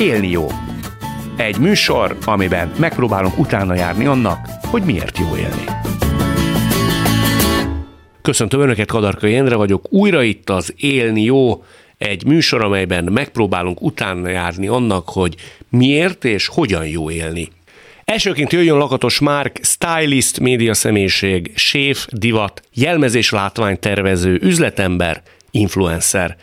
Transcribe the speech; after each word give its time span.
Élni 0.00 0.30
jó. 0.30 0.46
Egy 1.36 1.58
műsor, 1.58 2.16
amiben 2.24 2.72
megpróbálunk 2.78 3.38
utána 3.38 3.74
járni 3.74 4.04
annak, 4.04 4.48
hogy 4.62 4.82
miért 4.82 5.18
jó 5.18 5.36
élni. 5.36 5.64
Köszöntöm 8.22 8.60
Önöket, 8.60 8.86
Kadarkai 8.86 9.34
Endre 9.36 9.56
vagyok. 9.56 9.92
Újra 9.92 10.22
itt 10.22 10.50
az 10.50 10.74
Élni 10.76 11.22
jó, 11.22 11.64
egy 11.98 12.26
műsor, 12.26 12.64
amelyben 12.64 13.04
megpróbálunk 13.12 13.82
utána 13.82 14.28
járni 14.28 14.66
annak, 14.66 15.08
hogy 15.08 15.34
miért 15.68 16.24
és 16.24 16.46
hogyan 16.46 16.86
jó 16.86 17.10
élni. 17.10 17.48
Elsőként 18.04 18.52
jöjjön 18.52 18.76
Lakatos 18.76 19.18
Márk, 19.18 19.58
stylist, 19.62 20.40
média 20.40 20.74
személyiség, 20.74 21.52
séf, 21.54 22.06
divat, 22.10 22.62
jelmezés 22.74 23.30
látványtervező, 23.30 24.38
üzletember, 24.42 25.22
influencer. 25.50 26.36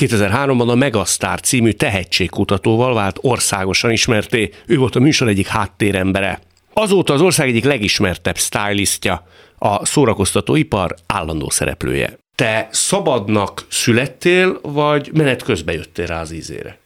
2003-ban 0.00 0.68
a 0.68 0.74
Megasztár 0.74 1.40
című 1.40 1.70
tehetségkutatóval 1.70 2.94
vált 2.94 3.18
országosan 3.20 3.90
ismerté, 3.90 4.50
ő 4.66 4.76
volt 4.76 4.96
a 4.96 5.00
műsor 5.00 5.28
egyik 5.28 5.46
háttérembere. 5.46 6.40
Azóta 6.72 7.12
az 7.12 7.20
ország 7.20 7.48
egyik 7.48 7.64
legismertebb 7.64 8.36
stylistja, 8.36 9.26
a 9.58 9.86
szórakoztatóipar 9.86 10.94
állandó 11.06 11.50
szereplője. 11.50 12.18
Te 12.34 12.68
szabadnak 12.70 13.66
születtél, 13.68 14.58
vagy 14.62 15.10
menet 15.12 15.42
közben 15.42 15.74
jöttél 15.74 16.06
rá 16.06 16.20
az 16.20 16.32
ízére? 16.32 16.78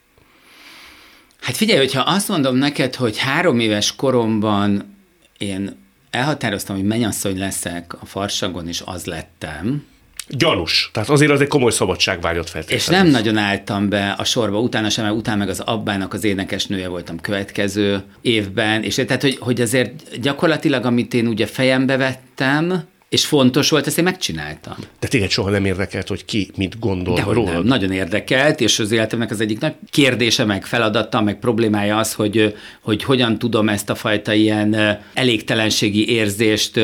Hát 1.41 1.57
figyelj, 1.57 1.79
hogyha 1.79 2.01
azt 2.01 2.29
mondom 2.29 2.57
neked, 2.57 2.95
hogy 2.95 3.19
három 3.19 3.59
éves 3.59 3.97
koromban 3.97 4.97
én 5.39 5.77
elhatároztam, 6.11 6.77
hogy 6.77 6.85
mennyasszony 6.85 7.39
leszek 7.39 8.03
a 8.03 8.07
farsagon, 8.07 8.69
és 8.69 8.83
az 8.85 9.05
lettem, 9.05 9.87
Gyanús. 10.31 10.91
Tehát 10.93 11.09
azért 11.09 11.31
az 11.31 11.41
egy 11.41 11.49
komoly 11.49 11.71
szabadságvágyat 11.71 12.51
feltételez. 12.51 12.83
És 12.83 12.89
nem 12.89 13.07
nagyon 13.07 13.37
álltam 13.37 13.89
be 13.89 14.15
a 14.19 14.25
sorba 14.25 14.61
utána 14.61 14.91
sem, 14.91 15.05
mert 15.05 15.17
utána 15.17 15.37
meg 15.37 15.49
az 15.49 15.61
Abbának 15.61 16.15
az 16.15 16.25
énekesnője 16.25 16.89
voltam 16.89 17.21
következő 17.21 18.03
évben, 18.23 18.83
és 18.83 18.95
tehát, 18.95 19.23
hogy, 19.23 19.37
hogy 19.41 19.61
azért 19.61 20.21
gyakorlatilag, 20.21 20.85
amit 20.85 21.15
én 21.15 21.27
ugye 21.27 21.47
fejembe 21.47 21.97
vettem, 21.97 22.89
és 23.11 23.27
fontos 23.27 23.71
volt, 23.71 23.87
ezt 23.87 23.99
én 23.99 24.05
megcsináltam. 24.05 24.77
De 25.01 25.09
téged 25.09 25.31
soha 25.31 25.51
nem 25.51 25.65
érdekelt, 25.65 26.09
hogy 26.09 26.25
ki 26.25 26.51
mit 26.57 26.79
gondol 26.79 27.15
De 27.15 27.23
róla? 27.23 27.53
Nem, 27.53 27.63
nagyon 27.63 27.93
érdekelt, 27.93 28.61
és 28.61 28.79
az 28.79 28.93
életemnek 28.93 29.31
az 29.31 29.41
egyik 29.41 29.61
nagy 29.61 29.75
kérdése, 29.91 30.45
meg 30.45 30.67
feladata, 30.67 31.21
meg 31.21 31.39
problémája 31.39 31.97
az, 31.97 32.13
hogy, 32.13 32.55
hogy 32.81 33.03
hogyan 33.03 33.39
tudom 33.39 33.69
ezt 33.69 33.91
a 33.91 33.95
fajta 33.95 34.33
ilyen 34.33 34.99
elégtelenségi 35.15 36.09
érzést 36.09 36.81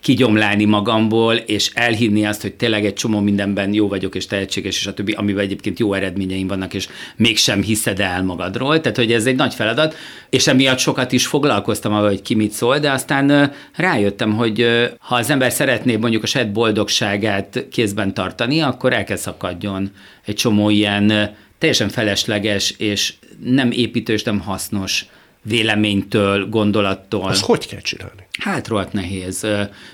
kigyomlálni 0.00 0.64
magamból, 0.64 1.34
és 1.34 1.70
elhinni 1.74 2.26
azt, 2.26 2.42
hogy 2.42 2.54
tényleg 2.54 2.84
egy 2.84 2.94
csomó 2.94 3.20
mindenben 3.20 3.72
jó 3.72 3.88
vagyok, 3.88 4.14
és 4.14 4.26
tehetséges, 4.26 4.76
és 4.76 4.86
a 4.86 4.94
többi, 4.94 5.12
amivel 5.12 5.42
egyébként 5.42 5.78
jó 5.78 5.94
eredményeim 5.94 6.46
vannak, 6.46 6.74
és 6.74 6.88
mégsem 7.16 7.62
hiszed 7.62 8.00
el 8.00 8.22
magadról. 8.22 8.80
Tehát, 8.80 8.96
hogy 8.96 9.12
ez 9.12 9.26
egy 9.26 9.36
nagy 9.36 9.54
feladat, 9.54 9.94
és 10.30 10.46
emiatt 10.46 10.78
sokat 10.78 11.12
is 11.12 11.26
foglalkoztam 11.26 11.92
avval, 11.92 12.08
hogy 12.08 12.22
ki 12.22 12.34
mit 12.34 12.52
szól, 12.52 12.78
de 12.78 12.90
aztán 12.90 13.52
rájöttem, 13.76 14.32
hogy 14.32 14.66
ha 14.98 15.14
az 15.14 15.30
ember 15.30 15.52
szeretné 15.52 15.96
mondjuk 15.96 16.22
a 16.22 16.26
saját 16.26 16.52
boldogságát 16.52 17.66
kézben 17.70 18.14
tartani, 18.14 18.60
akkor 18.60 18.92
el 18.92 19.04
kell 19.04 19.16
szakadjon 19.16 19.90
egy 20.24 20.34
csomó 20.34 20.70
ilyen 20.70 21.36
teljesen 21.58 21.88
felesleges, 21.88 22.74
és 22.78 23.14
nem 23.44 23.70
építő, 23.70 24.16
nem 24.24 24.40
hasznos 24.40 25.06
véleménytől, 25.42 26.48
gondolattól. 26.48 27.28
Azt 27.28 27.44
hogy 27.44 27.66
kell 27.66 27.80
csinálni? 27.80 28.26
Hát 28.38 28.68
rohadt 28.68 28.92
nehéz. 28.92 29.46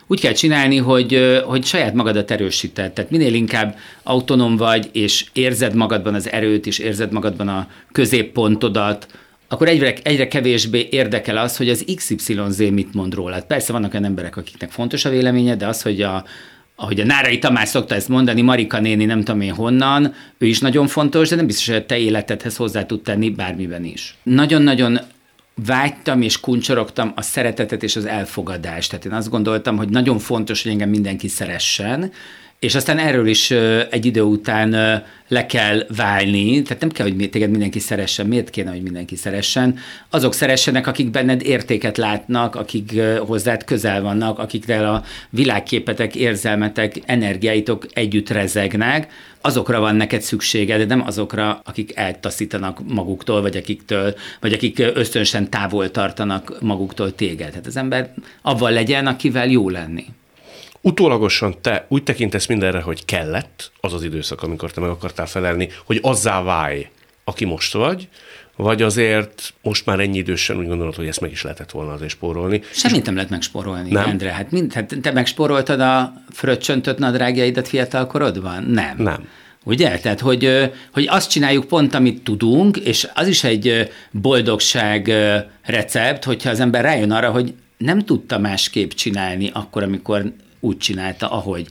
Úgy 0.07 0.21
kell 0.21 0.33
csinálni, 0.33 0.77
hogy, 0.77 1.41
hogy 1.45 1.65
saját 1.65 1.95
magadat 1.95 2.31
erősíted. 2.31 2.93
Tehát 2.93 3.11
minél 3.11 3.35
inkább 3.35 3.79
autonóm 4.03 4.57
vagy, 4.57 4.89
és 4.93 5.25
érzed 5.33 5.75
magadban 5.75 6.15
az 6.15 6.31
erőt, 6.31 6.67
és 6.67 6.79
érzed 6.79 7.13
magadban 7.13 7.49
a 7.49 7.69
középpontodat, 7.93 9.07
akkor 9.49 9.69
egyre, 9.69 9.95
egyre 10.03 10.29
kevésbé 10.29 10.89
érdekel 10.91 11.37
az, 11.37 11.57
hogy 11.57 11.69
az 11.69 11.85
XYZ 11.97 12.59
mit 12.59 12.95
mond 12.95 13.15
rólad. 13.15 13.45
Persze 13.45 13.73
vannak 13.73 13.93
olyan 13.93 14.05
emberek, 14.05 14.37
akiknek 14.37 14.71
fontos 14.71 15.05
a 15.05 15.11
véleménye, 15.11 15.57
de 15.57 15.67
az, 15.67 15.83
hogy 15.83 16.03
a, 16.03 16.25
ahogy 16.77 17.01
a 17.01 17.05
Nárai 17.05 17.39
Tamás 17.39 17.69
szokta 17.69 17.95
ezt 17.95 18.09
mondani, 18.09 18.43
Marika 18.43 18.81
néni 18.81 19.05
nem 19.05 19.23
tudom 19.23 19.41
én 19.41 19.53
honnan, 19.53 20.15
ő 20.39 20.47
is 20.47 20.59
nagyon 20.61 20.87
fontos, 20.87 21.29
de 21.29 21.37
nem 21.37 21.47
biztos, 21.47 21.67
hogy 21.67 21.77
a 21.77 21.87
te 21.87 21.99
életedhez 21.99 22.57
hozzá 22.57 22.87
tud 22.87 23.03
tenni 23.03 23.31
bármiben 23.31 23.85
is. 23.85 24.17
Nagyon-nagyon 24.23 24.99
vágytam 25.65 26.23
és 26.23 26.41
kuncsorogtam 26.41 27.13
a 27.17 27.23
szeretetet 27.23 27.83
és 27.83 27.97
az 27.97 28.05
elfogadást. 28.05 28.91
Tehát 28.91 29.05
én 29.05 29.13
azt 29.13 29.31
gondoltam, 29.31 29.77
hogy 29.77 29.89
nagyon 29.89 30.19
fontos, 30.19 30.63
hogy 30.63 30.73
engem 30.73 30.89
mindenki 30.89 31.29
szeressen, 31.29 32.13
és 32.59 32.75
aztán 32.75 32.99
erről 32.99 33.27
is 33.27 33.51
egy 33.91 34.07
idő 34.07 34.21
után 34.21 35.03
le 35.29 35.47
kell 35.47 35.87
válni, 35.97 36.63
tehát 36.63 36.81
nem 36.81 36.91
kell, 36.91 37.07
hogy 37.07 37.31
téged 37.31 37.51
mindenki 37.51 37.79
szeressen, 37.79 38.27
miért 38.27 38.51
kéne, 38.51 38.71
hogy 38.71 38.83
mindenki 38.83 39.17
szeressen. 39.17 39.79
Azok 40.11 40.35
szeressenek, 40.35 40.87
akik 40.87 41.11
benned 41.11 41.43
értéket 41.43 41.97
látnak, 41.97 42.55
akik 42.55 43.01
hozzád 43.19 43.65
közel 43.65 44.03
vannak, 44.03 44.39
akikkel 44.39 44.95
a 44.95 45.03
világképetek, 45.31 46.15
érzelmetek, 46.15 46.95
energiáitok 47.05 47.87
együtt 47.93 48.31
rezegnek, 48.31 49.13
azokra 49.41 49.81
van 49.81 49.97
neked 49.97 50.21
szükséged, 50.21 50.79
de 50.79 50.95
nem 50.95 51.07
azokra, 51.07 51.61
akik 51.65 51.97
eltaszítanak 51.97 52.81
maguktól, 52.89 53.43
vagy 53.43 53.57
akiktől, 53.57 54.15
vagy 54.41 54.53
akik 54.53 54.79
ösztönösen 54.79 55.51
távol 55.51 55.91
tartanak 55.91 56.61
maguktól 56.61 57.15
téged. 57.15 57.49
Tehát 57.49 57.67
az 57.67 57.77
ember 57.77 58.13
avval 58.43 58.71
legyen, 58.71 59.07
akivel 59.07 59.47
jó 59.47 59.69
lenni. 59.69 60.05
Utólagosan 60.87 61.55
te 61.61 61.87
úgy 61.89 62.03
tekintesz 62.03 62.47
mindenre, 62.47 62.81
hogy 62.81 63.05
kellett 63.05 63.71
az 63.81 63.93
az 63.93 64.05
időszak, 64.05 64.43
amikor 64.43 64.71
te 64.71 64.81
meg 64.81 64.91
akartál 64.91 65.27
felelni, 65.27 65.69
hogy 65.85 65.99
azzá 66.03 66.43
válj, 66.43 66.89
aki 67.25 67.45
most 67.45 67.73
vagy, 67.73 68.09
vagy 68.57 68.83
azért 68.83 69.55
most 69.63 69.87
már 69.87 70.01
ennyi 70.01 70.19
idősen 70.19 70.57
úgy 70.57 70.67
gondolod, 70.67 70.95
hogy 70.95 71.07
ezt 71.07 71.21
meg 71.21 71.31
is 71.31 71.43
lehetett 71.43 71.71
volna 71.71 71.93
azért 71.93 72.11
spórolni. 72.11 72.63
Semmit 72.73 73.05
nem 73.05 73.15
lehet 73.15 73.31
megspórolni, 73.31 73.91
nem? 73.91 74.09
Endre. 74.09 74.33
Hát, 74.33 74.51
mind, 74.51 74.73
hát 74.73 74.95
te 75.03 75.13
megspóroltad 75.13 75.81
a 75.81 76.13
fröccsöntött 76.31 76.99
nadrágjaidat 76.99 77.69
fiatal 77.69 78.07
korodban? 78.07 78.63
Nem. 78.63 78.95
Nem. 78.99 79.29
Ugye? 79.65 79.99
Tehát, 79.99 80.21
hogy, 80.21 80.71
hogy 80.93 81.07
azt 81.09 81.31
csináljuk 81.31 81.65
pont, 81.65 81.95
amit 81.95 82.23
tudunk, 82.23 82.77
és 82.77 83.09
az 83.15 83.29
is 83.29 83.45
egy 83.45 83.91
boldogság 84.11 85.13
recept, 85.63 86.25
hogyha 86.25 86.51
az 86.51 86.61
ember 86.61 86.83
rájön 86.83 87.11
arra, 87.11 87.31
hogy 87.31 87.55
nem 87.77 88.05
tudta 88.05 88.39
másképp 88.39 88.91
csinálni 88.91 89.51
akkor, 89.53 89.83
amikor 89.83 90.33
úgy 90.67 90.79
csinálta, 90.79 91.31
ahogy 91.31 91.67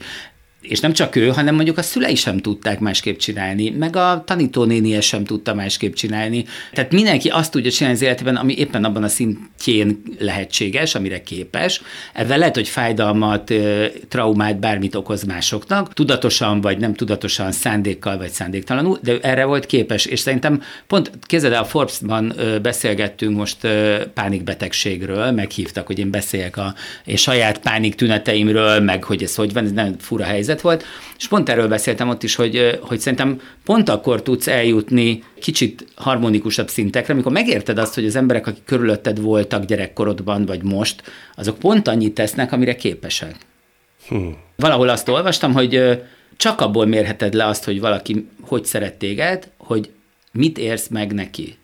és 0.68 0.80
nem 0.80 0.92
csak 0.92 1.16
ő, 1.16 1.28
hanem 1.28 1.54
mondjuk 1.54 1.78
a 1.78 1.82
szülei 1.82 2.14
sem 2.14 2.38
tudták 2.38 2.80
másképp 2.80 3.18
csinálni, 3.18 3.70
meg 3.70 3.96
a 3.96 4.22
tanítónénie 4.26 5.00
sem 5.00 5.24
tudta 5.24 5.54
másképp 5.54 5.94
csinálni. 5.94 6.44
Tehát 6.72 6.92
mindenki 6.92 7.28
azt 7.28 7.50
tudja 7.50 7.70
csinálni 7.70 7.98
az 7.98 8.04
életében, 8.04 8.36
ami 8.36 8.54
éppen 8.58 8.84
abban 8.84 9.02
a 9.02 9.08
szintjén 9.08 10.02
lehetséges, 10.18 10.94
amire 10.94 11.22
képes. 11.22 11.82
Ezzel 12.12 12.38
lehet, 12.38 12.54
hogy 12.54 12.68
fájdalmat, 12.68 13.52
traumát, 14.08 14.58
bármit 14.58 14.94
okoz 14.94 15.22
másoknak, 15.22 15.92
tudatosan 15.92 16.60
vagy 16.60 16.78
nem 16.78 16.94
tudatosan, 16.94 17.52
szándékkal 17.52 18.16
vagy 18.16 18.30
szándéktalanul, 18.30 18.98
de 19.02 19.18
erre 19.20 19.44
volt 19.44 19.66
képes. 19.66 20.04
És 20.06 20.20
szerintem 20.20 20.62
pont 20.86 21.10
kézzel 21.22 21.52
a 21.52 21.64
Forbes-ban 21.64 22.32
beszélgettünk 22.62 23.36
most 23.36 23.56
pánikbetegségről, 24.14 25.30
meghívtak, 25.30 25.86
hogy 25.86 25.98
én 25.98 26.10
beszéljek 26.10 26.56
a 26.56 26.74
én 27.04 27.16
saját 27.16 27.58
pánik 27.58 27.94
tüneteimről, 27.94 28.80
meg 28.80 29.04
hogy 29.04 29.22
ez 29.22 29.34
hogy 29.34 29.52
van, 29.52 29.64
ez 29.64 29.72
nem 29.72 29.98
fura 29.98 30.24
helyzet, 30.24 30.55
helyzet 30.60 30.60
volt, 30.60 30.84
és 31.18 31.28
pont 31.28 31.48
erről 31.48 31.68
beszéltem 31.68 32.08
ott 32.08 32.22
is, 32.22 32.34
hogy, 32.34 32.78
hogy 32.80 33.00
szerintem 33.00 33.40
pont 33.64 33.88
akkor 33.88 34.22
tudsz 34.22 34.46
eljutni 34.46 35.22
kicsit 35.40 35.86
harmonikusabb 35.94 36.68
szintekre, 36.68 37.12
amikor 37.12 37.32
megérted 37.32 37.78
azt, 37.78 37.94
hogy 37.94 38.06
az 38.06 38.16
emberek, 38.16 38.46
akik 38.46 38.64
körülötted 38.64 39.20
voltak 39.20 39.64
gyerekkorodban, 39.64 40.46
vagy 40.46 40.62
most, 40.62 41.02
azok 41.34 41.58
pont 41.58 41.88
annyit 41.88 42.14
tesznek, 42.14 42.52
amire 42.52 42.76
képesek. 42.76 43.36
Hmm. 44.08 44.36
Valahol 44.56 44.88
azt 44.88 45.08
olvastam, 45.08 45.52
hogy 45.52 46.02
csak 46.36 46.60
abból 46.60 46.86
mérheted 46.86 47.34
le 47.34 47.46
azt, 47.46 47.64
hogy 47.64 47.80
valaki 47.80 48.28
hogy 48.40 48.64
szeret 48.64 48.94
téged, 48.94 49.50
hogy 49.56 49.90
mit 50.32 50.58
érsz 50.58 50.88
meg 50.88 51.12
neki. 51.12 51.56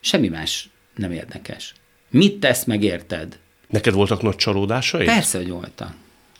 Semmi 0.00 0.28
más 0.28 0.68
nem 0.94 1.12
érdekes. 1.12 1.74
Mit 2.10 2.40
tesz 2.40 2.64
meg 2.64 2.82
érted? 2.82 3.38
Neked 3.68 3.94
voltak 3.94 4.22
nagy 4.22 4.36
csalódásai? 4.36 5.04
Persze, 5.04 5.38
hogy 5.38 5.48
voltak. 5.48 5.94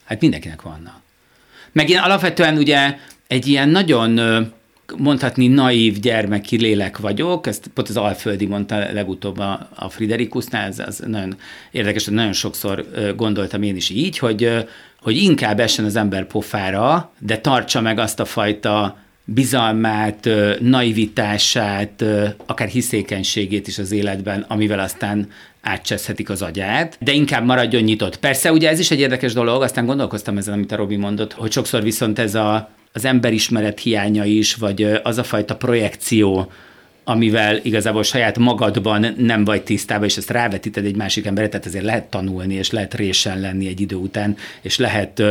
Hát 0.05 0.21
mindenkinek 0.21 0.63
vannak. 0.63 1.04
Meg 1.75 1.89
én 1.89 1.99
alapvetően 1.99 2.57
ugye 2.57 2.97
egy 3.27 3.47
ilyen 3.47 3.69
nagyon 3.69 4.21
mondhatni 4.97 5.47
naív 5.47 5.99
gyermeki 5.99 6.57
lélek 6.57 6.99
vagyok, 6.99 7.47
ezt 7.47 7.71
pont 7.75 7.89
az 7.89 7.97
Alföldi 7.97 8.47
mondta 8.47 8.93
legutóbb 8.93 9.39
a, 9.39 9.69
a 9.75 9.89
Friderikusnál, 9.89 10.67
ez, 10.67 10.79
ez 10.79 10.99
nagyon 11.07 11.37
érdekes, 11.71 12.05
hogy 12.05 12.15
nagyon 12.15 12.33
sokszor 12.33 12.87
gondoltam 13.17 13.63
én 13.63 13.77
is 13.77 13.91
így, 13.91 14.19
hogy, 14.19 14.67
hogy 15.01 15.17
inkább 15.17 15.61
essen 15.61 15.85
az 15.85 15.97
ember 15.97 16.27
pofára, 16.27 17.13
de 17.19 17.39
tartsa 17.39 17.81
meg 17.81 17.99
azt 17.99 18.21
a 18.21 18.25
fajta 18.25 18.97
bizalmát, 19.25 20.29
naivitását, 20.61 22.05
akár 22.47 22.69
hiszékenységét 22.69 23.67
is 23.67 23.79
az 23.79 23.93
életben, 23.93 24.45
amivel 24.49 24.79
aztán 24.79 25.29
átcseszhetik 25.63 26.31
az 26.31 26.43
agyát, 26.43 26.97
de 27.01 27.13
inkább 27.13 27.45
maradjon 27.45 27.83
nyitott. 27.83 28.17
Persze, 28.17 28.53
ugye 28.53 28.69
ez 28.69 28.79
is 28.79 28.91
egy 28.91 29.01
érdekes 29.01 29.33
dolog, 29.33 29.63
aztán 29.63 29.87
gondolkoztam 29.87 30.37
ezen, 30.37 30.55
amit 30.55 30.73
a 30.73 30.77
Robi 30.77 30.97
mondott, 30.97 31.33
hogy 31.33 31.53
sokszor 31.53 31.83
viszont 31.83 32.19
ez 32.19 32.35
a, 32.35 32.71
az 32.93 33.05
emberismeret 33.05 33.81
hiánya 33.81 34.25
is, 34.25 34.55
vagy 34.55 35.01
az 35.03 35.19
a 35.19 35.23
fajta 35.23 35.57
projekció, 35.57 36.53
amivel 37.05 37.61
igazából 37.63 38.03
saját 38.03 38.39
magadban 38.39 39.15
nem 39.17 39.45
vagy 39.45 39.63
tisztában, 39.63 40.05
és 40.05 40.17
ezt 40.17 40.31
rávetíted 40.31 40.85
egy 40.85 40.97
másik 40.97 41.27
emberre, 41.27 41.49
tehát 41.49 41.67
ezért 41.67 41.85
lehet 41.85 42.05
tanulni, 42.05 42.55
és 42.55 42.71
lehet 42.71 42.95
résen 42.95 43.41
lenni 43.41 43.67
egy 43.67 43.81
idő 43.81 43.97
után, 43.97 44.37
és 44.63 44.79
lehet, 44.79 45.23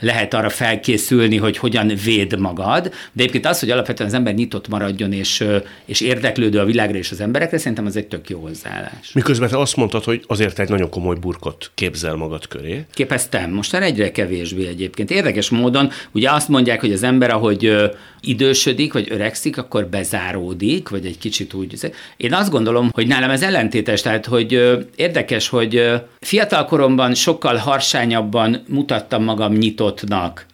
lehet 0.00 0.34
arra 0.34 0.48
felkészülni, 0.48 1.36
hogy 1.36 1.58
hogyan 1.58 1.92
véd 2.04 2.38
magad. 2.38 2.82
De 2.82 3.22
egyébként 3.22 3.46
az, 3.46 3.60
hogy 3.60 3.70
alapvetően 3.70 4.08
az 4.08 4.14
ember 4.14 4.34
nyitott 4.34 4.68
maradjon, 4.68 5.12
és, 5.12 5.44
és 5.84 6.00
érdeklődő 6.00 6.58
a 6.58 6.64
világra 6.64 6.98
és 6.98 7.10
az 7.10 7.20
emberekre, 7.20 7.58
szerintem 7.58 7.86
az 7.86 7.96
egy 7.96 8.06
tök 8.06 8.28
jó 8.28 8.40
hozzáállás. 8.40 9.12
Miközben 9.12 9.48
te 9.48 9.58
azt 9.58 9.76
mondtad, 9.76 10.04
hogy 10.04 10.24
azért 10.26 10.58
egy 10.58 10.68
nagyon 10.68 10.90
komoly 10.90 11.16
burkot 11.16 11.70
képzel 11.74 12.14
magad 12.14 12.48
köré. 12.48 12.84
Képeztem, 12.94 13.50
most 13.50 13.72
már 13.72 13.82
egyre 13.82 14.10
kevésbé 14.10 14.66
egyébként. 14.66 15.10
Érdekes 15.10 15.50
módon, 15.50 15.90
ugye 16.12 16.30
azt 16.30 16.48
mondják, 16.48 16.80
hogy 16.80 16.92
az 16.92 17.02
ember, 17.02 17.30
ahogy 17.30 17.72
idősödik, 18.20 18.92
vagy 18.92 19.06
öregszik, 19.10 19.58
akkor 19.58 19.86
bezáródik, 19.86 20.88
vagy 20.88 21.06
egy 21.06 21.15
kicsit 21.18 21.54
úgy. 21.54 21.92
Én 22.16 22.34
azt 22.34 22.50
gondolom, 22.50 22.90
hogy 22.92 23.06
nálam 23.06 23.30
ez 23.30 23.42
ellentétes, 23.42 24.02
tehát 24.02 24.26
hogy 24.26 24.52
érdekes, 24.96 25.48
hogy 25.48 25.92
fiatal 26.20 26.64
koromban 26.64 27.14
sokkal 27.14 27.56
harsányabban 27.56 28.64
mutattam 28.68 29.24
magam 29.24 29.52
nyitottnak, 29.52 30.46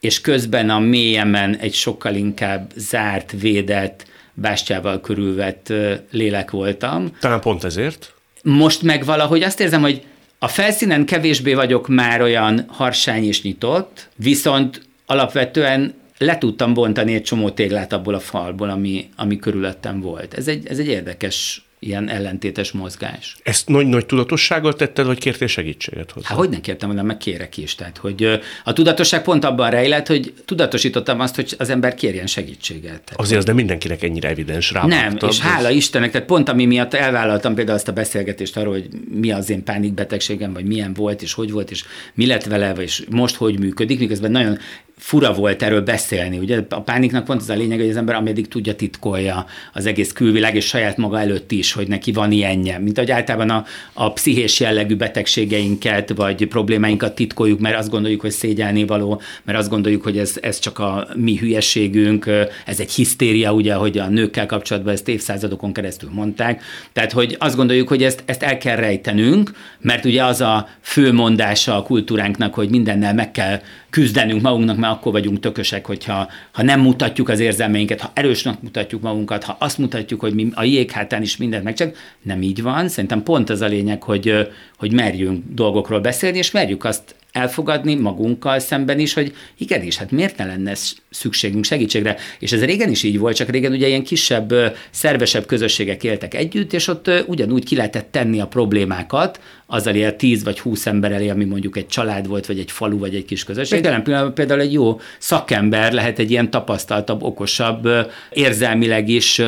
és 0.00 0.20
közben 0.20 0.70
a 0.70 0.78
mélyemen 0.78 1.56
egy 1.56 1.74
sokkal 1.74 2.14
inkább 2.14 2.70
zárt, 2.76 3.34
védett, 3.40 4.06
bástyával 4.34 5.00
körülvett 5.00 5.72
lélek 6.10 6.50
voltam. 6.50 7.16
Talán 7.20 7.40
pont 7.40 7.64
ezért? 7.64 8.14
Most 8.42 8.82
meg 8.82 9.04
valahogy 9.04 9.42
azt 9.42 9.60
érzem, 9.60 9.80
hogy 9.80 10.02
a 10.38 10.48
felszínen 10.48 11.06
kevésbé 11.06 11.54
vagyok 11.54 11.88
már 11.88 12.22
olyan 12.22 12.64
harsány 12.68 13.24
és 13.24 13.42
nyitott, 13.42 14.08
viszont 14.16 14.82
alapvetően 15.06 15.94
le 16.18 16.38
tudtam 16.38 16.74
bontani 16.74 17.14
egy 17.14 17.22
csomó 17.22 17.50
téglát 17.50 17.92
abból 17.92 18.14
a 18.14 18.20
falból, 18.20 18.70
ami, 18.70 19.08
ami 19.16 19.38
körülöttem 19.38 20.00
volt. 20.00 20.34
Ez 20.34 20.48
egy, 20.48 20.66
ez 20.66 20.78
egy 20.78 20.88
érdekes 20.88 21.64
ilyen 21.84 22.08
ellentétes 22.08 22.72
mozgás. 22.72 23.36
Ezt 23.42 23.68
nagy-nagy 23.68 24.06
tudatossággal 24.06 24.74
tetted, 24.74 25.06
vagy 25.06 25.18
kértél 25.18 25.46
segítséget 25.46 26.10
hozzá? 26.10 26.28
Hát 26.28 26.38
hogy 26.38 26.48
ne 26.48 26.60
kértem, 26.60 26.88
hanem 26.88 27.06
meg 27.06 27.16
kérek 27.16 27.56
is. 27.56 27.74
Tehát, 27.74 27.96
hogy 27.96 28.40
a 28.64 28.72
tudatosság 28.72 29.22
pont 29.22 29.44
abban 29.44 29.70
rejlett, 29.70 30.06
hogy 30.06 30.34
tudatosítottam 30.44 31.20
azt, 31.20 31.34
hogy 31.34 31.54
az 31.58 31.70
ember 31.70 31.94
kérjen 31.94 32.26
segítséget. 32.26 32.82
Tehát, 32.82 33.20
Azért 33.20 33.38
az 33.38 33.44
de 33.44 33.52
mindenkinek 33.52 34.02
ennyire 34.02 34.28
evidens 34.28 34.72
rá. 34.72 34.86
Nem, 34.86 35.16
és 35.28 35.40
hála 35.40 35.70
Istennek, 35.70 36.10
tehát 36.10 36.26
pont 36.26 36.48
ami 36.48 36.64
miatt 36.66 36.94
elvállaltam 36.94 37.54
például 37.54 37.76
azt 37.76 37.88
a 37.88 37.92
beszélgetést 37.92 38.56
arról, 38.56 38.72
hogy 38.72 38.88
mi 39.10 39.32
az 39.32 39.50
én 39.50 39.64
pánikbetegségem, 39.64 40.52
vagy 40.52 40.64
milyen 40.64 40.92
volt, 40.94 41.22
és 41.22 41.32
hogy 41.32 41.50
volt, 41.50 41.70
és 41.70 41.84
mi 42.14 42.26
lett 42.26 42.44
vele, 42.44 42.70
és 42.70 43.04
most 43.10 43.34
hogy 43.34 43.58
működik, 43.58 43.98
miközben 43.98 44.30
nagyon 44.30 44.58
fura 44.98 45.32
volt 45.32 45.62
erről 45.62 45.80
beszélni. 45.80 46.38
Ugye 46.38 46.60
a 46.68 46.80
pániknak 46.80 47.24
pont 47.24 47.40
az 47.40 47.50
a 47.50 47.54
lényeg, 47.54 47.78
hogy 47.78 47.88
az 47.88 47.96
ember 47.96 48.14
ameddig 48.14 48.48
tudja 48.48 48.74
titkolja 48.74 49.46
az 49.72 49.86
egész 49.86 50.12
külvilág, 50.12 50.54
és 50.54 50.66
saját 50.66 50.96
maga 50.96 51.20
előtt 51.20 51.50
is, 51.52 51.72
hogy 51.72 51.88
neki 51.88 52.12
van 52.12 52.32
ilyenje. 52.32 52.78
Mint 52.78 52.98
ahogy 52.98 53.10
általában 53.10 53.50
a, 53.50 53.64
a 53.92 54.12
pszichés 54.12 54.60
jellegű 54.60 54.96
betegségeinket, 54.96 56.12
vagy 56.16 56.46
problémáinkat 56.46 57.14
titkoljuk, 57.14 57.58
mert 57.60 57.78
azt 57.78 57.90
gondoljuk, 57.90 58.20
hogy 58.20 58.30
szégyelni 58.30 58.86
való, 58.86 59.20
mert 59.42 59.58
azt 59.58 59.68
gondoljuk, 59.68 60.02
hogy 60.02 60.18
ez, 60.18 60.36
ez 60.40 60.58
csak 60.58 60.78
a 60.78 61.08
mi 61.14 61.36
hülyeségünk, 61.36 62.30
ez 62.66 62.80
egy 62.80 62.92
hisztéria, 62.92 63.52
ugye, 63.52 63.74
hogy 63.74 63.98
a 63.98 64.08
nőkkel 64.08 64.46
kapcsolatban 64.46 64.92
ezt 64.92 65.08
évszázadokon 65.08 65.72
keresztül 65.72 66.10
mondták. 66.12 66.62
Tehát, 66.92 67.12
hogy 67.12 67.36
azt 67.38 67.56
gondoljuk, 67.56 67.88
hogy 67.88 68.02
ezt, 68.02 68.22
ezt 68.26 68.42
el 68.42 68.58
kell 68.58 68.76
rejtenünk, 68.76 69.52
mert 69.80 70.04
ugye 70.04 70.24
az 70.24 70.40
a 70.40 70.68
fő 70.80 71.12
mondása 71.12 71.76
a 71.76 71.82
kultúránknak, 71.82 72.54
hogy 72.54 72.70
mindennel 72.70 73.14
meg 73.14 73.30
kell 73.30 73.60
küzdenünk 73.90 74.42
magunknak, 74.42 74.76
mert 74.84 74.96
akkor 74.96 75.12
vagyunk 75.12 75.40
tökösek, 75.40 75.86
hogyha 75.86 76.28
ha 76.52 76.62
nem 76.62 76.80
mutatjuk 76.80 77.28
az 77.28 77.40
érzelmeinket, 77.40 78.00
ha 78.00 78.10
erősnek 78.14 78.60
mutatjuk 78.60 79.02
magunkat, 79.02 79.44
ha 79.44 79.56
azt 79.58 79.78
mutatjuk, 79.78 80.20
hogy 80.20 80.34
mi 80.34 80.50
a 80.54 80.64
jéghátán 80.64 81.22
is 81.22 81.36
mindent 81.36 81.64
meg 81.64 81.74
csak 81.74 81.96
nem 82.22 82.42
így 82.42 82.62
van. 82.62 82.88
Szerintem 82.88 83.22
pont 83.22 83.50
az 83.50 83.60
a 83.60 83.66
lényeg, 83.66 84.02
hogy, 84.02 84.48
hogy 84.78 84.92
merjünk 84.92 85.44
dolgokról 85.48 86.00
beszélni, 86.00 86.38
és 86.38 86.50
merjük 86.50 86.84
azt 86.84 87.14
elfogadni 87.34 87.94
magunkkal 87.94 88.58
szemben 88.58 88.98
is, 88.98 89.14
hogy 89.14 89.34
igenis, 89.58 89.96
hát 89.96 90.10
miért 90.10 90.36
ne 90.36 90.44
lenne 90.44 90.72
szükségünk 91.10 91.64
segítségre. 91.64 92.16
És 92.38 92.52
ez 92.52 92.64
régen 92.64 92.90
is 92.90 93.02
így 93.02 93.18
volt, 93.18 93.36
csak 93.36 93.48
régen 93.48 93.72
ugye 93.72 93.86
ilyen 93.86 94.04
kisebb, 94.04 94.54
szervesebb 94.90 95.46
közösségek 95.46 96.04
éltek 96.04 96.34
együtt, 96.34 96.72
és 96.72 96.88
ott 96.88 97.10
ugyanúgy 97.26 97.64
ki 97.64 97.76
lehetett 97.76 98.08
tenni 98.10 98.40
a 98.40 98.46
problémákat, 98.46 99.40
azzal 99.66 99.94
ilyen 99.94 100.16
10 100.16 100.44
vagy 100.44 100.60
20 100.60 100.86
ember 100.86 101.12
elé, 101.12 101.28
ami 101.28 101.44
mondjuk 101.44 101.76
egy 101.76 101.86
család 101.86 102.26
volt, 102.26 102.46
vagy 102.46 102.58
egy 102.58 102.70
falu, 102.70 102.98
vagy 102.98 103.14
egy 103.14 103.24
kis 103.24 103.44
közösség. 103.44 103.84
Jelen 103.84 104.02
pillanatban 104.02 104.34
például 104.34 104.60
egy 104.60 104.72
jó 104.72 105.00
szakember 105.18 105.92
lehet 105.92 106.18
egy 106.18 106.30
ilyen 106.30 106.50
tapasztaltabb, 106.50 107.22
okosabb, 107.22 107.88
érzelmileg 108.30 109.08
is 109.08 109.40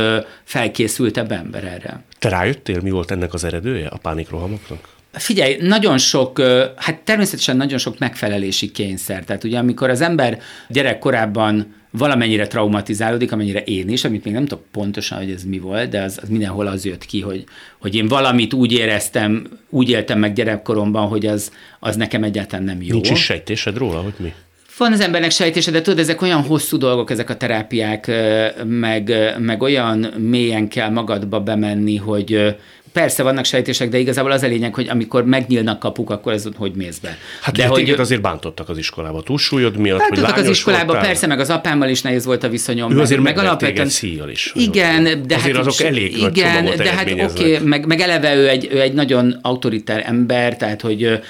felkészültebb 0.45 1.33
ember 1.33 1.65
erre. 1.65 2.05
Te 2.19 2.29
rájöttél, 2.29 2.81
mi 2.81 2.91
volt 2.91 3.11
ennek 3.11 3.35
az 3.35 3.45
eredője 3.45 3.87
a 3.87 3.97
pánikrohamoknak? 3.97 4.96
Figyelj, 5.19 5.57
nagyon 5.61 5.99
sok, 5.99 6.41
hát 6.77 7.01
természetesen 7.05 7.57
nagyon 7.57 7.79
sok 7.79 7.99
megfelelési 7.99 8.71
kényszer. 8.71 9.25
Tehát 9.25 9.45
ugye 9.45 9.59
amikor 9.59 9.91
az 9.91 10.01
ember 10.01 10.41
gyerekkorában 10.69 11.75
valamennyire 11.91 12.47
traumatizálódik, 12.47 13.33
amennyire 13.33 13.61
én 13.61 13.89
is, 13.89 14.05
amit 14.05 14.25
még 14.25 14.33
nem 14.33 14.47
tudok 14.47 14.65
pontosan, 14.73 15.19
hogy 15.19 15.31
ez 15.31 15.45
mi 15.45 15.59
volt, 15.59 15.91
de 15.91 16.03
az, 16.03 16.19
az 16.23 16.29
mindenhol 16.29 16.67
az 16.67 16.85
jött 16.85 17.05
ki, 17.05 17.21
hogy, 17.21 17.45
hogy 17.79 17.95
én 17.95 18.09
valamit 18.09 18.53
úgy 18.53 18.73
éreztem, 18.73 19.47
úgy 19.71 19.91
éltem 19.91 20.19
meg 20.19 20.33
gyerekkoromban, 20.33 21.09
hogy 21.09 21.27
az, 21.27 21.53
az 21.81 21.97
nekem 21.97 22.23
egyáltalán 22.23 22.65
nem 22.65 22.83
jó. 22.83 22.93
Nincs 22.93 23.11
is 23.11 23.23
sejtésed 23.23 23.77
róla, 23.77 24.01
hogy 24.01 24.15
mi? 24.17 24.33
Van 24.79 24.93
az 24.93 25.01
embernek 25.01 25.31
sejtése, 25.31 25.71
de 25.71 25.81
tudod, 25.81 25.99
ezek 25.99 26.23
olyan 26.23 26.43
hosszú 26.43 26.77
dolgok, 26.77 27.11
ezek 27.11 27.31
a 27.31 27.37
terápiák, 27.37 28.11
meg, 28.65 29.13
meg 29.39 29.63
olyan 29.63 29.99
mélyen 30.17 30.69
kell 30.69 30.91
magadba 30.91 31.41
bemenni, 31.41 31.97
hogy 31.97 32.57
persze 32.97 33.23
vannak 33.23 33.45
sejtések, 33.45 33.89
de 33.89 33.99
igazából 33.99 34.31
az 34.31 34.43
a 34.43 34.47
lényeg, 34.47 34.75
hogy 34.75 34.89
amikor 34.89 35.25
megnyílnak 35.25 35.79
kapuk, 35.79 36.11
akkor 36.11 36.33
ez 36.33 36.45
hogy 36.57 36.73
mész 36.75 36.99
be. 36.99 37.19
Hát 37.43 37.57
de 37.57 37.67
hogy 37.67 37.91
azért 37.91 38.21
bántottak 38.21 38.69
az 38.69 38.79
iskolába, 38.79 39.23
túlsúlyod 39.23 39.77
miatt, 39.77 40.01
hogy 40.01 40.19
az 40.19 40.49
iskolába, 40.49 40.85
voltál? 40.85 41.05
persze, 41.05 41.27
meg 41.27 41.41
az 41.41 41.51
apámmal 41.51 41.89
is 41.89 42.03
nehéz 42.03 42.25
volt 42.25 42.45
a 42.45 42.49
viszonyom. 42.49 42.93
Ő 42.93 43.01
azért 43.01 43.21
meg, 43.21 43.35
meg 43.35 43.45
alapvetően 43.45 43.89
szíjjal 43.89 44.29
is. 44.29 44.53
Igen, 44.55 45.03
de 45.03 45.35
azért 45.35 45.57
hát 45.57 45.67
azok 45.67 45.87
elég 45.87 46.19
igen, 46.19 46.65
nagy 46.65 46.77
de 46.77 46.91
hát 46.91 47.11
oké, 47.11 47.23
okay, 47.23 47.67
meg, 47.67 47.87
meg, 47.87 48.01
eleve 48.01 48.35
ő 48.35 48.49
egy, 48.49 48.69
ő 48.73 48.81
egy 48.81 48.93
nagyon 48.93 49.39
autoritár 49.43 50.03
ember, 50.07 50.57
tehát 50.57 50.81
hogy 50.81 51.21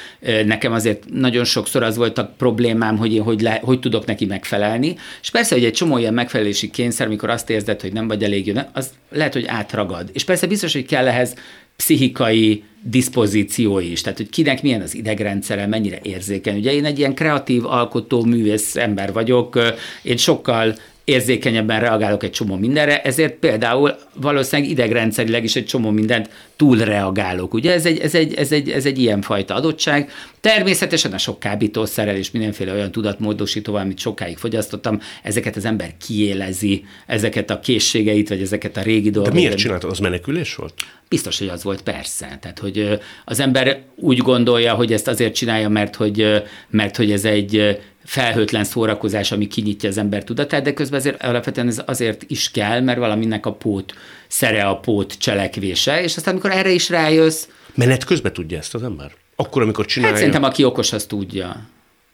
nekem 0.45 0.73
azért 0.73 1.03
nagyon 1.13 1.45
sokszor 1.45 1.83
az 1.83 1.97
volt 1.97 2.19
a 2.19 2.35
problémám, 2.37 2.97
hogy 2.97 3.15
én 3.15 3.23
hogy, 3.23 3.41
le, 3.41 3.61
hogy 3.63 3.81
tudok 3.81 4.07
neki 4.07 4.27
megfelelni. 4.27 4.97
És 5.23 5.31
persze, 5.31 5.55
hogy 5.55 5.65
egy 5.65 5.73
csomó 5.73 5.99
ilyen 5.99 6.15
megfelelési 6.15 6.71
kényszer, 6.71 7.07
amikor 7.07 7.31
azt 7.31 7.51
érzed, 7.51 7.81
hogy 7.81 7.93
nem 7.93 8.09
vagy 8.09 8.23
elég 8.23 8.47
jó, 8.47 8.55
az 8.73 8.91
lehet, 9.11 9.33
hogy 9.33 9.45
átragad. 9.47 10.11
És 10.13 10.25
persze 10.25 10.47
biztos, 10.47 10.73
hogy 10.73 10.87
kell 10.87 11.09
ehhez 11.09 11.35
pszichikai 11.77 12.65
diszpozíció 12.83 13.79
is, 13.79 14.01
tehát 14.01 14.19
hogy 14.19 14.29
kinek 14.29 14.63
milyen 14.63 14.81
az 14.81 14.95
idegrendszere, 14.95 15.67
mennyire 15.67 15.99
érzékeny. 16.03 16.57
Ugye 16.57 16.73
én 16.73 16.85
egy 16.85 16.99
ilyen 16.99 17.15
kreatív, 17.15 17.67
alkotó, 17.67 18.25
művész 18.25 18.77
ember 18.77 19.13
vagyok, 19.13 19.59
én 20.03 20.17
sokkal 20.17 20.77
érzékenyebben 21.07 21.81
reagálok 21.81 22.23
egy 22.23 22.31
csomó 22.31 22.57
mindenre, 22.57 23.03
ezért 23.03 23.35
például 23.35 23.97
valószínűleg 24.15 24.71
idegrendszerileg 24.71 25.45
is 25.45 25.57
egy 25.57 25.67
csomó 25.67 25.91
mindent 25.91 26.31
túlreagálok. 26.57 27.55
Ugye 27.55 27.73
ez 27.73 27.87
egy, 27.87 27.99
ez 27.99 28.15
egy, 28.15 28.35
ez 28.35 28.53
egy, 28.53 28.71
ez 28.71 28.87
egy 28.87 28.99
ilyen 28.99 29.21
fajta 29.21 29.55
adottság. 29.55 30.11
Természetesen 30.41 31.13
a 31.13 31.19
sok 31.19 31.39
kábítószerrel 31.39 32.17
és 32.17 32.31
mindenféle 32.31 32.73
olyan 32.73 32.91
tudatmódosítóval, 32.91 33.81
amit 33.81 33.99
sokáig 33.99 34.37
fogyasztottam, 34.37 35.01
ezeket 35.23 35.57
az 35.57 35.65
ember 35.65 35.91
kiélezi, 36.07 36.85
ezeket 37.07 37.51
a 37.51 37.61
készségeit, 37.61 38.29
vagy 38.29 38.41
ezeket 38.41 38.77
a 38.77 38.83
régi 38.83 39.11
dolgokat. 39.11 39.35
De 39.35 39.41
miért 39.41 39.57
csináltad? 39.57 39.91
Az 39.91 39.99
menekülés 39.99 40.55
volt? 40.55 40.75
Biztos, 41.09 41.39
hogy 41.39 41.49
az 41.49 41.63
volt, 41.63 41.83
persze. 41.83 42.39
Tehát, 42.41 42.59
hogy 42.59 42.99
az 43.25 43.41
ember 43.41 43.83
úgy 43.97 44.19
gondolja, 44.19 44.75
hogy 44.75 44.93
ezt 44.93 45.09
azért 45.09 45.35
csinálja, 45.35 45.69
mert 45.69 45.97
hogy, 45.97 46.43
mert 46.71 46.97
hogy 46.97 47.13
ez 47.13 47.25
egy 47.25 47.79
felhőtlen 48.07 48.65
szórakozás, 48.65 49.33
ami 49.33 49.47
kinyitja 49.47 49.89
az 49.89 49.99
ember 49.99 50.25
tudatát, 50.25 50.63
de 50.63 50.73
közben 50.73 50.99
azért 50.99 51.23
alapvetően 51.23 51.67
ez 51.67 51.83
azért 51.87 52.25
is 52.27 52.51
kell, 52.51 52.81
mert 52.81 52.99
valaminek 52.99 53.47
a 53.47 53.53
pót 53.53 53.95
szere 54.29 54.65
a 54.65 54.77
pót 54.77 55.19
cselekvése, 55.19 56.03
és 56.03 56.17
aztán 56.17 56.33
amikor 56.33 56.51
erre 56.51 56.71
is 56.71 56.89
rájössz... 56.89 57.49
Menet 57.75 58.05
közben 58.05 58.33
tudja 58.33 58.59
ezt 58.59 58.75
az 58.75 58.83
ember? 58.83 59.13
Akkor, 59.37 59.63
amikor 59.63 59.87
csinálja? 59.87 60.15
Hát 60.15 60.25
szerintem, 60.25 60.49
aki 60.49 60.65
okos, 60.65 60.93
az 60.93 61.05
tudja. 61.05 61.69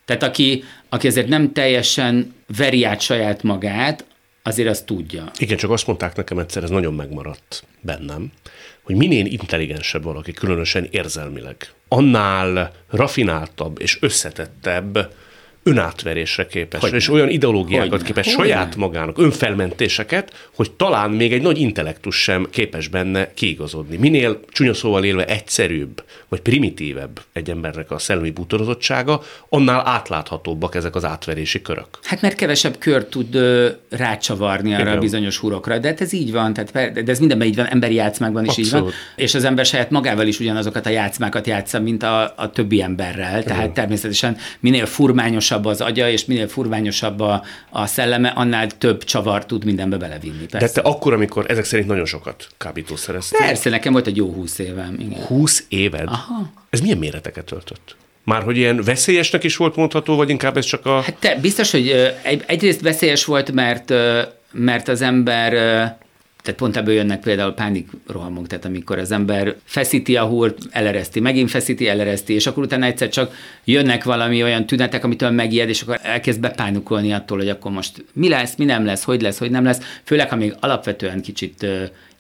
Tehát 0.05 0.23
aki, 0.23 0.65
aki 0.89 1.07
azért 1.07 1.29
nem 1.29 1.53
teljesen 1.53 2.35
veri 2.57 2.85
át 2.85 3.01
saját 3.01 3.43
magát, 3.43 4.05
azért 4.43 4.69
azt 4.69 4.87
tudja. 4.87 5.31
Igen, 5.39 5.57
csak 5.57 5.71
azt 5.71 5.87
mondták 5.87 6.17
nekem 6.17 6.39
egyszer, 6.39 6.63
ez 6.63 6.71
nagyon 6.71 6.95
megmaradt 6.95 7.65
bennem, 7.81 8.33
hogy 8.83 8.97
minél 8.97 9.27
intelligensebb 9.27 10.03
valaki, 10.03 10.33
különösen 10.33 10.89
érzelmileg, 10.91 11.57
annál 11.89 12.73
rafináltabb 12.91 13.81
és 13.81 13.99
összetettebb 14.01 15.15
önátverésre 15.63 16.47
képes, 16.47 16.81
Hogyne. 16.81 16.97
és 16.97 17.09
olyan 17.09 17.29
ideológiákat 17.29 17.91
Hogyne. 17.91 18.07
képes 18.07 18.35
Hogyne. 18.35 18.53
saját 18.53 18.77
magának, 18.77 19.19
önfelmentéseket, 19.19 20.51
hogy 20.55 20.71
talán 20.71 21.11
még 21.11 21.33
egy 21.33 21.43
nagy 21.43 21.61
intellektus 21.61 22.23
sem 22.23 22.47
képes 22.51 22.89
benne 22.89 23.33
kiigazodni. 23.35 23.97
Minél 23.97 24.41
csúnya 24.49 24.75
szóval 24.75 25.05
élve 25.05 25.25
egyszerűbb, 25.25 26.03
vagy 26.29 26.41
primitívebb 26.41 27.21
egy 27.33 27.51
embernek 27.51 27.91
a 27.91 27.99
szellemi 27.99 28.31
bútorozottsága, 28.31 29.23
annál 29.49 29.87
átláthatóbbak 29.87 30.75
ezek 30.75 30.95
az 30.95 31.05
átverési 31.05 31.63
körök. 31.63 31.87
Hát 32.03 32.21
mert 32.23 32.37
kevesebb 32.37 32.79
kör 32.79 33.05
tud 33.05 33.35
ö, 33.35 33.69
rácsavarni 33.91 34.75
arra 34.75 34.83
Igen. 34.83 34.97
a 34.97 35.01
bizonyos 35.01 35.39
hurokra, 35.39 35.79
de 35.79 35.89
hát 35.89 36.01
ez 36.01 36.13
így 36.13 36.33
van, 36.33 36.53
tehát, 36.53 36.93
de 37.05 37.13
ez 37.13 37.19
mindenben 37.19 37.47
így 37.47 37.57
van, 37.57 37.67
emberi 37.67 37.95
játszmákban 37.95 38.45
is 38.45 38.57
így 38.57 38.71
van, 38.71 38.81
Abszolút. 38.81 38.95
és 39.17 39.35
az 39.35 39.45
ember 39.45 39.67
saját 39.67 39.91
magával 39.91 40.27
is 40.27 40.41
ugyanazokat 40.41 40.87
a 40.87 40.91
játszmákat 40.91 41.47
játsza, 41.47 41.81
mint 41.81 42.03
a, 42.03 42.33
a 42.37 42.51
többi 42.51 42.83
emberrel, 42.83 43.43
tehát 43.43 43.71
természetesen 43.71 44.37
minél 44.61 44.87
furmányosabb 45.53 45.65
az 45.65 45.81
agya, 45.81 46.09
és 46.09 46.25
minél 46.25 46.49
furmányosabb 46.49 47.21
a, 47.21 47.43
a 47.71 47.87
szelleme, 47.87 48.29
annál 48.29 48.67
több 48.67 49.05
csavar 49.05 49.47
tud 49.47 49.65
mindenbe 49.65 49.97
belevinni. 49.97 50.47
De 50.51 50.59
Persze. 50.59 50.83
te 50.83 50.89
akkor, 50.89 51.13
amikor 51.13 51.45
ezek 51.49 51.65
szerint 51.65 51.89
nagyon 51.89 52.07
sokat 52.07 52.47
kábítószereztél, 52.59 53.39
Persze, 53.39 53.71
nekem 53.71 53.93
volt 53.93 54.07
egy 54.07 54.17
jó 54.17 54.33
húsz 54.33 54.59
évem, 54.59 54.97
igen. 54.99 55.25
20 55.25 55.65
éved, 55.69 56.09
Aha. 56.09 56.53
ez 56.71 56.81
milyen 56.81 56.99
méreteket 56.99 57.45
töltött? 57.45 57.97
Már 58.25 58.43
hogy 58.43 58.57
ilyen 58.57 58.83
veszélyesnek 58.83 59.45
is 59.45 59.57
volt 59.57 59.77
mondható, 59.77 60.17
vagy 60.17 60.31
inkább 60.31 60.57
ez 60.57 60.65
csak 60.65 60.87
a... 60.87 61.01
Hát 61.01 61.15
te, 61.15 61.37
biztos, 61.41 61.71
hogy 61.71 62.15
egyrészt 62.47 62.81
veszélyes 62.81 63.25
volt, 63.25 63.53
mert, 63.53 63.93
mert 64.53 64.89
az 64.89 65.03
ember, 65.03 65.53
tehát 66.43 66.61
pont 66.61 66.77
ebből 66.77 66.95
jönnek 66.95 67.21
például 67.21 67.53
pánikrohamok, 67.53 68.47
tehát 68.47 68.65
amikor 68.65 68.99
az 68.99 69.13
ember 69.13 69.57
feszíti 69.65 70.17
a 70.17 70.25
húrt, 70.25 70.59
elereszti, 70.71 71.21
megint 71.21 71.51
feszíti, 71.51 71.89
elereszti, 71.89 72.35
és 72.35 72.47
akkor 72.47 72.63
utána 72.63 72.85
egyszer 72.85 73.09
csak 73.09 73.35
jönnek 73.65 74.05
valami 74.05 74.43
olyan 74.43 74.67
tünetek, 74.67 75.05
amitől 75.05 75.31
megijed, 75.31 75.69
és 75.69 75.83
akkor 75.83 75.99
elkezd 76.03 76.41
bepánikolni 76.41 77.13
attól, 77.13 77.39
hogy 77.39 77.49
akkor 77.49 77.71
most 77.71 78.05
mi 78.13 78.29
lesz, 78.29 78.57
mi 78.57 78.65
nem 78.65 78.85
lesz, 78.85 79.03
hogy 79.03 79.23
lesz, 79.23 79.39
hogy 79.39 79.51
nem 79.51 79.65
lesz, 79.65 80.01
főleg, 80.05 80.29
ha 80.29 80.37
még 80.37 80.55
alapvetően 80.61 81.23
kicsit 81.23 81.67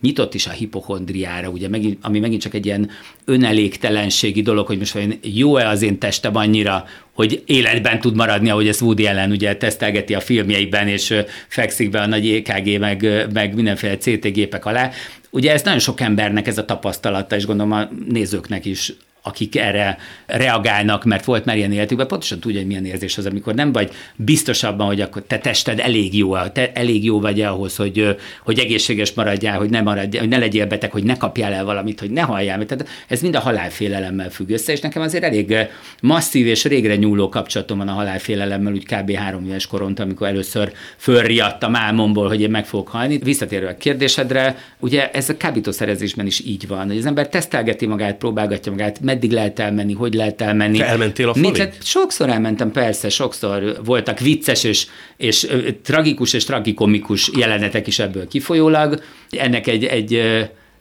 nyitott 0.02 0.34
is 0.34 0.46
a 0.46 0.50
hipochondriára, 0.50 1.48
ugye, 1.48 1.68
megint, 1.68 1.98
ami 2.00 2.18
megint 2.18 2.42
csak 2.42 2.54
egy 2.54 2.66
ilyen 2.66 2.90
önelégtelenségi 3.24 4.42
dolog, 4.42 4.66
hogy 4.66 4.78
most 4.78 4.92
vajon 4.92 5.14
jó-e 5.22 5.68
az 5.68 5.82
én 5.82 5.98
testem 5.98 6.36
annyira, 6.36 6.84
hogy 7.12 7.42
életben 7.46 8.00
tud 8.00 8.16
maradni, 8.16 8.50
ahogy 8.50 8.68
ezt 8.68 8.80
Woody 8.80 9.06
Allen 9.06 9.30
ugye 9.30 9.56
tesztelgeti 9.56 10.14
a 10.14 10.20
filmjeiben, 10.20 10.88
és 10.88 11.14
fekszik 11.48 11.90
be 11.90 12.00
a 12.00 12.06
nagy 12.06 12.28
EKG, 12.28 12.78
meg, 12.78 13.26
meg 13.32 13.54
mindenféle 13.54 13.96
CT 13.96 14.32
gépek 14.32 14.64
alá. 14.64 14.90
Ugye 15.30 15.52
ez 15.52 15.62
nagyon 15.62 15.78
sok 15.78 16.00
embernek 16.00 16.46
ez 16.46 16.58
a 16.58 16.64
tapasztalata, 16.64 17.36
és 17.36 17.46
gondolom 17.46 17.72
a 17.72 17.88
nézőknek 18.08 18.64
is 18.64 18.92
akik 19.22 19.56
erre 19.56 19.98
reagálnak, 20.26 21.04
mert 21.04 21.24
volt 21.24 21.44
már 21.44 21.56
ilyen 21.56 21.72
életükben, 21.72 22.06
pontosan 22.06 22.40
tudja, 22.40 22.58
hogy 22.58 22.66
milyen 22.66 22.84
érzés 22.84 23.18
az, 23.18 23.26
amikor 23.26 23.54
nem 23.54 23.72
vagy 23.72 23.90
biztos 24.16 24.62
abban, 24.62 24.86
hogy 24.86 25.00
akkor 25.00 25.22
te 25.22 25.38
tested 25.38 25.80
elég 25.80 26.16
jó, 26.16 26.36
te 26.36 26.72
elég 26.72 27.04
jó 27.04 27.20
vagy 27.20 27.40
ahhoz, 27.40 27.76
hogy, 27.76 28.16
hogy 28.44 28.58
egészséges 28.58 29.12
maradjál, 29.12 29.58
hogy 29.58 29.70
ne, 29.70 29.80
maradjál, 29.80 30.22
hogy 30.22 30.30
ne 30.30 30.38
legyél 30.38 30.66
beteg, 30.66 30.90
hogy 30.90 31.04
ne 31.04 31.16
kapjál 31.16 31.52
el 31.52 31.64
valamit, 31.64 32.00
hogy 32.00 32.10
ne 32.10 32.20
halljál. 32.20 32.66
Tehát 32.66 32.88
ez 33.08 33.20
mind 33.20 33.34
a 33.34 33.40
halálfélelemmel 33.40 34.30
függ 34.30 34.50
össze, 34.50 34.72
és 34.72 34.80
nekem 34.80 35.02
azért 35.02 35.24
elég 35.24 35.56
masszív 36.00 36.46
és 36.46 36.64
régre 36.64 36.96
nyúló 36.96 37.28
kapcsolatom 37.28 37.78
van 37.78 37.88
a 37.88 37.92
halálfélelemmel, 37.92 38.72
úgy 38.72 38.84
kb. 38.84 39.12
három 39.12 39.46
éves 39.46 39.66
koront, 39.66 40.00
amikor 40.00 40.26
először 40.26 40.72
fölriadtam 40.96 41.76
álmomból, 41.76 42.28
hogy 42.28 42.40
én 42.40 42.50
meg 42.50 42.66
fogok 42.66 42.88
halni. 42.88 43.18
Visszatérve 43.18 43.68
a 43.68 43.76
kérdésedre, 43.76 44.56
ugye 44.78 45.10
ez 45.10 45.28
a 45.28 45.36
kábítószerezésben 45.36 46.26
is 46.26 46.40
így 46.40 46.66
van, 46.66 46.86
hogy 46.86 46.98
az 46.98 47.06
ember 47.06 47.28
tesztelgeti 47.28 47.86
magát, 47.86 48.16
próbálgatja 48.16 48.72
magát, 48.72 49.00
meddig 49.12 49.30
lehet 49.32 49.58
elmenni, 49.58 49.92
hogy 49.92 50.14
lehet 50.14 50.40
elmenni. 50.40 50.78
Te 50.78 50.86
elmentél 50.86 51.28
a 51.28 51.34
falig? 51.34 51.56
lehet- 51.56 51.84
Sokszor 51.86 52.28
elmentem, 52.28 52.70
persze, 52.70 53.08
sokszor 53.08 53.76
voltak 53.84 54.18
vicces 54.18 54.64
és, 54.64 54.86
és 55.16 55.46
tragikus 55.82 56.32
és 56.32 56.44
tragikomikus 56.44 57.30
jelenetek 57.38 57.86
is 57.86 57.98
ebből 57.98 58.28
kifolyólag. 58.28 59.02
Ennek 59.30 59.66
egy, 59.66 59.84
egy, 59.84 60.14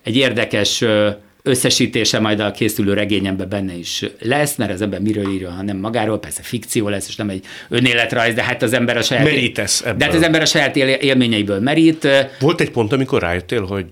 egy 0.03 0.15
érdekes 0.17 0.83
összesítése 1.43 2.19
majd 2.19 2.39
a 2.39 2.51
készülő 2.51 2.93
regényemben 2.93 3.49
benne 3.49 3.73
is 3.73 4.03
lesz, 4.19 4.55
mert 4.55 4.71
az 4.71 4.81
ember 4.81 4.99
miről 4.99 5.31
írja, 5.33 5.49
ha 5.51 5.61
nem 5.61 5.77
magáról, 5.77 6.19
persze 6.19 6.41
fikció 6.41 6.89
lesz, 6.89 7.07
és 7.07 7.15
nem 7.15 7.29
egy 7.29 7.45
önéletrajz, 7.69 8.33
de 8.35 8.43
hát 8.43 8.61
az 8.63 8.73
ember 8.73 8.97
a 8.97 9.01
saját... 9.01 9.23
Merítesz 9.23 9.81
ebből. 9.81 9.97
De 9.97 10.05
hát 10.05 10.13
az 10.13 10.21
ember 10.23 10.41
a 10.41 10.45
saját 10.45 10.75
él- 10.75 10.87
élményeiből 11.01 11.59
merít. 11.59 12.07
Volt 12.39 12.61
egy 12.61 12.71
pont, 12.71 12.91
amikor 12.93 13.21
rájöttél, 13.21 13.61
hogy, 13.65 13.85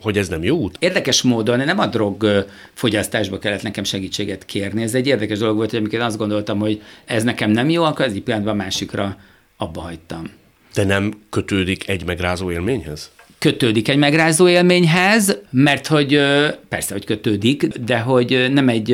hogy 0.00 0.18
ez 0.18 0.28
nem 0.28 0.42
jó 0.42 0.56
út? 0.56 0.76
Érdekes 0.78 1.22
módon 1.22 1.58
nem 1.58 1.78
a 1.78 1.86
drog 1.86 2.46
fogyasztásba 2.72 3.38
kellett 3.38 3.62
nekem 3.62 3.84
segítséget 3.84 4.44
kérni. 4.44 4.82
Ez 4.82 4.94
egy 4.94 5.06
érdekes 5.06 5.38
dolog 5.38 5.56
volt, 5.56 5.70
hogy 5.70 5.78
amikor 5.78 6.00
azt 6.00 6.16
gondoltam, 6.16 6.58
hogy 6.58 6.82
ez 7.04 7.22
nekem 7.22 7.50
nem 7.50 7.68
jó, 7.68 7.82
akkor 7.82 8.04
az 8.04 8.12
egy 8.12 8.22
pillanatban 8.22 8.54
a 8.54 8.62
másikra 8.62 9.16
abba 9.56 9.80
hagytam. 9.80 10.30
De 10.74 10.84
nem 10.84 11.12
kötődik 11.30 11.88
egy 11.88 12.04
megrázó 12.04 12.50
élményhez? 12.50 13.10
Kötődik 13.38 13.88
egy 13.88 13.96
megrázó 13.96 14.48
élményhez, 14.48 15.38
mert 15.50 15.86
hogy 15.86 16.20
persze, 16.68 16.92
hogy 16.92 17.04
kötődik, 17.04 17.66
de 17.66 17.98
hogy 17.98 18.46
nem 18.52 18.68
egy, 18.68 18.88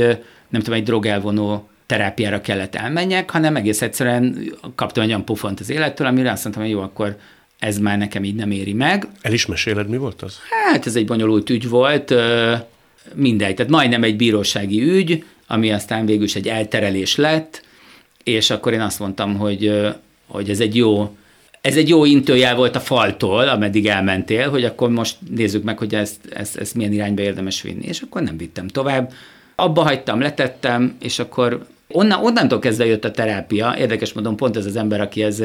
nem 0.49 0.61
tudom, 0.61 0.79
egy 0.79 0.85
drogelvonó 0.85 1.69
terápiára 1.87 2.41
kellett 2.41 2.75
elmenjek, 2.75 3.31
hanem 3.31 3.57
egész 3.57 3.83
egyszerűen 3.83 4.53
kaptam 4.75 5.03
egy 5.03 5.09
olyan 5.09 5.25
pofont 5.25 5.61
az 5.61 5.71
élettől, 5.71 6.07
amire 6.07 6.31
azt 6.31 6.43
mondtam, 6.43 6.65
hogy 6.65 6.73
jó, 6.73 6.81
akkor 6.81 7.17
ez 7.59 7.79
már 7.79 7.99
nekem 7.99 8.25
így 8.25 8.35
nem 8.35 8.51
éri 8.51 8.73
meg. 8.73 9.09
El 9.21 9.33
is 9.33 9.47
meséled, 9.47 9.89
mi 9.89 9.97
volt 9.97 10.23
az? 10.23 10.39
Hát 10.51 10.87
ez 10.87 10.97
egy 10.97 11.07
bonyolult 11.07 11.51
ügy 11.51 11.69
volt, 11.69 12.15
mindegy, 13.15 13.55
tehát 13.55 13.73
majdnem 13.73 14.03
egy 14.03 14.17
bírósági 14.17 14.83
ügy, 14.83 15.25
ami 15.47 15.73
aztán 15.73 16.07
végül 16.07 16.25
is 16.25 16.35
egy 16.35 16.49
elterelés 16.49 17.17
lett, 17.17 17.65
és 18.25 18.51
akkor 18.51 18.73
én 18.73 18.81
azt 18.81 18.99
mondtam, 18.99 19.37
hogy, 19.37 19.73
hogy 20.27 20.51
ez 20.51 20.61
egy 20.61 20.77
jó 20.77 21.17
ez 21.67 21.77
egy 21.77 21.89
jó 21.89 22.05
intőjel 22.05 22.55
volt 22.55 22.77
a 22.77 22.81
faltól, 22.81 23.49
ameddig 23.49 23.87
elmentél, 23.87 24.51
hogy 24.51 24.65
akkor 24.65 24.91
most 24.91 25.17
nézzük 25.35 25.63
meg, 25.63 25.79
hogy 25.79 25.95
ezt, 25.95 26.17
ezt, 26.33 26.57
ezt 26.57 26.75
milyen 26.75 26.93
irányba 26.93 27.23
érdemes 27.23 27.63
vinni. 27.63 27.85
És 27.87 28.01
akkor 28.01 28.23
nem 28.23 28.37
vittem 28.37 28.69
tovább. 28.69 29.13
Abba 29.55 29.83
hagytam, 29.83 30.21
letettem, 30.21 30.97
és 31.01 31.19
akkor 31.19 31.67
onnan, 31.89 32.25
onnantól 32.25 32.59
kezdve 32.59 32.87
jött 32.87 33.05
a 33.05 33.11
terápia. 33.11 33.75
Érdekes 33.79 34.13
módon 34.13 34.37
pont 34.37 34.57
ez 34.57 34.67
az 34.67 34.77
ember, 34.77 35.01
aki 35.01 35.23
ez, 35.23 35.43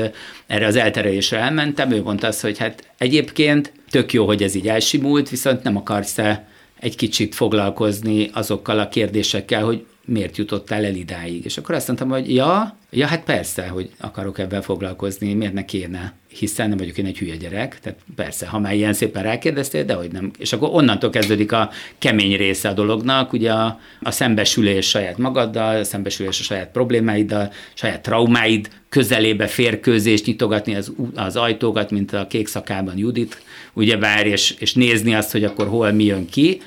erre 0.48 0.66
az 0.66 0.76
elterelésre 0.76 1.38
elmentem, 1.38 1.92
ő 1.92 2.02
mondta 2.02 2.28
azt, 2.28 2.42
hogy 2.42 2.58
hát 2.58 2.84
egyébként 2.98 3.72
tök 3.90 4.14
jó, 4.14 4.26
hogy 4.26 4.44
ez 4.44 4.56
így 4.56 4.68
elsimult, 4.68 5.30
viszont 5.30 5.64
nem 5.64 5.78
akarsz-e 5.78 6.48
egy 6.80 6.96
kicsit 6.96 7.36
foglalkozni 7.36 8.30
azokkal 8.34 8.80
a 8.80 8.90
kérdésekkel, 8.90 9.64
hogy 9.64 9.86
miért 10.06 10.38
jutottál 10.38 10.86
el 10.86 10.96
idáig. 10.96 11.46
És 11.46 11.58
akkor 11.58 11.76
azt 11.76 11.88
mondtam, 11.88 12.10
hogy 12.10 12.36
ja, 12.36 12.78
ja, 12.90 13.08
hát 13.08 13.24
persze, 13.24 13.68
hogy 13.68 13.90
akarok 13.98 14.40
ebben 14.40 14.62
foglalkozni, 14.62 15.34
miért 15.34 15.54
ne 15.54 15.66
kéne, 15.66 16.14
hiszen 16.28 16.70
nem 16.70 16.78
vagyok 16.78 16.98
én 16.98 17.06
egy 17.06 17.18
hülye 17.18 17.36
gyerek, 17.36 17.80
tehát 17.80 18.00
persze, 18.16 18.48
ha 18.48 18.60
már 18.60 18.74
ilyen 18.74 18.94
szépen 18.94 19.24
rákérdeztél, 19.24 19.86
de 19.86 19.94
hogy 19.94 20.12
nem. 20.12 20.32
És 20.38 20.54
akkor 20.54 20.70
onnantól 20.72 21.10
kezdődik 21.10 21.52
a 21.52 21.70
kemény 21.98 22.38
része 22.38 22.70
a 22.70 22.74
dolognak, 22.74 23.34
ugye 23.34 23.52
a, 23.52 23.80
a 24.02 24.12
szembesülés 24.12 24.90
saját 24.90 25.18
magaddal, 25.18 25.76
a 25.76 25.84
szembesülés 25.84 26.40
a 26.40 26.44
saját 26.44 26.72
problémáiddal, 26.72 27.52
saját 27.74 28.02
traumáid 28.02 28.70
közelébe 28.90 29.48
férkőzést, 29.48 30.26
nyitogatni 30.26 30.76
az, 30.76 30.92
az 31.16 31.36
ajtókat, 31.36 31.92
mint 31.92 32.14
a 32.14 32.28
kék 32.28 32.48
szakában 32.48 32.98
Judit, 32.98 33.42
ugyebár, 33.74 34.26
és, 34.28 34.56
és 34.60 34.74
nézni 34.74 35.14
azt, 35.14 35.32
hogy 35.32 35.44
akkor 35.44 35.68
hol 35.68 35.92
mi 35.92 36.04
jön 36.04 36.30
ki, 36.30 36.62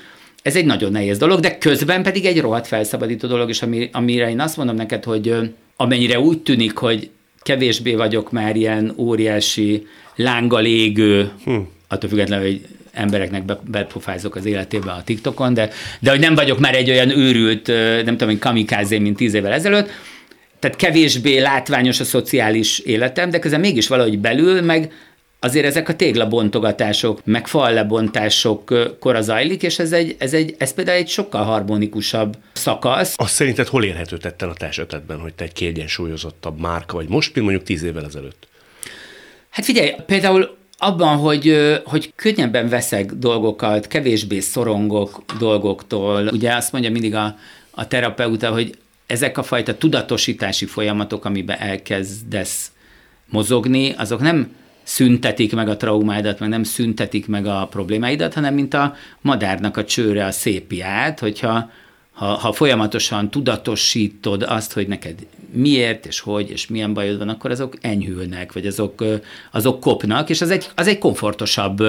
ez 0.45 0.55
egy 0.55 0.65
nagyon 0.65 0.91
nehéz 0.91 1.17
dolog, 1.17 1.39
de 1.39 1.57
közben 1.57 2.03
pedig 2.03 2.25
egy 2.25 2.41
rohadt 2.41 2.67
felszabadító 2.67 3.27
dolog, 3.27 3.49
és 3.49 3.61
ami, 3.61 3.89
amire 3.91 4.29
én 4.29 4.39
azt 4.39 4.57
mondom 4.57 4.75
neked, 4.75 5.03
hogy 5.03 5.35
amennyire 5.75 6.19
úgy 6.19 6.39
tűnik, 6.39 6.77
hogy 6.77 7.09
kevésbé 7.41 7.95
vagyok 7.95 8.31
már 8.31 8.55
ilyen 8.55 8.93
óriási 8.97 9.87
lángal 10.15 10.65
égő, 10.65 11.31
hm. 11.43 11.55
attól 11.87 12.09
függetlenül, 12.09 12.45
hogy 12.45 12.65
embereknek 12.91 13.45
be- 13.45 13.59
bepofázok 13.67 14.35
az 14.35 14.45
életébe 14.45 14.91
a 14.91 15.03
TikTokon, 15.03 15.53
de, 15.53 15.69
de 15.99 16.09
hogy 16.09 16.19
nem 16.19 16.35
vagyok 16.35 16.59
már 16.59 16.75
egy 16.75 16.89
olyan 16.89 17.09
őrült, 17.09 17.67
nem 18.03 18.05
tudom, 18.05 18.29
hogy 18.29 18.39
kamikázé, 18.39 18.97
mint 18.97 19.17
tíz 19.17 19.33
évvel 19.33 19.53
ezelőtt, 19.53 19.89
tehát 20.59 20.77
kevésbé 20.77 21.39
látványos 21.39 21.99
a 21.99 22.03
szociális 22.03 22.79
életem, 22.79 23.29
de 23.29 23.39
közben 23.39 23.59
mégis 23.59 23.87
valahogy 23.87 24.19
belül, 24.19 24.61
meg 24.61 24.91
azért 25.39 25.65
ezek 25.65 25.89
a 25.89 25.95
téglabontogatások, 25.95 27.21
meg 27.23 27.47
fallebontások 27.47 28.69
ö, 28.69 28.97
kora 28.99 29.21
zajlik, 29.21 29.63
és 29.63 29.79
ez, 29.79 29.91
egy, 29.91 30.15
ez, 30.17 30.33
egy, 30.33 30.55
ez 30.57 30.73
például 30.73 30.97
egy 30.97 31.07
sokkal 31.07 31.43
harmonikusabb 31.43 32.37
szakasz. 32.53 33.13
Azt 33.17 33.33
szerinted 33.33 33.67
hol 33.67 33.83
érhető 33.83 34.17
tetten 34.17 34.49
a 34.49 34.53
te 34.53 34.65
esetedben, 34.67 35.19
hogy 35.19 35.33
te 35.33 35.43
egy 35.43 35.53
kiegyensúlyozottabb 35.53 36.59
márka 36.59 36.95
vagy 36.95 37.07
most, 37.07 37.33
mint 37.33 37.45
mondjuk 37.45 37.67
tíz 37.67 37.83
évvel 37.83 38.05
ezelőtt? 38.05 38.47
Hát 39.49 39.65
figyelj, 39.65 39.95
például 40.05 40.57
abban, 40.77 41.17
hogy, 41.17 41.71
hogy 41.85 42.13
könnyebben 42.15 42.69
veszek 42.69 43.11
dolgokat, 43.11 43.87
kevésbé 43.87 44.39
szorongok 44.39 45.23
dolgoktól. 45.39 46.27
Ugye 46.27 46.53
azt 46.53 46.71
mondja 46.71 46.91
mindig 46.91 47.15
a, 47.15 47.35
a 47.71 47.87
terapeuta, 47.87 48.51
hogy 48.51 48.77
ezek 49.05 49.37
a 49.37 49.43
fajta 49.43 49.77
tudatosítási 49.77 50.65
folyamatok, 50.65 51.25
amiben 51.25 51.59
elkezdesz 51.59 52.71
mozogni, 53.25 53.93
azok 53.97 54.21
nem 54.21 54.55
szüntetik 54.85 55.53
meg 55.55 55.69
a 55.69 55.77
traumáidat, 55.77 56.39
meg 56.39 56.49
nem 56.49 56.63
szüntetik 56.63 57.27
meg 57.27 57.45
a 57.45 57.67
problémáidat, 57.71 58.33
hanem 58.33 58.53
mint 58.53 58.73
a 58.73 58.95
madárnak 59.21 59.77
a 59.77 59.83
csőre 59.83 60.25
a 60.25 60.31
szépiát, 60.31 61.19
hogyha 61.19 61.69
ha, 62.11 62.25
ha 62.25 62.51
folyamatosan 62.51 63.29
tudatosítod 63.29 64.43
azt, 64.43 64.73
hogy 64.73 64.87
neked 64.87 65.15
miért, 65.51 66.05
és 66.05 66.19
hogy, 66.19 66.49
és 66.49 66.67
milyen 66.67 66.93
bajod 66.93 67.17
van, 67.17 67.29
akkor 67.29 67.51
azok 67.51 67.75
enyhülnek, 67.81 68.53
vagy 68.53 68.67
azok, 68.67 69.03
azok 69.51 69.79
kopnak, 69.79 70.29
és 70.29 70.41
az 70.41 70.49
egy, 70.49 70.69
az 70.75 70.87
egy 70.87 70.97
komfortosabb 70.97 71.83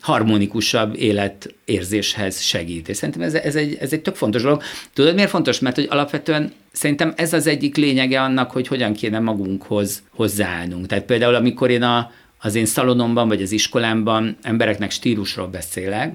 harmonikusabb 0.00 0.96
életérzéshez 0.96 2.40
segít. 2.40 2.88
És 2.88 2.96
szerintem 2.96 3.22
ez, 3.22 3.34
ez, 3.34 3.54
egy, 3.54 3.76
ez 3.80 3.92
egy 3.92 4.00
tök 4.00 4.14
fontos 4.14 4.42
dolog. 4.42 4.62
Tudod, 4.92 5.14
miért 5.14 5.30
fontos? 5.30 5.58
Mert 5.58 5.74
hogy 5.74 5.86
alapvetően 5.90 6.52
szerintem 6.72 7.12
ez 7.16 7.32
az 7.32 7.46
egyik 7.46 7.76
lényege 7.76 8.20
annak, 8.22 8.50
hogy 8.50 8.66
hogyan 8.66 8.92
kéne 8.92 9.18
magunkhoz 9.18 10.02
hozzáállnunk. 10.10 10.86
Tehát 10.86 11.04
például, 11.04 11.34
amikor 11.34 11.70
én 11.70 11.82
a, 11.82 12.10
az 12.40 12.54
én 12.54 12.66
szalonomban, 12.66 13.28
vagy 13.28 13.42
az 13.42 13.52
iskolámban 13.52 14.36
embereknek 14.42 14.90
stílusról 14.90 15.46
beszélek, 15.46 16.14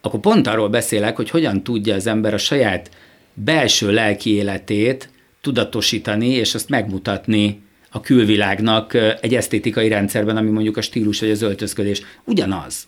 akkor 0.00 0.20
pont 0.20 0.46
arról 0.46 0.68
beszélek, 0.68 1.16
hogy 1.16 1.30
hogyan 1.30 1.62
tudja 1.62 1.94
az 1.94 2.06
ember 2.06 2.34
a 2.34 2.38
saját 2.38 2.90
belső 3.34 3.92
lelki 3.92 4.34
életét 4.34 5.08
tudatosítani, 5.40 6.28
és 6.28 6.54
azt 6.54 6.68
megmutatni 6.68 7.62
a 7.90 8.00
külvilágnak 8.00 8.94
egy 9.20 9.34
esztétikai 9.34 9.88
rendszerben, 9.88 10.36
ami 10.36 10.50
mondjuk 10.50 10.76
a 10.76 10.80
stílus 10.80 11.20
vagy 11.20 11.30
az 11.30 11.42
öltözködés. 11.42 12.02
Ugyanaz. 12.24 12.86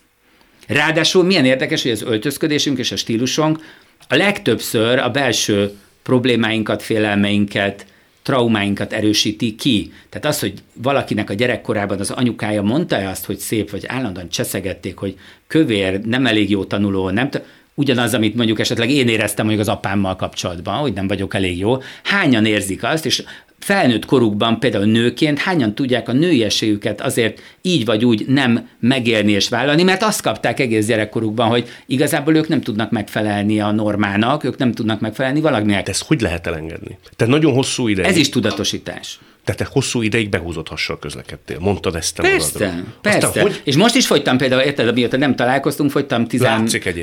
Ráadásul 0.67 1.23
milyen 1.23 1.45
érdekes, 1.45 1.81
hogy 1.81 1.91
az 1.91 2.01
öltözködésünk 2.01 2.77
és 2.77 2.91
a 2.91 2.95
stílusunk 2.95 3.59
a 4.07 4.15
legtöbbször 4.15 4.99
a 4.99 5.09
belső 5.09 5.71
problémáinkat, 6.03 6.83
félelmeinket, 6.83 7.85
traumáinkat 8.25 8.93
erősíti 8.93 9.55
ki. 9.55 9.91
Tehát 10.09 10.27
az, 10.27 10.39
hogy 10.39 10.53
valakinek 10.73 11.29
a 11.29 11.33
gyerekkorában 11.33 11.99
az 11.99 12.11
anyukája 12.11 12.61
mondta 12.61 13.09
azt, 13.09 13.25
hogy 13.25 13.37
szép, 13.37 13.69
vagy 13.69 13.85
állandóan 13.87 14.29
cseszegették, 14.29 14.97
hogy 14.97 15.17
kövér, 15.47 16.01
nem 16.01 16.25
elég 16.25 16.49
jó 16.49 16.63
tanuló, 16.63 17.09
nem 17.09 17.29
ugyanaz, 17.73 18.13
amit 18.13 18.35
mondjuk 18.35 18.59
esetleg 18.59 18.89
én 18.89 19.07
éreztem 19.07 19.45
mondjuk 19.45 19.67
az 19.67 19.73
apámmal 19.73 20.15
kapcsolatban, 20.15 20.75
hogy 20.75 20.93
nem 20.93 21.07
vagyok 21.07 21.33
elég 21.33 21.57
jó. 21.57 21.77
Hányan 22.03 22.45
érzik 22.45 22.83
azt, 22.83 23.05
és 23.05 23.23
felnőtt 23.65 24.05
korukban 24.05 24.59
például 24.59 24.85
nőként 24.85 25.39
hányan 25.39 25.75
tudják 25.75 26.09
a 26.09 26.11
női 26.11 26.43
esélyüket 26.43 27.01
azért 27.01 27.41
így 27.61 27.85
vagy 27.85 28.05
úgy 28.05 28.25
nem 28.27 28.69
megélni 28.79 29.31
és 29.31 29.49
vállalni, 29.49 29.83
mert 29.83 30.03
azt 30.03 30.21
kapták 30.21 30.59
egész 30.59 30.85
gyerekkorukban, 30.85 31.47
hogy 31.47 31.69
igazából 31.85 32.35
ők 32.35 32.47
nem 32.47 32.61
tudnak 32.61 32.91
megfelelni 32.91 33.59
a 33.59 33.71
normának, 33.71 34.43
ők 34.43 34.57
nem 34.57 34.71
tudnak 34.71 34.99
megfelelni 34.99 35.41
valaminek. 35.41 35.83
De 35.85 35.91
ezt 35.91 36.03
hogy 36.03 36.21
lehet 36.21 36.47
elengedni? 36.47 36.97
Te 37.15 37.25
nagyon 37.25 37.53
hosszú 37.53 37.87
ideig. 37.87 38.07
Ez 38.07 38.17
is 38.17 38.29
tudatosítás. 38.29 39.19
Tehát 39.43 39.61
te 39.61 39.67
hosszú 39.71 40.01
ideig 40.01 40.29
behúzott 40.29 40.67
hassal 40.67 40.99
közlekedtél. 40.99 41.57
Mondtad 41.59 41.95
ezt 41.95 42.15
te 42.15 42.21
Persze, 42.21 42.59
magadról. 42.59 42.93
persze. 43.01 43.27
Aztán, 43.27 43.43
hogy... 43.43 43.61
És 43.63 43.75
most 43.75 43.95
is 43.95 44.07
fogytam 44.07 44.37
például, 44.37 44.61
érted, 44.61 44.87
amióta 44.87 45.17
nem 45.17 45.35
találkoztunk, 45.35 45.91
fogytam 45.91 46.27
10, 46.27 46.47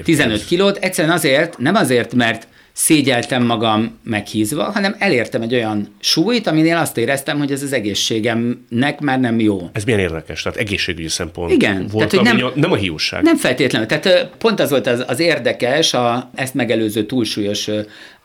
15 0.04 0.44
kilót. 0.44 0.76
Egyszerűen 0.76 1.14
azért, 1.14 1.58
nem 1.58 1.74
azért, 1.74 2.14
mert 2.14 2.48
szégyeltem 2.72 3.42
magam 3.42 3.98
meghízva, 4.02 4.62
hanem 4.62 4.96
elértem 4.98 5.42
egy 5.42 5.54
olyan 5.54 5.94
súlyt, 6.00 6.46
aminél 6.46 6.76
azt 6.76 6.96
éreztem, 6.96 7.38
hogy 7.38 7.52
ez 7.52 7.62
az 7.62 7.72
egészségemnek 7.72 9.00
már 9.00 9.20
nem 9.20 9.40
jó. 9.40 9.70
Ez 9.72 9.84
milyen 9.84 10.00
érdekes, 10.00 10.42
tehát 10.42 10.58
egészségügyi 10.58 11.08
szempont 11.08 11.52
Igen, 11.52 11.86
volt, 11.90 12.08
tehát, 12.08 12.26
hogy 12.26 12.38
nem, 12.38 12.46
a, 12.46 12.52
nem 12.54 12.72
a 12.72 12.76
hiúság. 12.76 13.22
Nem 13.22 13.36
feltétlenül. 13.36 13.88
Tehát 13.88 14.30
pont 14.38 14.60
az 14.60 14.70
volt 14.70 14.86
az, 14.86 15.04
az 15.06 15.20
érdekes, 15.20 15.94
a, 15.94 16.30
ezt 16.34 16.54
megelőző 16.54 17.06
túlsúlyos 17.06 17.70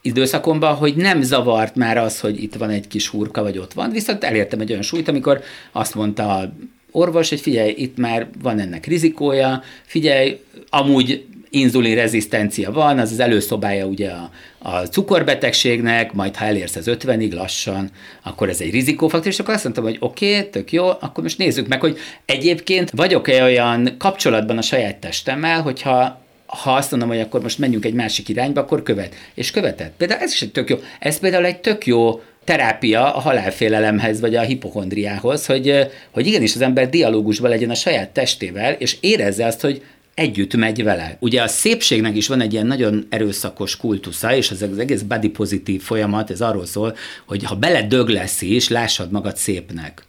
időszakomban, 0.02 0.76
hogy 0.76 0.96
nem 0.96 1.22
zavart 1.22 1.76
már 1.76 1.98
az, 1.98 2.20
hogy 2.20 2.44
itt 2.44 2.56
van 2.56 2.70
egy 2.70 2.88
kis 2.88 3.08
hurka, 3.08 3.42
vagy 3.44 3.58
ott 3.58 3.74
van, 3.74 3.92
viszont 3.92 4.24
elértem 4.24 4.60
egy 4.60 4.70
olyan 4.70 4.82
súlyt, 4.82 5.08
amikor 5.08 5.42
azt 5.72 5.96
mondta 5.96 6.36
a 6.36 6.54
orvos, 6.92 7.30
hogy 7.30 7.40
figyelj, 7.42 7.74
itt 7.78 7.98
már 7.98 8.28
van 8.42 8.60
ennek 8.60 8.86
rizikója, 8.86 9.64
figyelj, 9.86 10.40
amúgy 10.70 11.26
inzulin 11.58 11.96
rezisztencia 11.96 12.72
van, 12.72 13.00
az 13.00 13.12
az 13.12 13.20
előszobája 13.20 13.86
ugye 13.86 14.10
a, 14.10 14.30
a 14.58 14.78
cukorbetegségnek, 14.80 16.14
majd 16.14 16.36
ha 16.36 16.46
elérsz 16.46 16.76
az 16.76 16.90
50-ig 16.90 17.34
lassan, 17.34 17.90
akkor 18.24 18.50
ez 18.50 18.62
egy 18.62 18.72
rizikófaktor, 18.72 19.32
és 19.32 19.40
akkor 19.40 19.54
azt 19.54 19.64
mondtam, 19.64 19.84
hogy 19.84 19.98
oké, 20.00 20.38
okay, 20.38 20.50
tök 20.50 20.72
jó, 20.72 20.88
akkor 20.88 21.24
most 21.24 21.38
nézzük 21.38 21.68
meg, 21.68 21.80
hogy 21.80 21.98
egyébként 22.26 22.92
vagyok-e 22.92 23.44
olyan 23.44 23.96
kapcsolatban 23.98 24.58
a 24.58 24.62
saját 24.62 24.96
testemmel, 24.96 25.62
hogyha 25.62 26.26
ha 26.48 26.74
azt 26.74 26.92
mondom, 26.92 27.10
hogy 27.10 27.20
akkor 27.20 27.42
most 27.42 27.60
menjünk 27.60 27.86
egy 27.86 27.94
másik 27.94 28.30
irányba, 28.30 28.62
akkor 28.62 28.84
követ. 28.84 29.16
És 29.34 29.52
követett. 29.52 29.94
Például 29.98 30.22
ez 30.22 30.32
is 30.34 30.42
egy 30.42 30.52
tök 30.52 30.70
jó. 30.70 30.78
Ez 31.00 31.20
például 31.20 31.46
egy 31.46 31.60
tök 31.60 31.86
jó 31.86 32.22
terápia 32.44 33.14
a 33.14 33.20
halálfélelemhez, 33.20 34.20
vagy 34.20 34.36
a 34.36 34.42
hipochondriához, 34.42 35.46
hogy, 35.46 35.88
hogy 36.12 36.28
igenis 36.28 36.56
az 36.56 36.62
ember 36.62 36.90
dialógusban 36.90 37.50
legyen 37.50 37.70
a 37.70 37.76
saját 37.76 38.10
testével, 38.10 38.74
és 38.74 38.98
érezze 39.00 39.46
azt, 39.46 39.62
hogy 39.62 39.82
együtt 40.18 40.56
megy 40.56 40.84
vele. 40.84 41.18
Ugye 41.20 41.42
a 41.42 41.48
szépségnek 41.48 42.16
is 42.16 42.28
van 42.28 42.42
egy 42.42 42.54
ilyen 42.54 42.68
nagyon 42.68 43.06
erőszakos 43.10 43.78
kultusza, 43.78 44.36
és 44.36 44.52
az 44.52 44.64
egész 44.78 45.02
body 45.02 45.30
pozitív 45.30 45.82
folyamat, 45.82 46.32
ez 46.32 46.42
arról 46.42 46.66
szól, 46.66 46.96
hogy 47.26 47.44
ha 47.44 47.56
beledög 47.56 48.10
lesz 48.10 48.42
is, 48.42 48.70
lássad 48.70 49.12
magad 49.12 49.38
szépnek. 49.38 50.06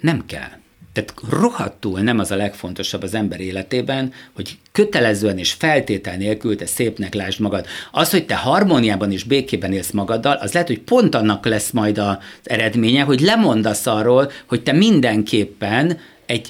Nem 0.00 0.26
kell. 0.26 0.50
Tehát 0.92 1.14
rohadtul 1.30 2.00
nem 2.00 2.18
az 2.18 2.30
a 2.30 2.36
legfontosabb 2.36 3.02
az 3.02 3.14
ember 3.14 3.40
életében, 3.40 4.12
hogy 4.32 4.58
kötelezően 4.72 5.38
és 5.38 5.52
feltétel 5.52 6.16
nélkül 6.16 6.56
te 6.56 6.66
szépnek 6.66 7.14
lásd 7.14 7.40
magad. 7.40 7.66
Az, 7.92 8.10
hogy 8.10 8.26
te 8.26 8.34
harmóniában 8.34 9.12
és 9.12 9.24
békében 9.24 9.72
élsz 9.72 9.90
magaddal, 9.90 10.36
az 10.36 10.52
lehet, 10.52 10.68
hogy 10.68 10.80
pont 10.80 11.14
annak 11.14 11.46
lesz 11.46 11.70
majd 11.70 11.98
az 11.98 12.16
eredménye, 12.42 13.02
hogy 13.02 13.20
lemondasz 13.20 13.86
arról, 13.86 14.30
hogy 14.46 14.62
te 14.62 14.72
mindenképpen 14.72 15.98
egy 16.26 16.48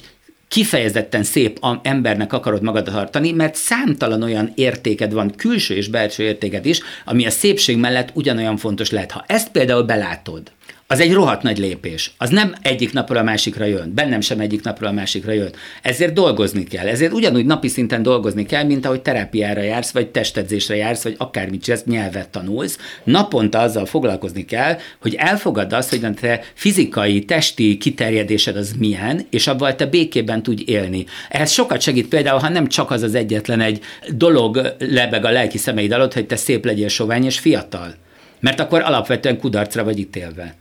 kifejezetten 0.53 1.23
szép 1.23 1.59
embernek 1.81 2.33
akarod 2.33 2.61
magad 2.61 2.83
tartani, 2.83 3.31
mert 3.31 3.55
számtalan 3.55 4.23
olyan 4.23 4.51
értéked 4.55 5.13
van, 5.13 5.35
külső 5.35 5.75
és 5.75 5.87
belső 5.87 6.23
értéked 6.23 6.65
is, 6.65 6.79
ami 7.05 7.25
a 7.25 7.29
szépség 7.29 7.77
mellett 7.77 8.09
ugyanolyan 8.13 8.57
fontos 8.57 8.91
lehet. 8.91 9.11
Ha 9.11 9.23
ezt 9.27 9.51
például 9.51 9.83
belátod, 9.83 10.51
az 10.87 10.99
egy 10.99 11.13
rohadt 11.13 11.41
nagy 11.41 11.57
lépés. 11.57 12.13
Az 12.17 12.29
nem 12.29 12.55
egyik 12.61 12.93
napról 12.93 13.17
a 13.17 13.23
másikra 13.23 13.65
jön. 13.65 13.91
Bennem 13.95 14.21
sem 14.21 14.39
egyik 14.39 14.63
napról 14.63 14.89
a 14.89 14.93
másikra 14.93 15.31
jön. 15.31 15.51
Ezért 15.81 16.13
dolgozni 16.13 16.63
kell. 16.63 16.87
Ezért 16.87 17.13
ugyanúgy 17.13 17.45
napi 17.45 17.67
szinten 17.67 18.03
dolgozni 18.03 18.45
kell, 18.45 18.63
mint 18.63 18.85
ahogy 18.85 19.01
terápiára 19.01 19.61
jársz, 19.61 19.91
vagy 19.91 20.07
testedzésre 20.07 20.75
jársz, 20.75 21.03
vagy 21.03 21.15
akármit 21.17 21.63
csinálsz, 21.63 21.83
nyelvet 21.83 22.29
tanulsz. 22.29 22.77
Naponta 23.03 23.59
azzal 23.59 23.85
foglalkozni 23.85 24.45
kell, 24.45 24.77
hogy 25.01 25.15
elfogad 25.15 25.73
azt, 25.73 25.89
hogy 25.89 26.03
a 26.03 26.13
te 26.13 26.41
fizikai, 26.53 27.25
testi 27.25 27.77
kiterjedésed 27.77 28.55
az 28.55 28.73
milyen, 28.79 29.25
és 29.29 29.47
abban 29.47 29.77
te 29.77 29.85
békében 29.85 30.43
tudj 30.43 30.63
élni. 30.65 31.05
Ez 31.29 31.51
sokat 31.51 31.81
segít 31.81 32.07
például, 32.07 32.39
ha 32.39 32.49
nem 32.49 32.67
csak 32.67 32.91
az 32.91 33.01
az 33.01 33.15
egyetlen 33.15 33.61
egy 33.61 33.79
dolog 34.09 34.75
lebeg 34.79 35.25
a 35.25 35.31
lelki 35.31 35.57
szemeid 35.57 35.91
alatt, 35.91 36.13
hogy 36.13 36.25
te 36.25 36.35
szép 36.35 36.65
legyél 36.65 36.87
sovány 36.87 37.25
és 37.25 37.39
fiatal. 37.39 37.95
Mert 38.39 38.59
akkor 38.59 38.81
alapvetően 38.81 39.37
kudarcra 39.37 39.83
vagy 39.83 39.99
ítélve. 39.99 40.55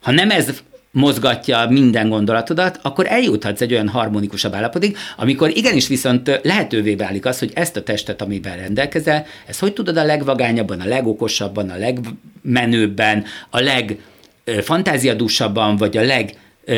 Ha 0.00 0.10
nem 0.10 0.30
ez 0.30 0.62
mozgatja 0.90 1.66
minden 1.68 2.08
gondolatodat, 2.08 2.78
akkor 2.82 3.06
eljuthatsz 3.08 3.60
egy 3.60 3.72
olyan 3.72 3.88
harmonikusabb 3.88 4.54
állapotig, 4.54 4.96
amikor 5.16 5.56
igenis 5.56 5.88
viszont 5.88 6.40
lehetővé 6.42 6.94
válik 6.94 7.26
az, 7.26 7.38
hogy 7.38 7.50
ezt 7.54 7.76
a 7.76 7.82
testet, 7.82 8.22
amivel 8.22 8.56
rendelkezel, 8.56 9.26
ezt 9.46 9.60
hogy 9.60 9.72
tudod 9.72 9.96
a 9.96 10.04
legvagányabban, 10.04 10.80
a 10.80 10.86
legokosabban, 10.86 11.70
a 11.70 11.76
legmenőbben, 11.76 13.24
a 13.50 13.60
legfantáziadúsabban, 14.44 15.76
vagy 15.76 15.96
a 15.96 16.02
leg 16.02 16.36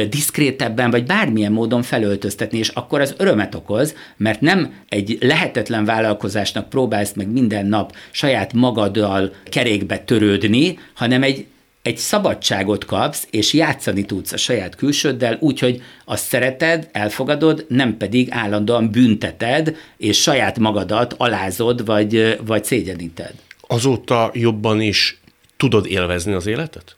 diszkrétebben, 0.08 0.90
vagy 0.90 1.04
bármilyen 1.04 1.52
módon 1.52 1.82
felöltöztetni, 1.82 2.58
és 2.58 2.68
akkor 2.68 3.00
az 3.00 3.14
örömet 3.16 3.54
okoz, 3.54 3.94
mert 4.16 4.40
nem 4.40 4.72
egy 4.88 5.18
lehetetlen 5.20 5.84
vállalkozásnak 5.84 6.68
próbálsz 6.68 7.12
meg 7.12 7.28
minden 7.28 7.66
nap 7.66 7.96
saját 8.10 8.52
magaddal 8.52 9.32
kerékbe 9.44 9.98
törődni, 9.98 10.78
hanem 10.94 11.22
egy 11.22 11.46
egy 11.82 11.96
szabadságot 11.96 12.84
kapsz, 12.84 13.26
és 13.30 13.52
játszani 13.52 14.04
tudsz 14.04 14.32
a 14.32 14.36
saját 14.36 14.74
külsőddel, 14.74 15.36
úgyhogy 15.40 15.82
azt 16.04 16.24
szereted, 16.24 16.88
elfogadod, 16.92 17.64
nem 17.68 17.96
pedig 17.96 18.28
állandóan 18.30 18.90
bünteted, 18.90 19.76
és 19.96 20.20
saját 20.20 20.58
magadat 20.58 21.14
alázod, 21.16 21.84
vagy, 21.84 22.38
vagy 22.46 22.64
szégyeníted. 22.64 23.32
Azóta 23.60 24.30
jobban 24.34 24.80
is 24.80 25.20
tudod 25.56 25.86
élvezni 25.86 26.32
az 26.32 26.46
életet? 26.46 26.96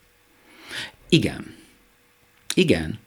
Igen. 1.09 1.55
Igen. 2.55 2.99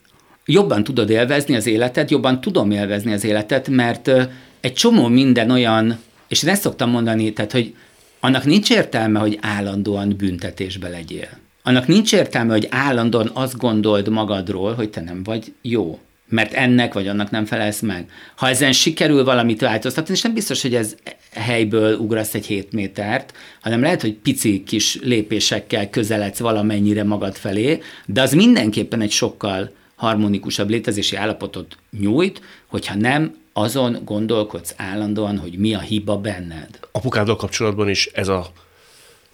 Jobban 0.45 0.83
tudod 0.83 1.09
élvezni 1.09 1.55
az 1.55 1.65
életet, 1.65 2.11
jobban 2.11 2.41
tudom 2.41 2.71
élvezni 2.71 3.13
az 3.13 3.23
életet, 3.23 3.67
mert 3.67 4.11
egy 4.59 4.73
csomó 4.73 5.07
minden 5.07 5.51
olyan, 5.51 5.99
és 6.27 6.43
én 6.43 6.49
ezt 6.49 6.61
szoktam 6.61 6.89
mondani, 6.89 7.33
tehát, 7.33 7.51
hogy 7.51 7.75
annak 8.19 8.45
nincs 8.45 8.69
értelme, 8.69 9.19
hogy 9.19 9.37
állandóan 9.41 10.15
büntetésbe 10.17 10.89
legyél 10.89 11.43
annak 11.65 11.87
nincs 11.87 12.13
értelme, 12.13 12.51
hogy 12.51 12.67
állandóan 12.69 13.31
azt 13.33 13.57
gondold 13.57 14.09
magadról, 14.09 14.73
hogy 14.73 14.89
te 14.89 15.01
nem 15.01 15.23
vagy 15.23 15.53
jó 15.61 15.99
mert 16.29 16.53
ennek 16.53 16.93
vagy 16.93 17.07
annak 17.07 17.31
nem 17.31 17.45
felelsz 17.45 17.79
meg. 17.79 18.09
Ha 18.35 18.49
ezen 18.49 18.71
sikerül 18.71 19.23
valamit 19.23 19.61
változtatni, 19.61 20.13
és 20.13 20.21
nem 20.21 20.33
biztos, 20.33 20.61
hogy 20.61 20.75
ez 20.75 20.95
helyből 21.33 21.97
ugrasz 21.97 22.33
egy 22.33 22.45
7 22.45 22.71
métert, 22.71 23.33
hanem 23.61 23.81
lehet, 23.81 24.01
hogy 24.01 24.13
pici 24.13 24.63
kis 24.63 24.99
lépésekkel 25.01 25.89
közeledsz 25.89 26.39
valamennyire 26.39 27.03
magad 27.03 27.35
felé, 27.35 27.81
de 28.05 28.21
az 28.21 28.33
mindenképpen 28.33 29.01
egy 29.01 29.11
sokkal 29.11 29.71
harmonikusabb 29.95 30.69
létezési 30.69 31.15
állapotot 31.15 31.77
nyújt, 31.99 32.41
hogyha 32.67 32.95
nem 32.95 33.35
azon 33.53 34.01
gondolkodsz 34.05 34.73
állandóan, 34.77 35.37
hogy 35.37 35.57
mi 35.57 35.73
a 35.73 35.79
hiba 35.79 36.17
benned. 36.17 36.79
Apukáddal 36.91 37.35
kapcsolatban 37.35 37.89
is 37.89 38.05
ez 38.05 38.27
a 38.27 38.51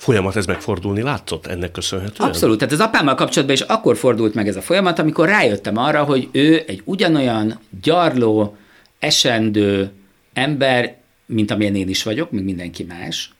folyamat 0.02 0.36
ez 0.36 0.46
megfordulni 0.46 1.02
látszott 1.02 1.48
ennek 1.48 1.72
köszönhetően? 1.72 2.30
Abszolút. 2.30 2.58
Tehát 2.58 2.74
az 2.74 2.80
apámmal 2.80 3.16
kapcsolatban 3.16 3.56
is 3.56 3.62
akkor 3.62 3.98
fordult 3.98 4.34
meg 4.34 4.48
ez 4.48 4.56
a 4.56 4.62
folyamat, 4.62 5.00
amikor 5.00 5.28
rájöttem 5.28 5.78
arra, 5.78 6.04
hogy 6.04 6.28
ő 6.32 6.64
egy 6.68 6.82
ugyanolyan 6.86 7.60
gyarló, 7.82 8.58
esendő 9.00 9.92
ember, 10.34 10.96
mint 11.26 11.52
amilyen 11.52 11.76
én 11.76 11.90
is 11.90 12.04
vagyok, 12.04 12.32
mint 12.32 12.46
mindenki 12.46 12.84
más, 12.84 13.34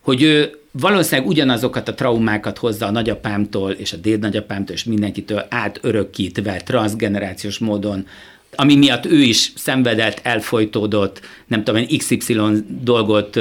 hogy 0.00 0.22
ő 0.22 0.58
valószínűleg 0.70 1.30
ugyanazokat 1.30 1.88
a 1.88 1.94
traumákat 1.94 2.58
hozza 2.58 2.86
a 2.86 2.90
nagyapámtól 2.90 3.70
és 3.70 3.92
a 3.92 3.96
dédnagyapámtól 3.96 4.74
és 4.74 4.84
mindenkitől 4.84 5.46
átörökítve 5.48 6.56
transgenerációs 6.56 7.58
módon, 7.58 8.06
ami 8.56 8.76
miatt 8.76 9.06
ő 9.06 9.20
is 9.20 9.52
szenvedett, 9.56 10.20
elfolytódott, 10.22 11.20
nem 11.46 11.64
tudom 11.64 11.80
én, 11.80 11.98
XY 11.98 12.38
dolgot 12.80 13.38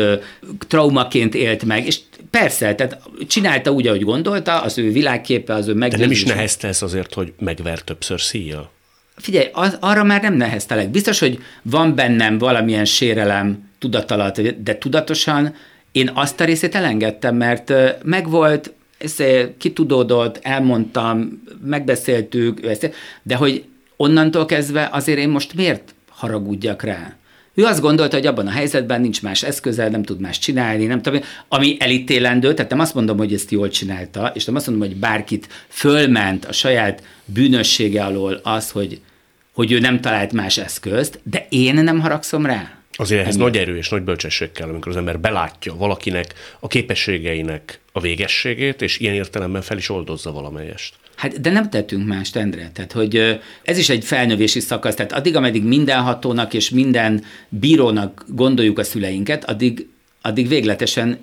traumaként 0.68 1.36
élt 1.36 1.64
meg, 1.64 1.86
és 1.86 2.00
persze, 2.30 2.76
tehát 2.76 3.02
csinálta 3.28 3.72
úgy, 3.72 3.88
ahogy 3.88 4.04
gondolta, 4.04 4.62
az 4.62 4.78
ő 4.78 4.92
világképe, 4.92 5.54
az 5.54 5.68
ő 5.68 5.74
meggyőzése. 5.74 5.98
De 5.98 6.04
nem 6.04 6.12
is 6.12 6.24
nehezte 6.24 6.68
ez 6.68 6.82
azért, 6.82 7.14
hogy 7.14 7.34
megver 7.40 7.82
többször 7.82 8.22
szíjjal? 8.22 8.72
Figyelj, 9.16 9.48
az, 9.54 9.78
arra 9.80 10.04
már 10.04 10.22
nem 10.22 10.34
neheztelek. 10.34 10.90
Biztos, 10.90 11.20
hogy 11.20 11.40
van 11.62 11.96
bennem 11.96 12.38
valamilyen 12.38 12.86
sérelem 12.86 13.70
tudatalat, 13.80 14.64
de 14.64 14.78
tudatosan 14.78 15.56
én 15.92 16.12
azt 16.14 16.40
a 16.40 16.46
részét 16.46 16.76
elengedtem, 16.76 17.36
mert 17.36 17.74
megvolt, 18.04 18.74
kitudódott, 19.58 20.40
elmondtam, 20.42 21.44
megbeszéltük, 21.66 22.60
de 23.24 23.36
hogy 23.36 23.64
onnantól 23.96 24.46
kezdve 24.46 24.90
azért 24.92 25.20
én 25.20 25.30
most 25.30 25.54
miért 25.54 25.96
haragudjak 26.10 26.84
rá? 26.84 27.16
Ő 27.58 27.64
azt 27.64 27.82
gondolta, 27.82 28.16
hogy 28.16 28.26
abban 28.26 28.48
a 28.48 28.52
helyzetben 28.52 29.02
nincs 29.02 29.22
más 29.22 29.44
eszköze, 29.44 29.90
nem 29.90 30.04
tud 30.04 30.20
más 30.20 30.40
csinálni, 30.40 30.86
nem 30.86 31.02
tudom, 31.02 31.22
ami 31.48 31.76
elítélendő, 31.80 32.54
tehát 32.54 32.72
nem 32.72 32.80
azt 32.80 32.94
mondom, 32.94 33.18
hogy 33.18 33.34
ezt 33.34 33.52
jól 33.52 33.70
csinálta, 33.70 34.32
és 34.36 34.46
nem 34.46 34.56
azt 34.56 34.68
mondom, 34.68 34.88
hogy 34.88 34.98
bárkit 34.98 35.48
fölment 35.68 36.46
a 36.46 36.52
saját 36.52 37.04
bűnössége 37.26 38.04
alól 38.04 38.40
az, 38.44 38.72
hogy, 38.72 39.02
hogy 39.54 39.72
ő 39.72 39.80
nem 39.80 40.02
talált 40.02 40.32
más 40.32 40.58
eszközt, 40.58 41.20
de 41.24 41.46
én 41.50 41.74
nem 41.74 42.00
haragszom 42.00 42.46
rá. 42.46 42.72
Azért 42.92 43.22
ehhez 43.22 43.36
nagy 43.36 43.58
erő 43.58 43.78
és 43.78 43.90
nagy 43.90 44.04
bölcsesség 44.04 44.52
kell, 44.52 44.70
amikor 44.70 44.92
az 44.92 44.98
ember 44.98 45.20
belátja 45.20 45.76
valakinek 45.76 46.34
a 46.60 46.68
képességeinek 46.68 47.80
a 47.92 48.00
végességét, 48.00 48.82
és 48.82 49.00
ilyen 49.00 49.14
értelemben 49.14 49.62
fel 49.62 49.78
is 49.78 49.90
oldozza 49.90 50.32
valamelyest. 50.32 50.96
Hát, 51.18 51.42
de 51.42 51.52
nem 51.52 51.70
tettünk 51.70 52.08
mást, 52.08 52.36
Endre. 52.36 52.72
Tehát, 52.74 52.92
hogy 52.92 53.40
ez 53.64 53.78
is 53.78 53.90
egy 53.90 54.04
felnövési 54.04 54.60
szakasz. 54.60 54.96
Tehát 54.96 55.12
addig, 55.12 55.36
ameddig 55.36 55.64
minden 55.64 56.02
hatónak 56.02 56.54
és 56.54 56.70
minden 56.70 57.24
bírónak 57.50 58.26
gondoljuk 58.28 58.80
a 58.80 58.84
szüleinket, 58.84 59.50
addig, 59.50 59.88
addig 60.22 60.48
végletesen 60.48 61.18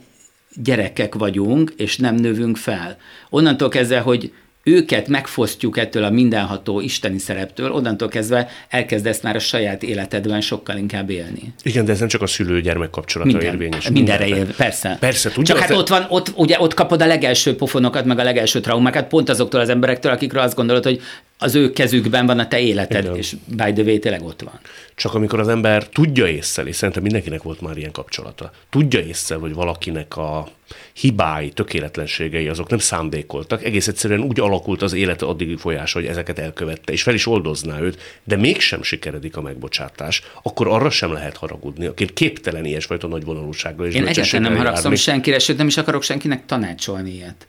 gyerekek 0.54 1.14
vagyunk, 1.14 1.72
és 1.76 1.96
nem 1.96 2.14
növünk 2.14 2.56
fel. 2.56 2.96
Onnantól 3.30 3.68
kezdve, 3.68 3.98
hogy 3.98 4.32
őket 4.64 5.08
megfosztjuk 5.08 5.78
ettől 5.78 6.04
a 6.04 6.10
mindenható 6.10 6.80
isteni 6.80 7.18
szereptől, 7.18 7.72
onnantól 7.72 8.08
kezdve 8.08 8.48
elkezdesz 8.68 9.20
már 9.20 9.36
a 9.36 9.38
saját 9.38 9.82
életedben 9.82 10.40
sokkal 10.40 10.76
inkább 10.76 11.10
élni. 11.10 11.54
Igen, 11.62 11.84
de 11.84 11.92
ez 11.92 11.98
nem 11.98 12.08
csak 12.08 12.22
a 12.22 12.26
szülő-gyermek 12.26 12.90
kapcsolatra 12.90 13.32
Minden, 13.32 13.52
érvényes. 13.52 13.88
Mindenre 13.88 14.26
ér, 14.26 14.54
persze. 14.56 14.96
Persze, 15.00 15.30
tudja. 15.30 15.54
Csak 15.54 15.62
hát 15.62 15.76
ott 15.76 15.88
van, 15.88 16.06
ott, 16.08 16.32
ugye 16.36 16.60
ott 16.60 16.74
kapod 16.74 17.02
a 17.02 17.06
legelső 17.06 17.56
pofonokat, 17.56 18.04
meg 18.04 18.18
a 18.18 18.22
legelső 18.22 18.60
traumákat, 18.60 19.08
pont 19.08 19.28
azoktól 19.28 19.60
az 19.60 19.68
emberektől, 19.68 20.12
akikről 20.12 20.42
azt 20.42 20.54
gondolod, 20.54 20.84
hogy 20.84 21.00
az 21.38 21.54
ő 21.54 21.72
kezükben 21.72 22.26
van 22.26 22.38
a 22.38 22.48
te 22.48 22.60
életed, 22.60 23.04
Igen. 23.04 23.16
és 23.16 23.36
by 23.46 23.72
the 23.72 23.82
way, 23.82 23.98
tényleg 23.98 24.22
ott 24.22 24.40
van. 24.42 24.60
Csak 24.94 25.14
amikor 25.14 25.40
az 25.40 25.48
ember 25.48 25.88
tudja 25.88 26.28
észre, 26.28 26.62
és 26.62 26.76
szerintem 26.76 27.02
mindenkinek 27.02 27.42
volt 27.42 27.60
már 27.60 27.76
ilyen 27.76 27.92
kapcsolata, 27.92 28.50
tudja 28.70 29.00
észre, 29.00 29.34
hogy 29.34 29.54
valakinek 29.54 30.16
a 30.16 30.48
hibái, 30.92 31.48
tökéletlenségei 31.48 32.48
azok 32.48 32.68
nem 32.68 32.78
szándékoltak, 32.78 33.64
egész 33.64 33.88
egyszerűen 33.88 34.20
úgy 34.20 34.40
alakult 34.40 34.82
az 34.82 34.92
élete 34.92 35.26
addigi 35.26 35.56
folyása, 35.56 35.98
hogy 35.98 36.08
ezeket 36.08 36.38
elkövette, 36.38 36.92
és 36.92 37.02
fel 37.02 37.14
is 37.14 37.26
oldozná 37.26 37.80
őt, 37.80 38.20
de 38.24 38.36
mégsem 38.36 38.82
sikeredik 38.82 39.36
a 39.36 39.40
megbocsátás, 39.40 40.22
akkor 40.42 40.68
arra 40.68 40.90
sem 40.90 41.12
lehet 41.12 41.36
haragudni, 41.36 41.86
aki 41.86 42.06
képtelen 42.12 42.64
ilyesfajta 42.64 43.06
nagy 43.06 43.24
vonalúságra. 43.24 43.86
És 43.86 43.94
Én 43.94 44.06
egyáltalán 44.06 44.42
nem 44.42 44.56
haragszom 44.56 44.82
járni. 44.82 44.96
senkire, 44.96 45.38
sőt 45.38 45.56
nem 45.56 45.66
is 45.66 45.76
akarok 45.76 46.02
senkinek 46.02 46.46
tanácsolni 46.46 47.10
ilyet. 47.10 47.46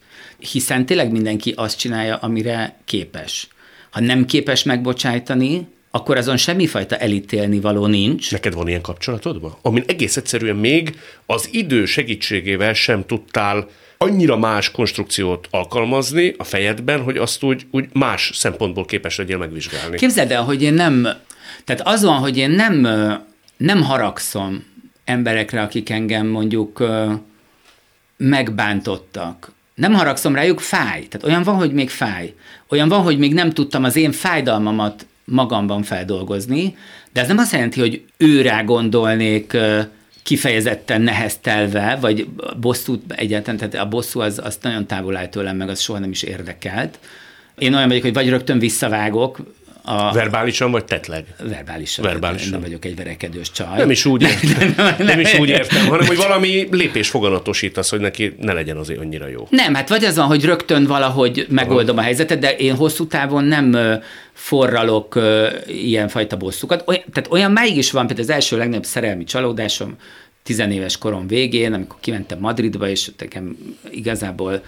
Hiszen 0.52 0.86
tényleg 0.86 1.12
mindenki 1.12 1.54
azt 1.56 1.78
csinálja, 1.78 2.15
amire 2.15 2.78
képes. 2.86 3.48
Ha 3.95 4.01
nem 4.01 4.25
képes 4.25 4.63
megbocsájtani, 4.63 5.67
akkor 5.91 6.17
azon 6.17 6.38
semmifajta 6.38 6.97
elítélni 6.97 7.60
való 7.60 7.86
nincs. 7.86 8.31
Neked 8.31 8.53
van 8.53 8.67
ilyen 8.67 8.81
kapcsolatodban? 8.81 9.55
Amin 9.62 9.84
egész 9.88 10.17
egyszerűen 10.17 10.55
még 10.55 10.99
az 11.25 11.49
idő 11.51 11.86
segítségével 11.86 12.73
sem 12.73 13.05
tudtál 13.05 13.67
annyira 13.97 14.38
más 14.38 14.71
konstrukciót 14.71 15.47
alkalmazni 15.51 16.36
a 16.38 16.43
fejedben, 16.43 17.01
hogy 17.01 17.17
azt 17.17 17.43
úgy, 17.43 17.65
úgy 17.71 17.86
más 17.93 18.31
szempontból 18.34 18.86
képes 18.86 19.17
legyél 19.17 19.38
megvizsgálni. 19.38 19.97
Képzeld 19.97 20.31
el, 20.31 20.43
hogy 20.43 20.62
én 20.62 20.73
nem, 20.73 21.08
tehát 21.63 21.88
az 21.88 22.03
van, 22.03 22.17
hogy 22.17 22.38
én 22.38 22.49
nem, 22.49 22.81
nem 23.58 23.81
haragszom 23.81 24.65
emberekre, 25.05 25.62
akik 25.62 25.89
engem 25.89 26.27
mondjuk 26.27 26.84
megbántottak. 28.17 29.51
Nem 29.75 29.93
haragszom 29.93 30.35
rájuk, 30.35 30.59
fáj. 30.59 31.05
Tehát 31.07 31.23
olyan 31.23 31.43
van, 31.43 31.55
hogy 31.55 31.73
még 31.73 31.89
fáj. 31.89 32.33
Olyan 32.69 32.89
van, 32.89 33.01
hogy 33.01 33.17
még 33.17 33.33
nem 33.33 33.49
tudtam 33.49 33.83
az 33.83 33.95
én 33.95 34.11
fájdalmamat 34.11 35.05
magamban 35.25 35.83
feldolgozni, 35.83 36.77
de 37.13 37.21
ez 37.21 37.27
nem 37.27 37.38
azt 37.38 37.51
jelenti, 37.51 37.79
hogy 37.79 38.03
őrá 38.17 38.63
gondolnék 38.63 39.57
kifejezetten 40.23 41.01
neheztelve, 41.01 41.97
vagy 42.01 42.27
bosszút 42.59 43.11
egyáltalán, 43.11 43.59
tehát 43.59 43.85
a 43.85 43.89
bosszú 43.89 44.19
az, 44.19 44.41
az 44.43 44.57
nagyon 44.61 44.85
távol 44.85 45.17
áll 45.17 45.27
tőlem, 45.27 45.57
meg 45.57 45.69
az 45.69 45.79
soha 45.79 45.99
nem 45.99 46.09
is 46.09 46.23
érdekelt. 46.23 46.99
Én 47.57 47.73
olyan 47.73 47.88
vagyok, 47.88 48.03
hogy 48.03 48.13
vagy 48.13 48.29
rögtön 48.29 48.59
visszavágok, 48.59 49.39
a... 49.86 50.12
Verbálisan 50.13 50.71
vagy 50.71 50.86
tetleg? 50.86 51.26
Verbálisan. 51.43 52.06
Verbálisan. 52.06 52.50
Nem 52.50 52.62
vagyok 52.62 52.86
egy 52.86 52.95
verekedős 52.95 53.52
csaj. 53.52 53.78
Nem 53.78 53.89
is 53.89 54.06
úgy 54.06 54.21
értem, 54.21 54.74
nem, 54.78 54.95
nem, 54.98 55.06
nem 55.06 55.19
is 55.19 55.34
úgy 55.39 55.50
értem 55.50 55.88
hanem 55.88 56.06
hogy 56.06 56.17
valami 56.17 56.67
lépés 56.71 57.10
foganatosítasz, 57.10 57.89
hogy 57.89 58.00
neki 58.00 58.36
ne 58.39 58.54
legyen 58.54 58.78
azért 58.78 59.00
annyira 59.00 59.28
jó. 59.28 59.48
Nem, 59.50 59.74
hát 59.74 59.89
vagy 59.89 60.04
az 60.04 60.15
van, 60.15 60.26
hogy 60.26 60.45
rögtön 60.45 60.86
valahogy 60.86 61.45
megoldom 61.50 61.95
Aha. 61.95 62.04
a 62.04 62.06
helyzetet, 62.06 62.39
de 62.39 62.56
én 62.56 62.76
hosszú 62.76 63.08
távon 63.08 63.43
nem 63.43 63.78
forralok 64.34 65.19
ilyenfajta 65.67 66.38
bosszukat. 66.38 66.84
Olyan, 66.86 67.04
tehát 67.13 67.32
olyan 67.32 67.52
máig 67.52 67.78
is 67.78 67.91
van, 67.91 68.08
például 68.08 68.28
az 68.28 68.34
első 68.34 68.58
legnagyobb 68.58 68.86
szerelmi 68.86 69.24
csalódásom, 69.24 69.95
tizenéves 70.43 70.98
korom 70.98 71.28
végén, 71.28 71.74
amikor 71.74 72.00
kimentem 72.00 72.39
Madridba, 72.39 72.89
és 72.89 73.12
nekem 73.17 73.58
igazából 73.89 74.62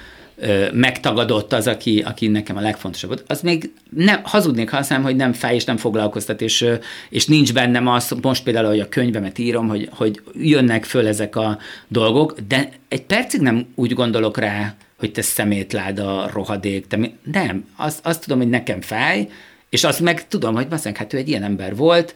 megtagadott 0.74 1.54
az, 1.54 1.68
aki, 1.68 2.04
aki 2.06 2.28
nekem 2.28 2.58
a 2.58 2.62
legfontosabb 2.62 3.10
volt, 3.10 3.24
az 3.28 3.42
még 3.42 3.72
nem, 3.90 4.20
hazudnék, 4.24 4.70
ha 4.70 4.78
azt 4.78 4.90
mondom, 4.90 5.08
hogy 5.08 5.18
nem 5.18 5.34
fáj 5.34 5.56
és 5.56 5.64
nem 5.64 5.78
foglalkoztat, 5.78 6.42
és, 6.42 6.66
és 7.10 7.26
nincs 7.26 7.54
bennem 7.54 7.88
az, 7.88 8.16
most 8.22 8.44
például, 8.44 8.68
hogy 8.68 8.80
a 8.80 8.90
könyvemet 8.90 9.38
írom, 9.38 9.68
hogy, 9.68 9.90
hogy 9.92 10.22
jönnek 10.34 10.84
föl 10.84 11.08
ezek 11.08 11.36
a 11.36 11.58
dolgok, 11.88 12.36
de 12.48 12.70
egy 12.88 13.04
percig 13.04 13.42
nem 13.42 13.68
úgy 13.76 13.94
gondolok 13.94 14.38
rá, 14.38 14.76
hogy 15.00 15.12
te 15.12 15.22
szemétláda, 15.22 16.30
rohadék, 16.34 16.88
te 16.88 16.98
mi, 16.98 17.14
nem, 17.32 17.66
azt, 17.76 18.06
azt 18.06 18.22
tudom, 18.22 18.38
hogy 18.38 18.50
nekem 18.50 18.82
fáj, 18.82 19.28
és 19.70 19.84
azt 19.84 20.00
meg 20.00 20.28
tudom, 20.28 20.56
hogy 20.56 20.68
basszánk, 20.68 20.98
hát 20.98 21.14
ő 21.14 21.18
egy 21.18 21.28
ilyen 21.28 21.44
ember 21.44 21.76
volt, 21.76 22.16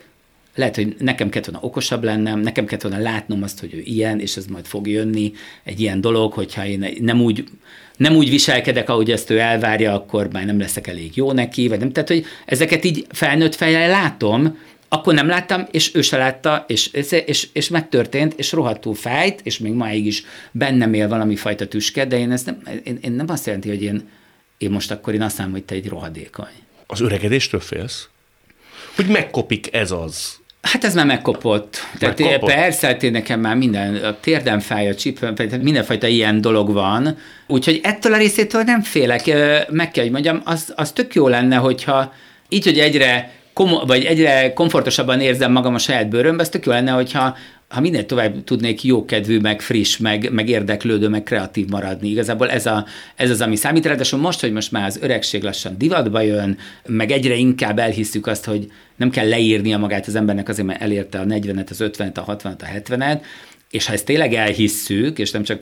lehet, 0.55 0.75
hogy 0.75 0.95
nekem 0.99 1.29
kellett 1.29 1.49
volna 1.49 1.65
okosabb 1.65 2.03
lennem, 2.03 2.39
nekem 2.39 2.65
kellett 2.65 2.81
volna 2.81 2.97
látnom 2.97 3.43
azt, 3.43 3.59
hogy 3.59 3.73
ő 3.73 3.81
ilyen, 3.83 4.19
és 4.19 4.35
ez 4.35 4.45
majd 4.45 4.65
fog 4.65 4.87
jönni, 4.87 5.31
egy 5.63 5.79
ilyen 5.79 6.01
dolog, 6.01 6.33
hogyha 6.33 6.65
én 6.65 6.97
nem 6.99 7.21
úgy 7.21 7.43
nem 7.97 8.15
úgy 8.15 8.29
viselkedek, 8.29 8.89
ahogy 8.89 9.11
ezt 9.11 9.29
ő 9.29 9.39
elvárja, 9.39 9.93
akkor 9.93 10.29
már 10.31 10.45
nem 10.45 10.59
leszek 10.59 10.87
elég 10.87 11.11
jó 11.15 11.31
neki, 11.31 11.67
vagy 11.67 11.79
nem. 11.79 11.91
Tehát, 11.91 12.09
hogy 12.09 12.25
ezeket 12.45 12.83
így 12.83 13.05
felnőtt 13.09 13.55
fejjel 13.55 13.89
látom, 13.89 14.57
akkor 14.93 15.13
nem 15.13 15.27
láttam, 15.27 15.67
és 15.71 15.95
ő 15.95 16.01
se 16.01 16.17
látta, 16.17 16.65
és, 16.67 16.87
és, 17.25 17.47
és 17.53 17.69
megtörtént, 17.69 18.33
és 18.33 18.51
rohadtul 18.51 18.95
fájt, 18.95 19.39
és 19.43 19.59
még 19.59 19.73
máig 19.73 20.05
is 20.05 20.23
bennem 20.51 20.93
él 20.93 21.07
valami 21.07 21.35
fajta 21.35 21.67
tüske, 21.67 22.05
de 22.05 22.17
én, 22.17 22.31
ezt 22.31 22.45
nem, 22.45 22.61
én, 22.83 22.97
én 23.01 23.11
nem 23.11 23.25
azt 23.29 23.45
jelenti, 23.45 23.69
hogy 23.69 23.83
én, 23.83 24.09
én 24.57 24.69
most 24.69 24.91
akkor 24.91 25.13
én 25.13 25.21
azt 25.21 25.37
mondom, 25.37 25.55
hogy 25.55 25.65
te 25.65 25.75
egy 25.75 25.87
rohadékony. 25.87 26.53
Az 26.87 27.01
öregedéstől 27.01 27.59
félsz? 27.59 28.07
Hogy 28.95 29.07
megkopik 29.07 29.73
ez 29.73 29.91
az, 29.91 30.39
Hát 30.61 30.83
ez 30.83 30.95
már 30.95 31.05
megkopott. 31.05 31.77
Tehát 31.97 32.19
megkopott. 32.19 32.53
persze, 32.53 32.87
hát 32.87 33.03
én 33.03 33.11
nekem 33.11 33.39
már 33.39 33.55
minden, 33.55 33.95
a 33.95 34.19
térdem 34.19 34.59
fáj, 34.59 34.89
a 34.89 34.95
csípőm, 34.95 35.33
mindenfajta 35.61 36.07
ilyen 36.07 36.41
dolog 36.41 36.73
van. 36.73 37.17
Úgyhogy 37.47 37.79
ettől 37.83 38.13
a 38.13 38.17
részétől 38.17 38.61
nem 38.61 38.81
félek. 38.81 39.25
Meg 39.69 39.91
kell, 39.91 40.03
hogy 40.03 40.11
mondjam, 40.11 40.41
az, 40.45 40.73
az 40.75 40.91
tök 40.91 41.13
jó 41.13 41.27
lenne, 41.27 41.55
hogyha 41.55 42.13
így, 42.49 42.63
hogy 42.63 42.79
egyre 42.79 43.31
komo- 43.53 43.87
vagy 43.87 44.03
egyre 44.03 44.53
komfortosabban 44.53 45.21
érzem 45.21 45.51
magam 45.51 45.73
a 45.73 45.77
saját 45.77 46.09
bőrömben, 46.09 46.39
az 46.39 46.49
tök 46.49 46.65
jó 46.65 46.71
lenne, 46.71 46.91
hogyha 46.91 47.35
ha 47.71 47.79
minél 47.79 48.05
tovább 48.05 48.43
tudnék 48.43 48.83
jókedvű, 48.83 49.39
meg 49.39 49.61
friss, 49.61 49.97
meg, 49.97 50.31
meg 50.31 50.49
érdeklődő, 50.49 51.07
meg 51.07 51.23
kreatív 51.23 51.67
maradni. 51.69 52.09
Igazából 52.09 52.49
ez, 52.49 52.65
a, 52.65 52.85
ez 53.15 53.29
az, 53.29 53.41
ami 53.41 53.55
számít. 53.55 53.85
Ráadásul 53.85 54.19
most, 54.19 54.39
hogy 54.39 54.51
most 54.51 54.71
már 54.71 54.85
az 54.85 54.99
öregség 55.01 55.43
lassan 55.43 55.77
divatba 55.77 56.21
jön, 56.21 56.57
meg 56.85 57.11
egyre 57.11 57.35
inkább 57.35 57.79
elhisszük 57.79 58.27
azt, 58.27 58.45
hogy 58.45 58.71
nem 58.95 59.09
kell 59.09 59.27
leírnia 59.27 59.77
magát 59.77 60.07
az 60.07 60.15
embernek 60.15 60.49
azért, 60.49 60.67
mert 60.67 60.81
elérte 60.81 61.19
a 61.19 61.23
40-et, 61.23 61.69
az 61.69 61.77
50-et, 61.79 62.13
a 62.13 62.35
60-et, 62.35 62.59
a 62.59 62.79
70-et, 62.79 63.21
és 63.69 63.85
ha 63.85 63.93
ezt 63.93 64.05
tényleg 64.05 64.33
elhisszük, 64.33 65.19
és 65.19 65.31
nem 65.31 65.43
csak 65.43 65.61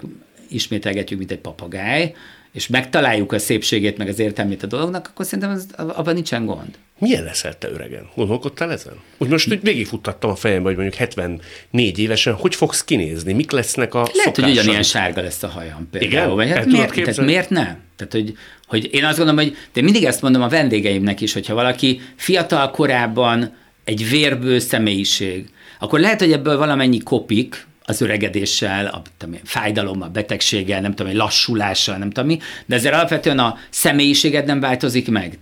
ismételgetjük, 0.49 1.19
mint 1.19 1.31
egy 1.31 1.39
papagáj, 1.39 2.15
és 2.51 2.67
megtaláljuk 2.67 3.31
a 3.31 3.39
szépségét, 3.39 3.97
meg 3.97 4.07
az 4.07 4.19
értelmét 4.19 4.63
a 4.63 4.67
dolognak, 4.67 5.07
akkor 5.07 5.25
szerintem 5.25 5.51
az, 5.51 5.67
abban 5.87 6.13
nincsen 6.13 6.45
gond. 6.45 6.77
Milyen 6.99 7.23
leszel 7.23 7.57
te 7.57 7.69
öregen? 7.69 8.09
Gondolkodtál 8.15 8.71
ezen? 8.71 8.93
Úgy 9.17 9.27
most 9.27 9.51
úgy 9.51 9.61
végigfuttattam 9.61 10.29
a 10.29 10.35
fejembe, 10.35 10.67
hogy 10.67 10.77
mondjuk 10.77 10.95
74 10.95 11.99
évesen, 11.99 12.33
hogy 12.33 12.55
fogsz 12.55 12.83
kinézni? 12.83 13.33
Mik 13.33 13.51
lesznek 13.51 13.93
a 13.93 14.09
Lehet, 14.13 14.35
hogy 14.35 14.49
ugyanilyen 14.49 14.83
sárga 14.83 15.21
lesz 15.21 15.43
a 15.43 15.47
hajam 15.47 15.87
például. 15.91 16.11
Igen? 16.11 16.35
Vagy 16.35 16.49
hát 16.49 16.65
miért, 16.65 16.93
tehát 16.93 17.17
miért 17.17 17.49
nem? 17.49 17.79
Tehát, 17.95 18.13
hogy, 18.13 18.37
hogy 18.67 18.93
én 18.93 19.05
azt 19.05 19.17
gondolom, 19.17 19.43
hogy 19.43 19.57
de 19.73 19.81
mindig 19.81 20.03
ezt 20.03 20.21
mondom 20.21 20.41
a 20.41 20.49
vendégeimnek 20.49 21.21
is, 21.21 21.33
hogyha 21.33 21.53
valaki 21.53 22.01
fiatal 22.15 22.71
korában 22.71 23.53
egy 23.83 24.09
vérből 24.09 24.59
személyiség, 24.59 25.49
akkor 25.79 25.99
lehet, 25.99 26.19
hogy 26.19 26.31
ebből 26.31 26.57
valamennyi 26.57 26.97
kopik, 26.97 27.67
az 27.89 28.01
öregedéssel, 28.01 28.85
a 28.85 29.01
tudom 29.17 29.33
én, 29.33 29.41
fájdalommal, 29.43 30.09
betegséggel, 30.09 30.81
nem 30.81 30.93
tudom, 30.93 31.11
én, 31.11 31.17
lassulással, 31.17 31.97
nem 31.97 32.09
tudom 32.09 32.29
mi, 32.29 32.39
de 32.65 32.75
ezzel 32.75 32.93
alapvetően 32.93 33.39
a 33.39 33.57
személyiséged 33.69 34.45
nem 34.45 34.59
változik 34.59 35.09
meg. 35.09 35.37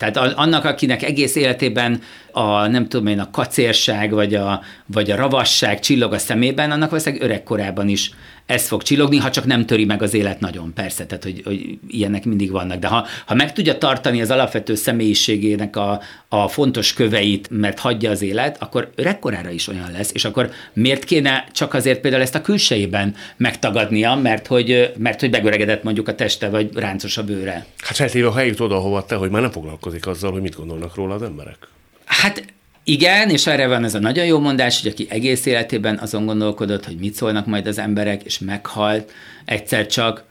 Tehát 0.00 0.16
annak, 0.16 0.64
akinek 0.64 1.02
egész 1.02 1.34
életében 1.34 2.02
a, 2.32 2.66
nem 2.66 2.88
tudom 2.88 3.06
én, 3.06 3.18
a 3.18 3.30
kacérság, 3.30 4.10
vagy 4.10 4.34
a, 4.34 4.60
vagy 4.86 5.10
a 5.10 5.16
ravasság 5.16 5.80
csillog 5.80 6.12
a 6.12 6.18
szemében, 6.18 6.70
annak 6.70 6.90
valószínűleg 6.90 7.24
öregkorában 7.24 7.88
is 7.88 8.10
ez 8.50 8.66
fog 8.66 8.82
csillogni, 8.82 9.16
ha 9.16 9.30
csak 9.30 9.44
nem 9.44 9.66
töri 9.66 9.84
meg 9.84 10.02
az 10.02 10.14
élet 10.14 10.40
nagyon, 10.40 10.72
persze, 10.74 11.06
tehát 11.06 11.24
hogy, 11.24 11.42
hogy 11.44 11.78
ilyenek 11.88 12.24
mindig 12.24 12.50
vannak. 12.50 12.78
De 12.78 12.86
ha, 12.86 13.06
ha 13.26 13.34
meg 13.34 13.52
tudja 13.52 13.78
tartani 13.78 14.20
az 14.20 14.30
alapvető 14.30 14.74
személyiségének 14.74 15.76
a, 15.76 16.00
a 16.28 16.48
fontos 16.48 16.92
köveit, 16.92 17.48
mert 17.50 17.78
hagyja 17.78 18.10
az 18.10 18.22
élet, 18.22 18.62
akkor 18.62 18.90
öregkorára 18.94 19.50
is 19.50 19.68
olyan 19.68 19.90
lesz, 19.92 20.10
és 20.12 20.24
akkor 20.24 20.50
miért 20.72 21.04
kéne 21.04 21.44
csak 21.52 21.74
azért 21.74 22.00
például 22.00 22.22
ezt 22.22 22.34
a 22.34 22.40
külsejében 22.40 23.14
megtagadnia, 23.36 24.14
mert 24.14 24.46
hogy, 24.46 24.92
mert 24.96 25.20
hogy 25.20 25.30
megöregedett 25.30 25.82
mondjuk 25.82 26.08
a 26.08 26.14
teste, 26.14 26.48
vagy 26.48 26.70
ráncos 26.74 27.16
a 27.16 27.24
bőre. 27.24 27.66
Hát 27.78 27.96
feltéve, 27.96 28.28
ha 28.28 28.40
eljut 28.40 28.60
oda, 28.60 28.78
hova 28.78 29.04
te, 29.04 29.14
hogy 29.14 29.30
már 29.30 29.42
nem 29.42 29.50
foglalkozik 29.50 30.06
azzal, 30.06 30.32
hogy 30.32 30.42
mit 30.42 30.56
gondolnak 30.56 30.94
róla 30.94 31.14
az 31.14 31.22
emberek. 31.22 31.68
Hát 32.04 32.44
igen, 32.90 33.30
és 33.30 33.46
erre 33.46 33.66
van 33.66 33.84
ez 33.84 33.94
a 33.94 33.98
nagyon 33.98 34.26
jó 34.26 34.38
mondás, 34.38 34.82
hogy 34.82 34.90
aki 34.90 35.06
egész 35.10 35.46
életében 35.46 35.98
azon 35.98 36.26
gondolkodott, 36.26 36.84
hogy 36.84 36.96
mit 36.96 37.14
szólnak 37.14 37.46
majd 37.46 37.66
az 37.66 37.78
emberek, 37.78 38.22
és 38.22 38.38
meghalt 38.38 39.12
egyszer 39.44 39.86
csak, 39.86 40.24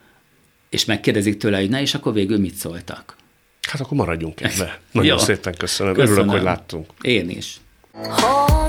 és 0.68 0.84
megkérdezik 0.84 1.36
tőle, 1.36 1.58
hogy 1.58 1.68
na, 1.68 1.80
és 1.80 1.94
akkor 1.94 2.12
végül 2.12 2.38
mit 2.38 2.54
szóltak. 2.54 3.16
Hát 3.68 3.80
akkor 3.80 3.96
maradjunk 3.96 4.40
ebbe. 4.50 4.80
Nagyon 4.92 5.16
Jó. 5.16 5.24
szépen 5.24 5.54
köszönöm. 5.58 5.92
Köszönöm. 5.94 6.16
Örülök, 6.16 6.34
hogy 6.34 6.42
láttunk. 6.42 6.86
Én 7.00 7.30
is. 7.30 7.60
Ha 7.92 8.59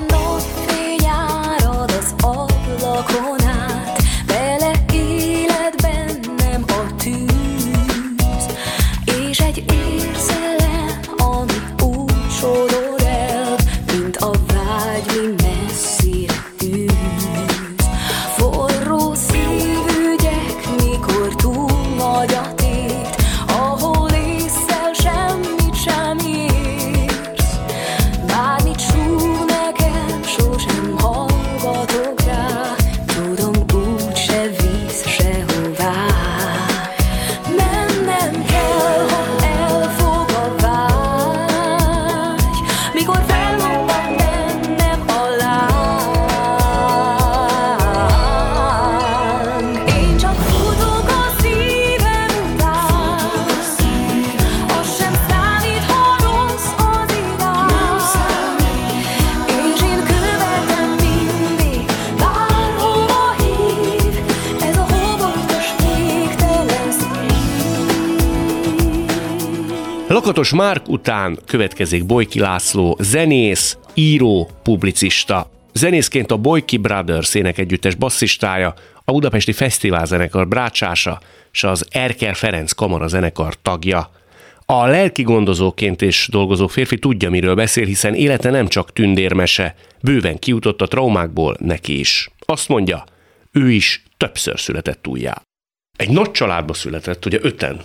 Lakatos 70.41 70.65
Márk 70.65 70.89
után 70.89 71.39
következik 71.45 72.05
Bojki 72.05 72.39
László, 72.39 72.97
zenész, 72.99 73.77
író, 73.93 74.49
publicista. 74.63 75.49
Zenészként 75.73 76.31
a 76.31 76.37
Bojki 76.37 76.77
Brothers 76.77 77.33
énekegyüttes 77.33 77.95
basszistája, 77.95 78.73
a 79.05 79.11
Budapesti 79.11 79.51
Fesztivál 79.51 80.05
zenekar 80.05 80.47
brácsása 80.47 81.19
és 81.51 81.63
az 81.63 81.85
Erkel 81.91 82.33
Ferenc 82.33 82.71
Kamara 82.71 83.07
zenekar 83.07 83.55
tagja. 83.61 84.11
A 84.65 84.85
lelki 84.85 85.21
gondozóként 85.21 86.01
is 86.01 86.27
dolgozó 86.31 86.67
férfi 86.67 86.99
tudja, 86.99 87.29
miről 87.29 87.55
beszél, 87.55 87.85
hiszen 87.85 88.13
élete 88.13 88.49
nem 88.49 88.67
csak 88.67 88.93
tündérmese, 88.93 89.75
bőven 90.01 90.39
kiutott 90.39 90.81
a 90.81 90.87
traumákból 90.87 91.55
neki 91.59 91.99
is. 91.99 92.29
Azt 92.45 92.67
mondja, 92.67 93.03
ő 93.51 93.71
is 93.71 94.03
többször 94.17 94.59
született 94.59 95.07
újjá. 95.07 95.41
Egy 95.97 96.09
nagy 96.09 96.31
családba 96.31 96.73
született, 96.73 97.25
ugye 97.25 97.37
öten 97.41 97.81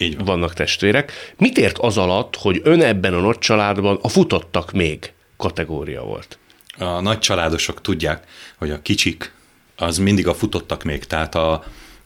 Így 0.00 0.16
van. 0.16 0.24
vannak 0.24 0.54
testvérek. 0.54 1.12
Mit 1.36 1.58
ért 1.58 1.78
az 1.78 1.98
alatt, 1.98 2.36
hogy 2.36 2.60
ön 2.64 2.82
ebben 2.82 3.14
a 3.14 3.20
nagy 3.20 3.38
családban 3.38 3.98
a 4.02 4.08
futottak 4.08 4.72
még 4.72 5.12
kategória 5.36 6.02
volt? 6.02 6.38
A 6.78 7.00
nagy 7.00 7.18
családosok 7.18 7.80
tudják, 7.80 8.24
hogy 8.56 8.70
a 8.70 8.82
kicsik 8.82 9.32
az 9.76 9.98
mindig 9.98 10.26
a 10.26 10.34
futottak 10.34 10.82
még. 10.82 11.04
Tehát 11.04 11.34
a, 11.34 11.52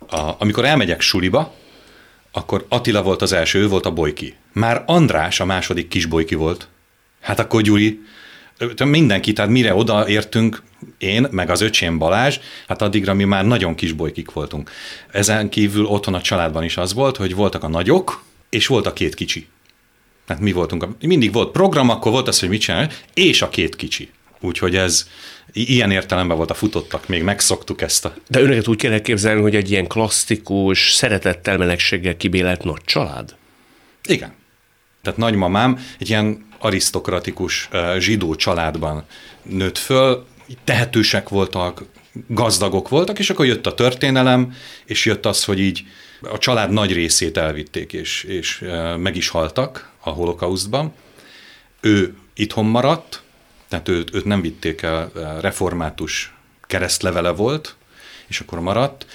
a, 0.09 0.35
amikor 0.39 0.65
elmegyek 0.65 1.01
suliba, 1.01 1.55
akkor 2.33 2.67
Attila 2.69 3.03
volt 3.03 3.23
az 3.23 3.33
első, 3.33 3.59
ő 3.59 3.69
volt 3.69 3.87
a 3.87 3.91
bolyki. 3.91 4.35
Már 4.53 4.83
András 4.87 5.41
a 5.41 5.45
második 5.45 5.89
kisbolyki 5.89 6.35
volt. 6.35 6.69
Hát 7.21 7.39
akkor 7.39 7.63
Gyuri, 7.63 8.01
mindenki, 8.85 9.33
tehát 9.33 9.51
mire 9.51 9.75
odaértünk, 9.75 10.63
én, 10.99 11.27
meg 11.31 11.51
az 11.51 11.61
öcsém 11.61 11.99
Balázs, 11.99 12.39
hát 12.69 12.83
addigra 12.83 13.15
mi 13.15 13.25
már 13.25 13.45
nagyon 13.45 13.75
kis 13.75 13.93
bolykik 13.93 14.31
voltunk. 14.31 14.71
Ezen 15.11 15.49
kívül 15.49 15.85
otthon 15.85 16.15
a 16.15 16.21
családban 16.21 16.65
is 16.65 16.77
az 16.77 16.95
volt, 16.95 17.17
hogy 17.17 17.35
voltak 17.35 17.63
a 17.63 17.69
nagyok, 17.69 18.25
és 18.51 18.67
volt 18.67 18.87
a 18.87 18.93
két 18.93 19.15
kicsi. 19.15 19.47
Hát 20.27 20.41
mi 20.41 20.53
voltunk, 20.53 20.83
a- 20.83 20.97
mindig 21.01 21.33
volt 21.33 21.51
program, 21.53 21.89
akkor 21.89 22.13
volt 22.13 22.29
az, 22.29 22.41
hogy 22.41 22.49
mit 22.49 22.61
csinálni, 22.61 22.89
és 23.15 23.43
a 23.43 23.49
két 23.49 23.77
kicsi. 23.77 24.11
Úgyhogy 24.41 24.77
ez 24.77 25.09
ilyen 25.53 25.91
értelemben 25.91 26.37
volt 26.37 26.51
a 26.51 26.55
futottak, 26.55 27.09
még 27.09 27.23
megszoktuk 27.23 27.81
ezt 27.81 28.05
a... 28.05 28.15
De 28.29 28.41
önöket 28.41 28.69
úgy 28.69 28.77
kell 28.77 28.93
elképzelni, 28.93 29.41
hogy 29.41 29.57
egy 29.57 29.71
ilyen 29.71 29.87
klasszikus, 29.87 30.93
szeretettel, 30.93 31.59
melegséggel 31.59 32.17
kibélelt 32.17 32.65
nagy 32.65 32.85
család? 32.85 33.35
Igen. 34.05 34.33
Tehát 35.03 35.19
nagymamám 35.19 35.79
egy 35.99 36.09
ilyen 36.09 36.47
arisztokratikus 36.59 37.69
zsidó 37.99 38.35
családban 38.35 39.05
nőtt 39.43 39.79
föl, 39.79 40.27
tehetősek 40.65 41.29
voltak, 41.29 41.83
gazdagok 42.29 42.89
voltak, 42.89 43.19
és 43.19 43.31
akkor 43.31 43.47
jött 43.47 43.67
a 43.67 43.75
történelem, 43.75 44.55
és 44.85 45.05
jött 45.05 45.27
az, 45.27 45.45
hogy 45.45 45.61
így 45.61 45.85
a 46.21 46.39
család 46.39 46.71
nagy 46.71 46.93
részét 46.93 47.37
elvitték, 47.37 47.93
és, 47.93 48.25
és 48.25 48.63
eh, 48.63 48.97
meg 48.97 49.17
is 49.17 49.29
haltak 49.29 49.91
a 50.01 50.11
holokausztban. 50.11 50.93
Ő 51.81 52.15
itthon 52.35 52.65
maradt, 52.65 53.23
tehát 53.69 53.89
őt, 53.89 54.15
őt 54.15 54.25
nem 54.25 54.41
vitték 54.41 54.83
el, 54.83 55.11
eh, 55.17 55.41
református 55.41 56.35
keresztlevele 56.67 57.31
volt, 57.31 57.77
és 58.27 58.41
akkor 58.41 58.61
maradt, 58.61 59.07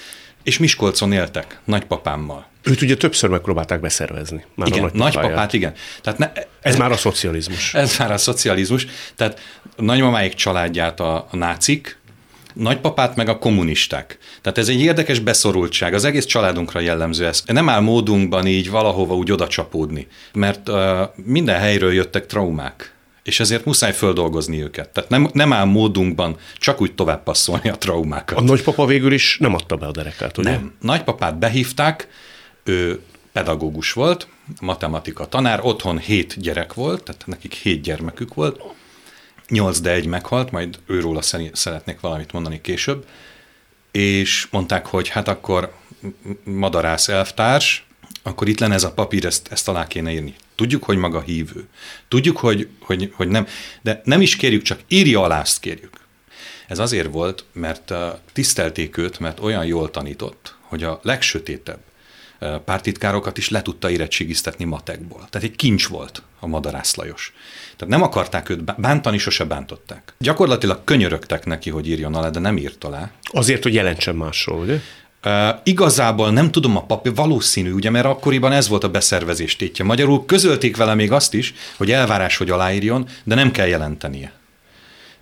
és 0.48 0.58
Miskolcon 0.58 1.12
éltek 1.12 1.60
nagypapámmal. 1.64 2.46
Őt 2.62 2.82
ugye 2.82 2.96
többször 2.96 3.30
megpróbálták 3.30 3.80
beszervezni. 3.80 4.44
Már 4.54 4.68
Igen, 4.68 4.78
a 4.78 4.82
nagypapáját. 4.82 5.14
nagypapát, 5.14 5.52
igen. 5.52 5.72
Tehát 6.02 6.18
ne, 6.18 6.32
Ez 6.60 6.76
már 6.76 6.90
a 6.90 6.96
szocializmus. 6.96 7.74
ez 7.74 7.96
már 7.98 8.12
a 8.12 8.18
szocializmus. 8.18 8.86
Tehát 9.16 9.40
nagymamáik 9.76 10.34
családját 10.34 11.00
a, 11.00 11.16
a 11.30 11.36
nácik, 11.36 11.98
nagypapát 12.54 13.16
meg 13.16 13.28
a 13.28 13.38
kommunisták. 13.38 14.18
Tehát 14.42 14.58
ez 14.58 14.68
egy 14.68 14.80
érdekes 14.80 15.18
beszorultság, 15.18 15.94
az 15.94 16.04
egész 16.04 16.24
családunkra 16.24 16.80
jellemző 16.80 17.26
ez. 17.26 17.42
Nem 17.46 17.68
áll 17.68 17.80
módunkban 17.80 18.46
így 18.46 18.70
valahova 18.70 19.14
úgy 19.14 19.32
oda 19.32 19.46
csapódni, 19.46 20.06
mert 20.32 20.68
uh, 20.68 21.00
minden 21.14 21.58
helyről 21.58 21.92
jöttek 21.92 22.26
traumák, 22.26 22.94
és 23.22 23.40
ezért 23.40 23.64
muszáj 23.64 23.92
földolgozni 23.92 24.62
őket. 24.62 24.88
Tehát 24.88 25.10
nem, 25.10 25.28
nem 25.32 25.52
áll 25.52 25.64
módunkban 25.64 26.36
csak 26.58 26.80
úgy 26.80 26.94
tovább 26.94 27.22
passzolni 27.22 27.68
a 27.68 27.76
traumákat. 27.78 28.38
A 28.38 28.42
nagypapa 28.42 28.86
végül 28.86 29.12
is 29.12 29.36
nem 29.38 29.54
adta 29.54 29.76
be 29.76 29.86
a 29.86 29.90
derekát, 29.90 30.38
ugye? 30.38 30.50
Nem. 30.50 30.74
Nagypapát 30.80 31.38
behívták, 31.38 32.08
ő 32.64 33.00
pedagógus 33.32 33.92
volt, 33.92 34.28
matematika 34.60 35.26
tanár, 35.26 35.60
otthon 35.62 35.98
hét 35.98 36.40
gyerek 36.40 36.74
volt, 36.74 37.02
tehát 37.02 37.26
nekik 37.26 37.52
hét 37.52 37.82
gyermekük 37.82 38.34
volt, 38.34 38.60
nyolc, 39.48 39.80
de 39.80 39.90
egy 39.90 40.06
meghalt, 40.06 40.50
majd 40.50 40.78
szeri- 41.20 41.50
szeretnék 41.52 42.00
valamit 42.00 42.32
mondani 42.32 42.60
később, 42.60 43.06
és 43.90 44.46
mondták, 44.50 44.86
hogy 44.86 45.08
hát 45.08 45.28
akkor 45.28 45.72
madarász 46.44 47.08
elvtárs, 47.08 47.86
akkor 48.22 48.48
itt 48.48 48.60
lenne 48.60 48.74
ez 48.74 48.84
a 48.84 48.92
papír, 48.92 49.24
ezt, 49.24 49.48
ezt 49.50 49.68
alá 49.68 49.86
kéne 49.86 50.12
írni. 50.12 50.34
Tudjuk, 50.54 50.84
hogy 50.84 50.96
maga 50.96 51.20
hívő. 51.20 51.68
Tudjuk, 52.08 52.36
hogy, 52.36 52.68
hogy, 52.80 53.12
hogy 53.14 53.28
nem. 53.28 53.46
De 53.82 54.00
nem 54.04 54.20
is 54.20 54.36
kérjük, 54.36 54.62
csak 54.62 54.80
írja 54.88 55.22
alá, 55.22 55.40
azt 55.40 55.60
kérjük. 55.60 56.00
Ez 56.68 56.78
azért 56.78 57.12
volt, 57.12 57.44
mert 57.52 57.90
uh, 57.90 57.98
tisztelték 58.32 58.96
őt, 58.96 59.18
mert 59.18 59.40
olyan 59.40 59.64
jól 59.64 59.90
tanított, 59.90 60.54
hogy 60.60 60.82
a 60.82 61.00
legsötétebb 61.02 61.78
uh, 62.40 62.56
pártitkárokat 62.56 63.38
is 63.38 63.48
le 63.48 63.62
tudta 63.62 63.90
érettségiztetni 63.90 64.64
matekból. 64.64 65.26
Tehát 65.30 65.48
egy 65.48 65.56
kincs 65.56 65.86
volt 65.86 66.22
a 66.40 66.46
Madarász 66.46 66.94
Lajos. 66.94 67.32
Tehát 67.76 67.94
nem 67.94 68.02
akarták 68.02 68.48
őt 68.48 68.64
bá- 68.64 68.80
bántani, 68.80 69.18
sose 69.18 69.44
bántották. 69.44 70.14
Gyakorlatilag 70.18 70.84
könyörögtek 70.84 71.44
neki, 71.44 71.70
hogy 71.70 71.88
írjon 71.88 72.14
alá, 72.14 72.30
de 72.30 72.38
nem 72.38 72.56
írt 72.56 72.84
alá. 72.84 73.10
Azért, 73.22 73.62
hogy 73.62 73.74
jelentsen 73.74 74.16
másról, 74.16 74.60
ugye? 74.60 74.80
Igazából 75.62 76.30
nem 76.30 76.50
tudom 76.50 76.76
a 76.76 76.84
papír, 76.84 77.14
valószínű, 77.14 77.72
ugye, 77.72 77.90
mert 77.90 78.06
akkoriban 78.06 78.52
ez 78.52 78.68
volt 78.68 78.84
a 78.84 78.88
beszervezés 78.88 79.56
tétje. 79.56 79.84
Magyarul 79.84 80.24
közölték 80.26 80.76
vele 80.76 80.94
még 80.94 81.12
azt 81.12 81.34
is, 81.34 81.54
hogy 81.76 81.90
elvárás, 81.90 82.36
hogy 82.36 82.50
aláírjon, 82.50 83.08
de 83.24 83.34
nem 83.34 83.50
kell 83.50 83.66
jelentenie. 83.66 84.32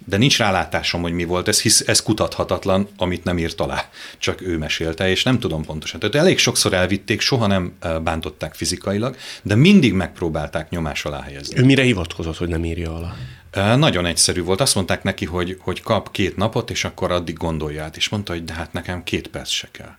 De 0.09 0.17
nincs 0.17 0.39
rálátásom, 0.39 1.03
hogy 1.03 1.13
mi 1.13 1.25
volt 1.25 1.49
ez, 1.49 1.61
hisz 1.61 1.81
ez 1.87 2.03
kutathatatlan, 2.03 2.89
amit 2.97 3.25
nem 3.25 3.39
írt 3.39 3.61
alá. 3.61 3.89
Csak 4.19 4.41
ő 4.41 4.59
mesélte, 4.59 5.11
és 5.11 5.23
nem 5.23 5.39
tudom 5.39 5.65
pontosan. 5.65 6.01
Tehát 6.01 6.15
elég 6.15 6.39
sokszor 6.39 6.73
elvitték, 6.73 7.21
soha 7.21 7.47
nem 7.47 7.73
bántották 8.03 8.55
fizikailag, 8.55 9.17
de 9.43 9.55
mindig 9.55 9.93
megpróbálták 9.93 10.71
nyomás 10.71 11.05
alá 11.05 11.21
helyezni. 11.21 11.59
Ő 11.59 11.65
mire 11.65 11.83
hivatkozott, 11.83 12.37
hogy 12.37 12.49
nem 12.49 12.65
írja 12.65 12.95
alá? 12.95 13.15
Nagyon 13.57 14.07
egyszerű 14.07 14.43
volt. 14.43 14.61
Azt 14.61 14.75
mondták 14.75 15.03
neki, 15.03 15.25
hogy, 15.25 15.59
hogy 15.61 15.83
kap 15.83 16.11
két 16.11 16.37
napot, 16.37 16.71
és 16.71 16.85
akkor 16.85 17.11
addig 17.11 17.37
gondolja 17.37 17.85
át. 17.85 17.97
És 17.97 18.09
mondta, 18.09 18.33
hogy 18.33 18.45
de 18.45 18.53
hát 18.53 18.73
nekem 18.73 19.05
két 19.05 19.29
perc 19.29 19.49
se 19.49 19.69
kell. 19.71 19.97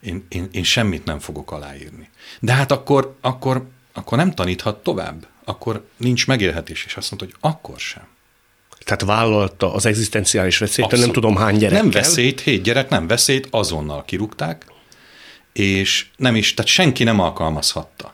Én, 0.00 0.26
én, 0.28 0.48
én 0.52 0.64
semmit 0.64 1.04
nem 1.04 1.18
fogok 1.18 1.52
aláírni. 1.52 2.10
De 2.40 2.52
hát 2.52 2.72
akkor, 2.72 3.16
akkor, 3.20 3.66
akkor 3.92 4.18
nem 4.18 4.32
taníthat 4.32 4.82
tovább. 4.82 5.26
Akkor 5.44 5.86
nincs 5.96 6.26
megélhetés. 6.26 6.84
És 6.84 6.96
azt 6.96 7.10
mondta, 7.10 7.28
hogy 7.28 7.52
akkor 7.52 7.78
sem. 7.78 8.06
Tehát 8.84 9.02
vállalta 9.02 9.74
az 9.74 9.86
egzisztenciális 9.86 10.58
veszélyt, 10.58 10.90
nem 10.90 11.12
tudom 11.12 11.36
hány 11.36 11.56
gyerek. 11.56 11.78
Nem 11.78 11.90
veszélyt, 11.90 12.40
hét 12.40 12.62
gyerek, 12.62 12.88
nem 12.88 13.06
veszélyt, 13.06 13.48
azonnal 13.50 14.04
kirúgták, 14.04 14.66
és 15.52 16.06
nem 16.16 16.36
is, 16.36 16.54
tehát 16.54 16.70
senki 16.70 17.04
nem 17.04 17.20
alkalmazhatta. 17.20 18.13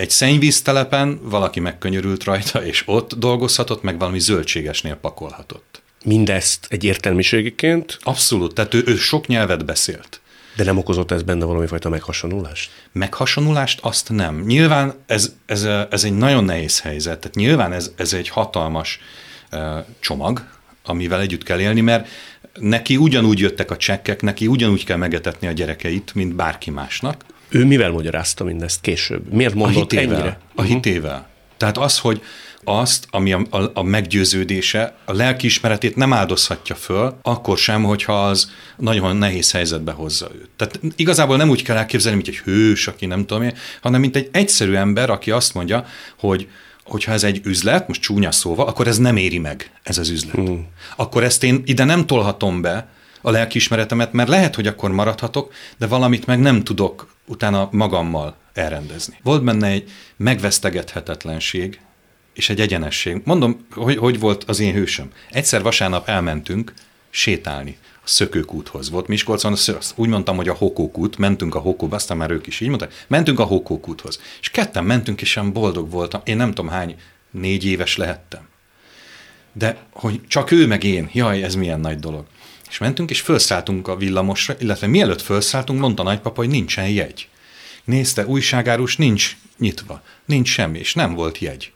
Egy 0.00 0.10
szennyvíztelepen 0.10 1.20
valaki 1.22 1.60
megkönyörült 1.60 2.24
rajta, 2.24 2.64
és 2.64 2.82
ott 2.86 3.14
dolgozhatott, 3.14 3.82
meg 3.82 3.98
valami 3.98 4.18
zöldségesnél 4.18 4.94
pakolhatott. 4.94 5.82
Mindezt 6.04 6.66
egy 6.68 6.84
értelmiségiként, 6.84 7.98
Abszolút, 8.02 8.54
tehát 8.54 8.74
ő, 8.74 8.82
ő 8.86 8.96
sok 8.96 9.26
nyelvet 9.26 9.64
beszélt. 9.64 10.20
de 10.56 10.64
nem 10.64 10.78
okozott 10.78 11.10
ez 11.10 11.22
benne 11.22 11.44
valami 11.44 11.66
fajta 11.66 11.88
meghasonlulást? 11.88 12.70
Meghasonlulást 12.92 13.78
azt 13.82 14.08
nem. 14.08 14.40
Nyilván 14.40 14.94
ez, 15.06 15.34
ez, 15.46 15.66
ez 15.90 16.04
egy 16.04 16.16
nagyon 16.16 16.44
nehéz 16.44 16.80
helyzet, 16.80 17.18
tehát 17.18 17.36
nyilván 17.36 17.72
ez, 17.72 17.92
ez 17.96 18.12
egy 18.12 18.28
hatalmas 18.28 19.00
uh, 19.52 19.60
csomag, 20.00 20.44
amivel 20.84 21.20
együtt 21.20 21.42
kell 21.42 21.60
élni, 21.60 21.80
mert 21.80 22.08
neki 22.54 22.96
ugyanúgy 22.96 23.38
jöttek 23.38 23.70
a 23.70 23.76
csekkek, 23.76 24.22
neki 24.22 24.46
ugyanúgy 24.46 24.84
kell 24.84 24.96
megetetni 24.96 25.46
a 25.46 25.52
gyerekeit, 25.52 26.14
mint 26.14 26.34
bárki 26.34 26.70
másnak. 26.70 27.24
Ő 27.50 27.64
mivel 27.64 27.90
magyarázta 27.90 28.44
mindezt 28.44 28.80
később? 28.80 29.32
Miért 29.32 29.54
A 29.54 29.56
mondott 29.56 29.90
hitével. 29.90 30.14
ennyire? 30.14 30.38
A 30.54 30.62
hitével. 30.62 31.28
Tehát 31.56 31.78
az, 31.78 31.98
hogy 31.98 32.22
azt, 32.64 33.06
ami 33.10 33.32
a, 33.32 33.42
a, 33.50 33.70
a 33.74 33.82
meggyőződése, 33.82 34.96
a 35.04 35.12
lelkiismeretét 35.12 35.96
nem 35.96 36.12
áldozhatja 36.12 36.74
föl, 36.74 37.18
akkor 37.22 37.58
sem, 37.58 37.82
hogyha 37.82 38.26
az 38.26 38.50
nagyon 38.76 39.16
nehéz 39.16 39.50
helyzetbe 39.50 39.92
hozza 39.92 40.28
őt. 40.34 40.48
Tehát 40.56 40.80
igazából 40.96 41.36
nem 41.36 41.48
úgy 41.48 41.62
kell 41.62 41.76
elképzelni, 41.76 42.16
mint 42.16 42.28
egy 42.28 42.42
hős, 42.44 42.86
aki 42.86 43.06
nem 43.06 43.26
tudom 43.26 43.42
én, 43.42 43.54
hanem 43.80 44.00
mint 44.00 44.16
egy 44.16 44.28
egyszerű 44.32 44.74
ember, 44.74 45.10
aki 45.10 45.30
azt 45.30 45.54
mondja, 45.54 45.86
hogy 46.18 46.48
hogyha 46.84 47.12
ez 47.12 47.24
egy 47.24 47.40
üzlet, 47.44 47.88
most 47.88 48.00
csúnya 48.00 48.32
szóval, 48.32 48.66
akkor 48.66 48.86
ez 48.86 48.98
nem 48.98 49.16
éri 49.16 49.38
meg, 49.38 49.70
ez 49.82 49.98
az 49.98 50.08
üzlet. 50.08 50.34
Hmm. 50.34 50.66
Akkor 50.96 51.24
ezt 51.24 51.42
én 51.44 51.62
ide 51.64 51.84
nem 51.84 52.06
tolhatom 52.06 52.60
be, 52.60 52.88
a 53.20 53.30
lelkiismeretemet, 53.30 54.12
mert 54.12 54.28
lehet, 54.28 54.54
hogy 54.54 54.66
akkor 54.66 54.90
maradhatok, 54.90 55.52
de 55.78 55.86
valamit 55.86 56.26
meg 56.26 56.38
nem 56.38 56.64
tudok 56.64 57.14
utána 57.26 57.68
magammal 57.72 58.36
elrendezni. 58.52 59.18
Volt 59.22 59.44
benne 59.44 59.66
egy 59.66 59.90
megvesztegethetetlenség, 60.16 61.80
és 62.34 62.48
egy 62.48 62.60
egyenesség. 62.60 63.20
Mondom, 63.24 63.66
hogy, 63.74 63.96
hogy 63.96 64.18
volt 64.18 64.44
az 64.44 64.60
én 64.60 64.74
hősöm. 64.74 65.10
Egyszer 65.30 65.62
vasárnap 65.62 66.08
elmentünk 66.08 66.72
sétálni 67.10 67.78
a 68.04 68.08
Szökőkúthoz. 68.08 68.90
Volt 68.90 69.06
Miskolcon, 69.06 69.56
úgy 69.94 70.08
mondtam, 70.08 70.36
hogy 70.36 70.48
a 70.48 70.54
Hokókút, 70.54 71.16
mentünk 71.16 71.54
a 71.54 71.58
Hokóba, 71.58 71.96
aztán 71.96 72.16
már 72.16 72.30
ők 72.30 72.46
is 72.46 72.60
így 72.60 72.68
mondták, 72.68 73.04
mentünk 73.06 73.40
a 73.40 73.44
Hokókúthoz. 73.44 74.20
És 74.40 74.50
ketten 74.50 74.84
mentünk, 74.84 75.20
és 75.20 75.36
olyan 75.36 75.52
boldog 75.52 75.90
voltam. 75.90 76.20
Én 76.24 76.36
nem 76.36 76.48
tudom 76.48 76.70
hány, 76.70 76.96
négy 77.30 77.64
éves 77.64 77.96
lehettem. 77.96 78.48
De 79.52 79.76
hogy 79.90 80.20
csak 80.28 80.50
ő 80.50 80.66
meg 80.66 80.84
én, 80.84 81.10
jaj, 81.12 81.42
ez 81.42 81.54
milyen 81.54 81.80
nagy 81.80 81.98
dolog. 81.98 82.24
És 82.70 82.78
mentünk, 82.78 83.10
és 83.10 83.20
felszálltunk 83.20 83.88
a 83.88 83.96
villamosra, 83.96 84.54
illetve 84.58 84.86
mielőtt 84.86 85.22
felszálltunk, 85.22 85.80
mondta 85.80 86.02
nagypapa, 86.02 86.40
hogy 86.40 86.48
nincsen 86.48 86.88
jegy. 86.88 87.28
Nézte, 87.84 88.26
újságárus 88.26 88.96
nincs 88.96 89.36
nyitva, 89.58 90.02
nincs 90.24 90.48
semmi, 90.48 90.78
és 90.78 90.94
nem 90.94 91.14
volt 91.14 91.38
jegy. 91.38 91.72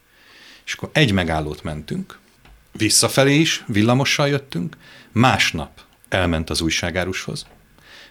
És 0.66 0.72
akkor 0.72 0.90
egy 0.92 1.12
megállót 1.12 1.62
mentünk, 1.62 2.18
visszafelé 2.72 3.34
is, 3.34 3.64
villamossal 3.66 4.28
jöttünk, 4.28 4.76
másnap 5.12 5.80
elment 6.08 6.50
az 6.50 6.60
újságárushoz, 6.60 7.46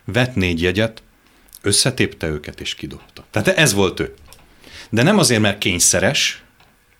vett 0.05 0.35
négy 0.35 0.61
jegyet, 0.61 1.03
összetépte 1.61 2.27
őket 2.27 2.61
és 2.61 2.75
kidobta. 2.75 3.25
Tehát 3.31 3.47
ez 3.47 3.73
volt 3.73 3.99
ő. 3.99 4.13
De 4.89 5.03
nem 5.03 5.17
azért, 5.17 5.41
mert 5.41 5.57
kényszeres, 5.57 6.42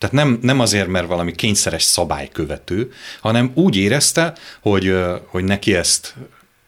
tehát 0.04 0.26
nem, 0.26 0.40
nem 0.42 0.60
azért, 0.60 0.88
mert 0.88 1.08
valami 1.08 1.36
kényszeres 1.36 1.84
szabálykövető, 1.84 2.92
hanem 3.22 3.52
úgy 3.54 3.76
érezte, 3.76 4.34
hogy, 4.62 4.96
hogy 5.26 5.44
neki 5.44 5.76
ezt, 5.76 6.16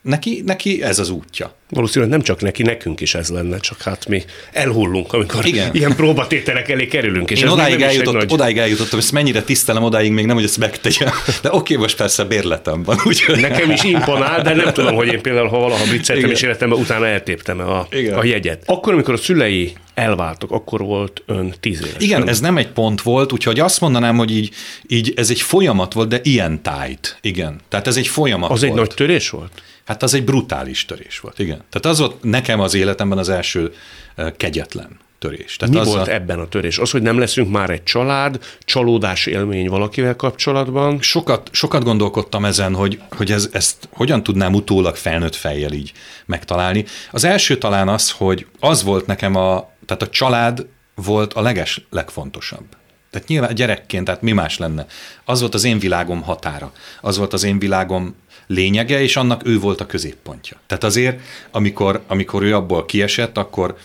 neki, 0.02 0.42
neki 0.46 0.84
ez 0.84 1.00
az 1.00 1.10
útja. 1.10 1.56
Valószínűleg 1.76 2.14
nem 2.14 2.22
csak 2.22 2.42
neki, 2.42 2.64
nekünk 2.64 3.02
is 3.02 3.16
ez 3.16 3.30
lenne, 3.30 3.58
csak 3.60 3.82
hát 3.82 4.08
mi 4.08 4.24
elhullunk, 4.52 5.14
amikor 5.14 5.46
Igen. 5.46 5.70
ilyen 5.74 5.96
próbatételek 5.96 6.70
elé 6.70 6.88
kerülünk. 6.88 7.32
És 7.32 7.42
Én 7.42 7.48
odáig, 7.48 7.80
nem 7.80 7.88
eljutott, 7.88 8.14
nagy- 8.14 8.32
odáig 8.32 8.58
eljutottam, 8.58 9.00
ezt 9.00 9.12
mennyire 9.12 9.42
tisztelem, 9.42 9.84
odáig 9.84 10.12
még 10.12 10.26
nem, 10.26 10.36
hogy 10.36 10.44
ezt 10.44 10.58
megtegyem. 10.58 11.14
De 11.42 11.50
oké, 11.52 11.76
most 11.76 11.98
persze 11.98 12.24
bérletem 12.24 12.84
van, 12.84 12.98
úgyhogy... 13.08 13.40
Nekem 13.40 13.72
is 13.72 13.84
imponál, 13.84 14.42
de 14.42 14.54
nem 14.54 14.74
tudom, 14.74 14.96
hogy 14.96 15.08
én 15.08 15.22
például, 15.22 15.48
ha 15.48 15.58
valaha 15.58 15.86
blitzeltem 15.86 16.30
és 16.30 16.42
életemben, 16.42 16.80
utána 16.80 17.08
eltéptem 17.08 17.60
a, 17.60 17.88
Igen. 17.92 18.18
a 18.18 18.24
jegyet. 18.24 18.64
Akkor, 18.66 18.94
amikor 18.94 19.14
a 19.14 19.18
szülei 19.18 19.74
elváltak, 19.94 20.52
akkor 20.52 20.80
volt 20.82 21.24
ön 21.26 21.54
tíz 21.60 21.80
éves. 21.82 21.94
Igen, 22.04 22.20
nem? 22.20 22.28
ez 22.28 22.40
nem 22.40 22.58
egy 22.58 22.68
pont 22.68 23.02
volt, 23.02 23.34
úgyhogy 23.34 23.60
azt 23.60 23.82
mondanám, 23.82 24.18
hogy 24.18 24.32
így, 24.38 24.50
így 24.88 25.14
ez 25.16 25.30
egy 25.30 25.42
folyamat 25.42 25.94
volt, 25.94 26.08
de 26.08 26.20
ilyen 26.24 26.62
tájt. 26.62 27.18
Igen. 27.22 27.60
Tehát 27.70 27.88
ez 27.88 27.98
egy 27.98 28.08
folyamat 28.08 28.52
Az 28.52 28.60
volt. 28.60 28.72
egy 28.72 28.78
nagy 28.80 28.92
törés 28.96 29.30
volt? 29.30 29.52
Hát 29.86 30.04
az 30.04 30.14
egy 30.14 30.24
brutális 30.24 30.86
törés 30.86 31.20
volt, 31.20 31.40
igen. 31.40 31.64
Tehát 31.70 31.86
az 31.86 32.00
volt 32.00 32.24
nekem 32.24 32.60
az 32.60 32.74
életemben 32.74 33.18
az 33.18 33.30
első 33.30 33.74
kegyetlen 34.38 35.00
törés. 35.20 35.56
Tehát 35.56 35.74
Mi 35.74 35.80
az 35.80 35.88
volt 35.88 36.08
a, 36.08 36.12
ebben 36.12 36.40
a 36.40 36.48
törés? 36.48 36.78
Az, 36.78 36.92
hogy 36.92 37.02
nem 37.02 37.20
leszünk 37.20 37.52
már 37.52 37.70
egy 37.70 37.84
család, 37.84 38.40
csalódás 38.60 39.26
élmény 39.26 39.70
valakivel 39.70 40.16
kapcsolatban? 40.16 41.02
sokat, 41.02 41.50
sokat 41.52 41.84
gondolkodtam 41.84 42.46
ezen, 42.46 42.76
hogy, 42.76 43.00
hogy 43.10 43.32
ez, 43.32 43.50
ezt 43.52 43.90
hogyan 43.92 44.24
tudnám 44.24 44.54
utólag 44.54 44.96
felnőtt 44.96 45.36
fejjel 45.36 45.72
így 45.72 45.92
megtalálni. 46.26 46.86
Az 47.12 47.24
első 47.24 47.58
talán 47.58 47.88
az, 47.88 48.12
hogy 48.12 48.46
az 48.60 48.84
volt 48.84 49.06
nekem 49.06 49.36
a, 49.36 49.70
tehát 49.86 50.04
a 50.04 50.10
család 50.10 50.66
volt 50.96 51.34
a 51.34 51.42
leges, 51.42 51.82
legfontosabb. 51.90 52.66
Tehát 53.12 53.28
nyilván 53.28 53.56
gyerekként, 53.56 54.06
tehát 54.06 54.22
mi 54.22 54.32
más 54.32 54.58
lenne? 54.58 54.86
Az 55.26 55.40
volt 55.40 55.54
az 55.54 55.64
én 55.64 55.80
világom 55.80 56.22
határa. 56.22 56.72
Az 57.02 57.18
volt 57.18 57.34
az 57.34 57.44
én 57.44 57.60
világom 57.60 58.16
lényege, 58.48 59.02
és 59.02 59.16
annak 59.16 59.48
ő 59.48 59.60
volt 59.60 59.82
a 59.82 59.86
középpontja. 59.86 60.58
Tehát 60.68 60.84
azért, 60.84 61.20
amikor, 61.52 62.04
amikor 62.08 62.44
ő 62.44 62.56
abból 62.56 62.86
kiesett, 62.86 63.38
akkor 63.38 63.76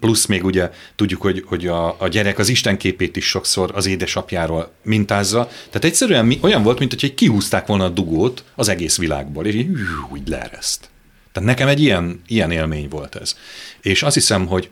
Plusz 0.00 0.26
még 0.26 0.44
ugye 0.44 0.70
tudjuk, 0.96 1.20
hogy, 1.20 1.44
hogy 1.46 1.66
a, 1.66 2.00
a 2.00 2.08
gyerek 2.08 2.38
az 2.38 2.48
Isten 2.48 2.76
képét 2.76 3.16
is 3.16 3.26
sokszor 3.26 3.70
az 3.74 3.86
édesapjáról 3.86 4.72
mintázza. 4.82 5.46
Tehát 5.46 5.84
egyszerűen 5.84 6.26
mi, 6.26 6.38
olyan 6.42 6.62
volt, 6.62 6.78
mint 6.78 7.00
hogy 7.00 7.14
kihúzták 7.14 7.66
volna 7.66 7.84
a 7.84 7.88
dugót 7.88 8.44
az 8.54 8.68
egész 8.68 8.98
világból, 8.98 9.46
és 9.46 9.54
így, 9.54 9.70
úgy 10.12 10.28
leereszt. 10.28 10.90
Tehát 11.32 11.48
nekem 11.48 11.68
egy 11.68 11.80
ilyen, 11.80 12.22
ilyen 12.26 12.50
élmény 12.50 12.88
volt 12.88 13.14
ez. 13.14 13.36
És 13.80 14.02
azt 14.02 14.14
hiszem, 14.14 14.46
hogy 14.46 14.70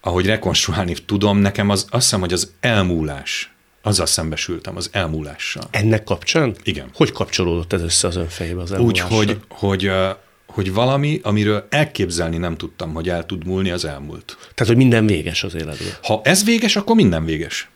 ahogy 0.00 0.26
rekonstruálni 0.26 0.94
tudom, 1.06 1.38
nekem 1.38 1.70
az, 1.70 1.86
azt 1.90 2.02
hiszem, 2.02 2.20
hogy 2.20 2.32
az 2.32 2.52
elmúlás, 2.60 3.53
azzal 3.86 4.06
szembesültem, 4.06 4.76
az 4.76 4.88
elmúlással. 4.92 5.64
Ennek 5.70 6.04
kapcsán? 6.04 6.56
Igen. 6.62 6.90
Hogy 6.94 7.12
kapcsolódott 7.12 7.72
ez 7.72 7.82
össze 7.82 8.06
az 8.06 8.16
ön 8.16 8.28
fejébe 8.28 8.60
az 8.60 8.70
Úgy, 8.70 8.76
elmúlással? 8.76 9.08
hogy, 9.08 9.38
hogy, 9.48 9.84
ö, 9.86 10.10
hogy 10.46 10.72
valami, 10.72 11.20
amiről 11.22 11.66
elképzelni 11.70 12.36
nem 12.36 12.56
tudtam, 12.56 12.92
hogy 12.94 13.08
el 13.08 13.26
tud 13.26 13.46
múlni, 13.46 13.70
az 13.70 13.84
elmúlt. 13.84 14.36
Tehát, 14.40 14.66
hogy 14.66 14.76
minden 14.76 15.06
véges 15.06 15.42
az 15.44 15.54
életben. 15.54 15.88
Ha 16.02 16.20
ez 16.24 16.44
véges, 16.44 16.76
akkor 16.76 16.96
minden 16.96 17.24
véges. 17.24 17.68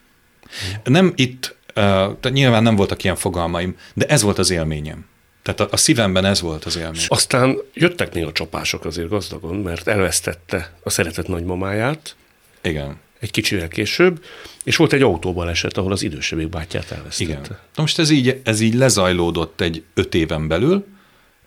Nem 0.83 1.13
itt, 1.15 1.55
tehát 1.73 2.31
nyilván 2.31 2.63
nem 2.63 2.75
voltak 2.75 3.03
ilyen 3.03 3.15
fogalmaim, 3.15 3.75
de 3.93 4.05
ez 4.05 4.21
volt 4.21 4.37
az 4.37 4.49
élményem. 4.49 5.05
Tehát 5.41 5.57
Tehát 5.57 5.73
a, 5.73 5.75
a 5.75 5.77
szívemben 5.77 6.25
ez 6.25 6.41
volt 6.41 6.65
az 6.65 6.77
élmény. 6.77 7.05
Aztán 7.07 7.57
jöttek 7.73 8.13
néha 8.13 8.31
csapások 8.31 8.85
azért 8.85 9.09
gazdagon, 9.09 9.55
mert 9.55 9.87
elvesztette 9.87 10.73
a 10.83 10.89
szeretett 10.89 11.27
nagymamáját 11.27 12.15
Igen. 12.61 12.97
Egy 13.19 13.31
kicsivel 13.31 13.67
később, 13.67 14.23
és 14.63 14.75
volt 14.75 14.93
egy 14.93 15.01
autóbaleset, 15.01 15.77
ahol 15.77 15.91
az 15.91 16.01
idősebbik 16.01 16.49
bátyját 16.49 16.91
elvesztette. 16.91 17.31
Igen. 17.31 17.41
Na 17.49 17.81
most 17.81 17.99
ez 17.99 18.09
így, 18.09 18.41
ez 18.43 18.59
így 18.59 18.73
lezajlódott 18.73 19.61
egy 19.61 19.83
öt 19.93 20.15
éven 20.15 20.47
belül, 20.47 20.85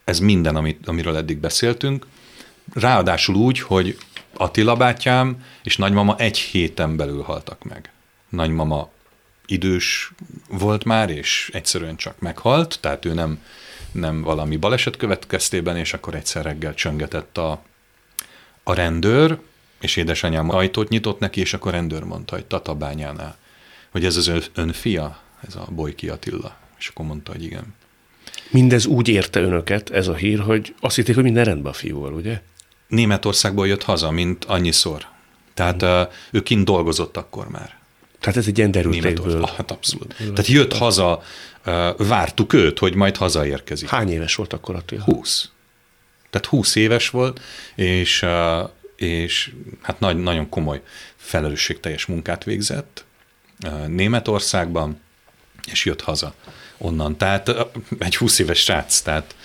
ez 0.04 0.18
minden, 0.18 0.56
amit, 0.56 0.86
amiről 0.88 1.16
eddig 1.16 1.38
beszéltünk, 1.38 2.06
ráadásul 2.74 3.34
úgy, 3.34 3.60
hogy 3.60 3.96
Attila 4.34 4.76
bátyám 4.76 5.44
és 5.62 5.76
nagymama 5.76 6.16
egy 6.16 6.38
héten 6.38 6.96
belül 6.96 7.22
haltak 7.22 7.64
meg. 7.64 7.90
Nagymama 8.28 8.90
idős 9.46 10.12
volt 10.48 10.84
már, 10.84 11.10
és 11.10 11.50
egyszerűen 11.52 11.96
csak 11.96 12.18
meghalt, 12.18 12.78
tehát 12.80 13.04
ő 13.04 13.14
nem, 13.14 13.42
nem 13.92 14.22
valami 14.22 14.56
baleset 14.56 14.96
következtében, 14.96 15.76
és 15.76 15.92
akkor 15.92 16.14
egyszer 16.14 16.44
reggel 16.44 16.74
csöngetett 16.74 17.38
a, 17.38 17.62
a 18.62 18.74
rendőr, 18.74 19.38
és 19.82 19.96
édesanyám 19.96 20.50
ajtót 20.50 20.88
nyitott 20.88 21.18
neki, 21.18 21.40
és 21.40 21.54
akkor 21.54 21.72
rendőr 21.72 22.02
mondta, 22.02 22.34
hogy 22.34 22.44
Tatabányánál, 22.44 23.36
hogy 23.90 24.04
ez 24.04 24.16
az 24.16 24.26
ön, 24.26 24.42
ön 24.54 24.72
fia, 24.72 25.18
ez 25.46 25.54
a 25.54 25.66
Bojki 25.70 26.08
Attila. 26.08 26.56
És 26.78 26.88
akkor 26.88 27.06
mondta, 27.06 27.32
hogy 27.32 27.44
igen. 27.44 27.74
Mindez 28.50 28.86
úgy 28.86 29.08
érte 29.08 29.40
önöket, 29.40 29.90
ez 29.90 30.08
a 30.08 30.14
hír, 30.14 30.40
hogy 30.40 30.74
azt 30.80 30.96
hitték, 30.96 31.14
hogy 31.14 31.24
minden 31.24 31.44
rendben 31.44 31.72
a 31.72 31.74
fiúval, 31.74 32.12
ugye? 32.12 32.40
Németországból 32.88 33.66
jött 33.66 33.82
haza, 33.82 34.10
mint 34.10 34.44
annyiszor. 34.44 35.06
Tehát 35.54 35.82
uh, 35.82 36.12
ő 36.30 36.42
kint 36.42 36.64
dolgozott 36.64 37.16
akkor 37.16 37.48
már. 37.48 37.76
Tehát 38.20 38.36
ez 38.36 38.46
egy 38.46 38.58
ilyen 38.58 38.70
derültékből. 38.70 39.26
Németország. 39.26 39.56
Hát 39.56 39.70
abszolút. 39.70 40.14
Tehát 40.16 40.46
jött 40.46 40.72
haza, 40.72 41.22
uh, 41.66 42.06
vártuk 42.06 42.52
őt, 42.52 42.78
hogy 42.78 42.94
majd 42.94 43.16
hazaérkezik. 43.16 43.88
Hány 43.88 44.10
éves 44.10 44.34
volt 44.34 44.52
akkor 44.52 44.74
Attila? 44.74 45.02
20. 45.02 45.50
Tehát 46.30 46.46
20 46.46 46.74
éves 46.74 47.10
volt, 47.10 47.40
és, 47.74 48.22
uh, 48.22 48.70
és 49.06 49.52
hát 49.82 50.00
nagy, 50.00 50.16
nagyon 50.16 50.48
komoly 50.48 50.82
felelősségteljes 51.16 52.06
munkát 52.06 52.44
végzett 52.44 53.04
Németországban, 53.86 55.00
és 55.70 55.84
jött 55.84 56.00
haza 56.00 56.34
onnan. 56.78 57.16
Tehát 57.16 57.50
egy 57.98 58.16
20 58.16 58.38
éves 58.38 58.58
srác, 58.58 59.00
tehát 59.00 59.36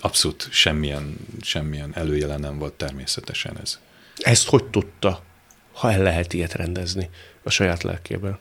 abszolút 0.00 0.48
semmilyen, 0.50 1.16
semmilyen 1.40 1.96
előjele 1.96 2.36
nem 2.36 2.58
volt 2.58 2.72
természetesen 2.72 3.58
ez. 3.60 3.78
Ezt 4.16 4.48
hogy 4.48 4.64
tudta, 4.64 5.24
ha 5.72 5.92
el 5.92 6.02
lehet 6.02 6.32
ilyet 6.32 6.52
rendezni 6.52 7.10
a 7.42 7.50
saját 7.50 7.82
lelkében? 7.82 8.38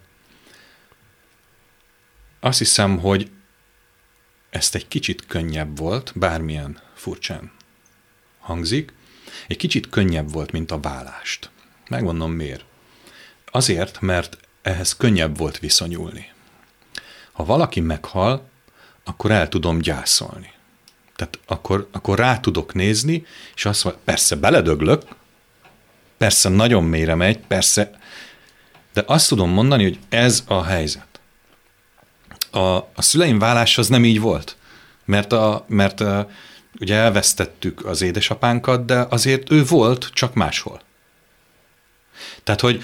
Azt 2.39 2.57
hiszem, 2.57 2.97
hogy 2.97 3.32
ezt 4.49 4.76
egy 4.76 4.88
kicsit 4.88 5.26
könnyebb 5.26 5.78
volt, 5.78 6.11
bármilyen 6.15 6.82
furcsán 6.93 7.51
hangzik, 8.39 8.93
egy 9.47 9.57
kicsit 9.57 9.89
könnyebb 9.89 10.32
volt, 10.32 10.51
mint 10.51 10.71
a 10.71 10.79
vállást. 10.79 11.49
Megmondom 11.89 12.32
miért. 12.32 12.65
Azért, 13.51 14.01
mert 14.01 14.38
ehhez 14.61 14.95
könnyebb 14.95 15.38
volt 15.38 15.59
viszonyulni. 15.59 16.32
Ha 17.32 17.45
valaki 17.45 17.79
meghal, 17.79 18.49
akkor 19.03 19.32
el 19.32 19.49
tudom 19.49 19.79
gyászolni. 19.79 20.51
Tehát 21.15 21.39
akkor, 21.45 21.88
akkor 21.91 22.17
rá 22.17 22.39
tudok 22.39 22.73
nézni, 22.73 23.25
és 23.55 23.65
azt 23.65 23.84
mondom, 23.84 24.01
persze 24.05 24.36
beledöglök, 24.36 25.03
persze 26.17 26.49
nagyon 26.49 26.84
mélyre 26.84 27.15
megy, 27.15 27.39
persze, 27.39 27.99
de 28.93 29.03
azt 29.05 29.27
tudom 29.27 29.49
mondani, 29.49 29.84
hogy 29.84 29.99
ez 30.09 30.43
a 30.47 30.63
helyzet. 30.63 31.19
A, 32.51 32.59
a 32.75 33.01
szüleim 33.01 33.39
vállása 33.39 33.82
az 33.82 33.88
nem 33.88 34.05
így 34.05 34.19
volt, 34.19 34.57
mert, 35.05 35.34
a, 35.34 35.65
mert 35.67 36.01
a, 36.01 36.29
ugye 36.80 36.95
elvesztettük 36.95 37.86
az 37.86 38.01
édesapánkat, 38.01 38.86
de 38.86 39.05
azért 39.09 39.51
ő 39.51 39.63
volt, 39.63 40.09
csak 40.13 40.34
máshol. 40.34 40.82
Tehát, 42.43 42.61
hogy 42.61 42.84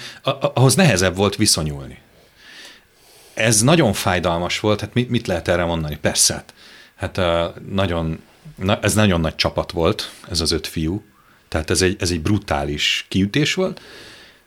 ahhoz 0.54 0.74
nehezebb 0.74 1.16
volt 1.16 1.36
viszonyulni. 1.36 1.98
Ez 3.34 3.60
nagyon 3.60 3.92
fájdalmas 3.92 4.60
volt, 4.60 4.80
hát 4.80 4.94
mit, 4.94 5.08
mit 5.08 5.26
lehet 5.26 5.48
erre 5.48 5.64
mondani? 5.64 5.98
Persze, 6.00 6.34
hát, 6.34 6.52
hát 7.16 7.20
nagyon, 7.70 8.20
na, 8.56 8.78
ez 8.80 8.94
nagyon 8.94 9.20
nagy 9.20 9.34
csapat 9.34 9.70
volt, 9.70 10.10
ez 10.30 10.40
az 10.40 10.50
öt 10.50 10.66
fiú, 10.66 11.04
tehát 11.48 11.70
ez 11.70 11.82
egy, 11.82 11.96
ez 12.00 12.10
egy 12.10 12.20
brutális 12.20 13.06
kiütés 13.08 13.54
volt, 13.54 13.80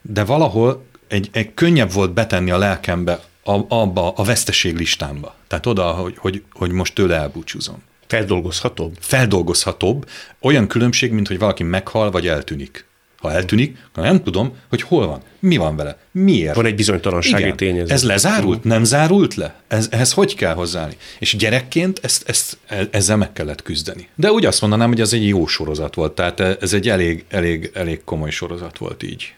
de 0.02 0.24
valahol 0.24 0.86
egy, 1.08 1.30
egy 1.32 1.54
könnyebb 1.54 1.92
volt 1.92 2.14
betenni 2.14 2.52
a 2.52 2.58
lelkembe 2.58 3.24
a, 3.44 3.60
abba 3.68 4.12
a 4.12 4.24
veszteség 4.24 4.78
listámba. 4.78 5.36
Tehát 5.48 5.66
oda, 5.66 5.92
hogy, 5.92 6.18
hogy, 6.18 6.44
hogy 6.52 6.72
most 6.72 6.96
tőle 6.96 7.16
elbúcsúzom. 7.16 7.84
Feldolgozhatóbb? 8.12 8.98
Feldolgozhatóbb, 9.00 10.10
olyan 10.42 10.68
különbség, 10.68 11.12
mint 11.12 11.28
hogy 11.28 11.40
valaki 11.40 11.64
meghal 11.64 12.12
vagy 12.12 12.28
eltűnik. 12.28 12.86
Ha 13.18 13.32
eltűnik, 13.32 13.78
akkor 13.92 14.04
nem 14.04 14.24
tudom, 14.24 14.56
hogy 14.70 14.82
hol 14.82 15.08
van, 15.08 15.22
mi 15.40 15.58
van 15.58 15.76
vele, 15.76 15.98
miért. 16.12 16.56
Van 16.56 16.66
egy 16.66 16.76
bizonytalansági 16.76 17.44
Igen. 17.44 17.56
tényező. 17.56 17.94
Ez 17.94 18.04
lezárult? 18.04 18.64
Nem 18.64 18.84
zárult 18.84 19.36
le? 19.36 19.56
Ez, 19.68 19.88
ehhez 19.92 20.14
hogy 20.14 20.36
kell 20.36 20.54
hozzáállni? 20.54 20.96
És 21.20 21.36
gyerekként 21.36 22.00
ezt, 22.04 22.30
ezt, 22.30 22.58
ezzel 22.92 23.18
meg 23.18 23.34
kellett 23.34 23.62
küzdeni. 23.62 24.08
De 24.16 24.32
úgy 24.32 24.46
azt 24.46 24.62
mondanám, 24.62 24.88
hogy 24.88 25.02
ez 25.02 25.14
egy 25.14 25.28
jó 25.28 25.48
sorozat 25.48 25.96
volt, 25.96 26.12
tehát 26.12 26.40
ez 26.40 26.74
egy 26.74 26.90
elég, 26.90 27.26
elég, 27.30 27.72
elég 27.74 28.04
komoly 28.04 28.32
sorozat 28.32 28.78
volt 28.78 29.04
így. 29.04 29.34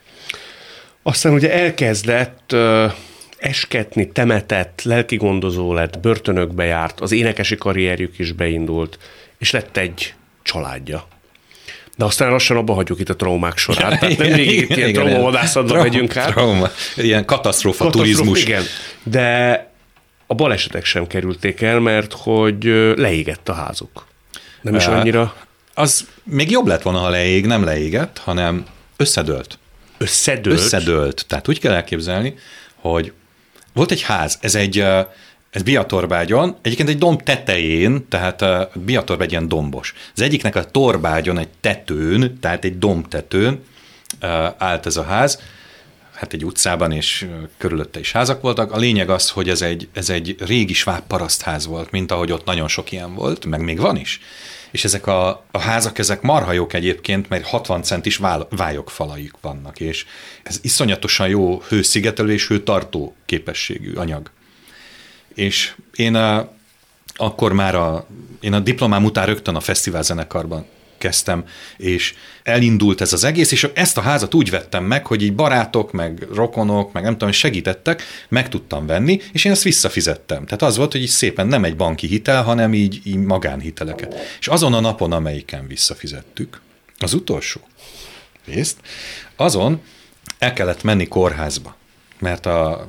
Aztán 1.03 1.34
ugye 1.34 1.53
elkezdett 1.53 2.51
ö, 2.51 2.86
esketni, 3.44 4.12
temetett, 4.12 4.82
lelkigondozó 4.84 5.74
lett, 5.74 6.00
börtönökbe 6.00 6.64
járt, 6.64 7.00
az 7.00 7.12
énekesi 7.12 7.56
karrierjük 7.56 8.20
is 8.20 8.32
beindult, 8.32 8.98
és 9.38 9.52
lett 9.52 9.78
egy 9.78 10.14
családja. 10.41 11.08
De 11.98 12.06
aztán 12.06 12.30
lassan 12.32 12.58
abba 12.58 12.74
hagyjuk 12.74 13.00
itt 13.00 13.10
a 13.10 13.16
traumák 13.16 13.58
sorát. 13.58 13.89
Tehát 14.00 14.18
nem 14.18 14.32
végig 14.32 14.60
itt 14.62 14.76
ilyen 14.76 14.94
traumavadászatba 14.94 15.82
megyünk 15.82 16.18
át. 16.18 16.32
Trauma, 16.32 16.70
ilyen 16.96 17.26
katasztrófa, 17.26 17.89
turizmus. 17.89 18.41
Igen, 18.41 18.64
de 19.04 19.68
a 20.28 20.34
balesetek 20.36 20.86
sem 20.86 21.08
kerülték 21.08 21.62
el, 21.62 21.80
mert 21.80 22.14
hogy 22.18 22.64
leégett 22.96 23.50
a 23.50 23.54
házuk. 23.54 24.06
Nem 24.62 24.76
is 24.76 24.86
annyira 24.86 25.36
Az 25.74 26.08
még 26.24 26.52
jobb 26.52 26.68
lett 26.68 26.82
volna, 26.82 27.00
ha 27.00 27.10
leég, 27.10 27.46
nem 27.46 27.64
leégett, 27.64 28.18
hanem 28.18 28.66
összedőlt. 28.98 29.60
összedőlt. 29.98 30.60
Összedőlt. 30.60 31.26
Tehát 31.28 31.48
úgy 31.48 31.60
kell 31.60 31.74
elképzelni, 31.74 32.36
hogy 32.76 33.12
volt 33.74 33.91
egy 33.91 34.01
ház, 34.01 34.38
ez 34.41 34.55
egy, 34.55 34.80
ez 35.49 35.61
Biatorbágyon, 35.63 36.55
egyébként 36.61 36.89
egy 36.89 36.97
domb 36.97 37.24
tetején, 37.24 38.07
tehát 38.09 38.41
a 38.41 38.69
Biatorb 38.74 39.21
egy 39.21 39.32
ilyen 39.32 39.47
dombos. 39.47 39.93
Az 40.15 40.21
egyiknek 40.21 40.55
a 40.55 40.63
torbágyon 40.63 41.38
egy 41.38 41.49
tetőn, 41.61 42.39
tehát 42.39 42.63
egy 42.63 42.78
dombtetőn 42.78 43.63
ö, 44.19 44.47
állt 44.57 44.86
ez 44.86 44.97
a 44.97 45.03
ház, 45.03 45.39
hát 46.13 46.34
egy 46.34 46.45
utcában, 46.45 46.91
és 46.91 47.28
körülötte 47.57 47.99
is 47.99 48.11
házak 48.11 48.41
voltak. 48.41 48.71
A 48.71 48.78
lényeg 48.78 49.09
az, 49.09 49.30
hogy 49.30 49.49
ez 49.49 49.61
egy, 49.61 49.88
ez 49.93 50.09
egy 50.09 50.36
régi 50.39 50.74
sváb 50.74 51.03
parasztház 51.07 51.65
volt, 51.65 51.91
mint 51.91 52.11
ahogy 52.11 52.32
ott 52.32 52.45
nagyon 52.45 52.67
sok 52.67 52.91
ilyen 52.91 53.15
volt, 53.15 53.45
meg 53.45 53.61
még 53.61 53.80
van 53.80 53.97
is. 53.97 54.21
És 54.74 54.84
ezek 54.84 55.07
a, 55.07 55.43
a 55.51 55.59
házak, 55.59 55.97
ezek 55.97 56.21
marha 56.21 56.51
jók 56.51 56.74
egyébként, 56.74 57.30
mert 57.30 57.45
60 57.45 57.84
centis 57.84 58.17
vál- 58.17 58.47
vályogfalaik 58.49 59.34
vannak, 59.41 59.80
és 59.80 60.05
ez 60.43 60.59
iszonyatosan 60.61 61.28
jó 61.28 61.61
hőszigetelő 61.61 62.32
és 62.32 62.47
hőtartó 62.47 63.15
képességű 63.26 63.93
anyag. 63.93 64.32
És 65.34 65.76
én 65.95 66.15
a, 66.15 66.51
akkor 67.15 67.53
már 67.53 67.76
a, 67.76 68.07
én 68.39 68.53
a 68.53 68.59
diplomám 68.59 69.03
után 69.03 69.26
rögtön 69.26 69.55
a 69.55 69.59
fesztiválzenekarban 69.59 70.65
kezdtem, 71.04 71.45
és 71.78 72.14
elindult 72.43 73.01
ez 73.01 73.14
az 73.14 73.24
egész, 73.24 73.51
és 73.51 73.68
ezt 73.74 73.97
a 73.97 74.01
házat 74.01 74.34
úgy 74.34 74.49
vettem 74.49 74.84
meg, 74.84 75.06
hogy 75.06 75.22
így 75.22 75.36
barátok, 75.36 75.91
meg 75.91 76.28
rokonok, 76.34 76.91
meg 76.91 77.04
nem 77.04 77.12
tudom, 77.12 77.32
segítettek, 77.32 78.04
meg 78.30 78.49
tudtam 78.49 78.86
venni, 78.86 79.22
és 79.32 79.45
én 79.45 79.51
ezt 79.51 79.64
visszafizettem. 79.64 80.45
Tehát 80.45 80.62
az 80.62 80.78
volt, 80.78 80.91
hogy 80.91 81.01
így 81.01 81.08
szépen 81.08 81.47
nem 81.47 81.64
egy 81.64 81.76
banki 81.76 82.08
hitel, 82.08 82.43
hanem 82.43 82.74
így, 82.74 83.01
így 83.04 83.18
magánhiteleket. 83.18 84.16
És 84.39 84.47
azon 84.47 84.74
a 84.74 84.80
napon, 84.80 85.12
amelyiken 85.12 85.68
visszafizettük, 85.68 86.62
az 86.99 87.14
utolsó 87.14 87.60
részt, 88.45 88.78
azon 89.36 89.82
el 90.39 90.54
kellett 90.54 90.84
menni 90.84 91.08
kórházba, 91.08 91.76
mert 92.20 92.45
a 92.45 92.88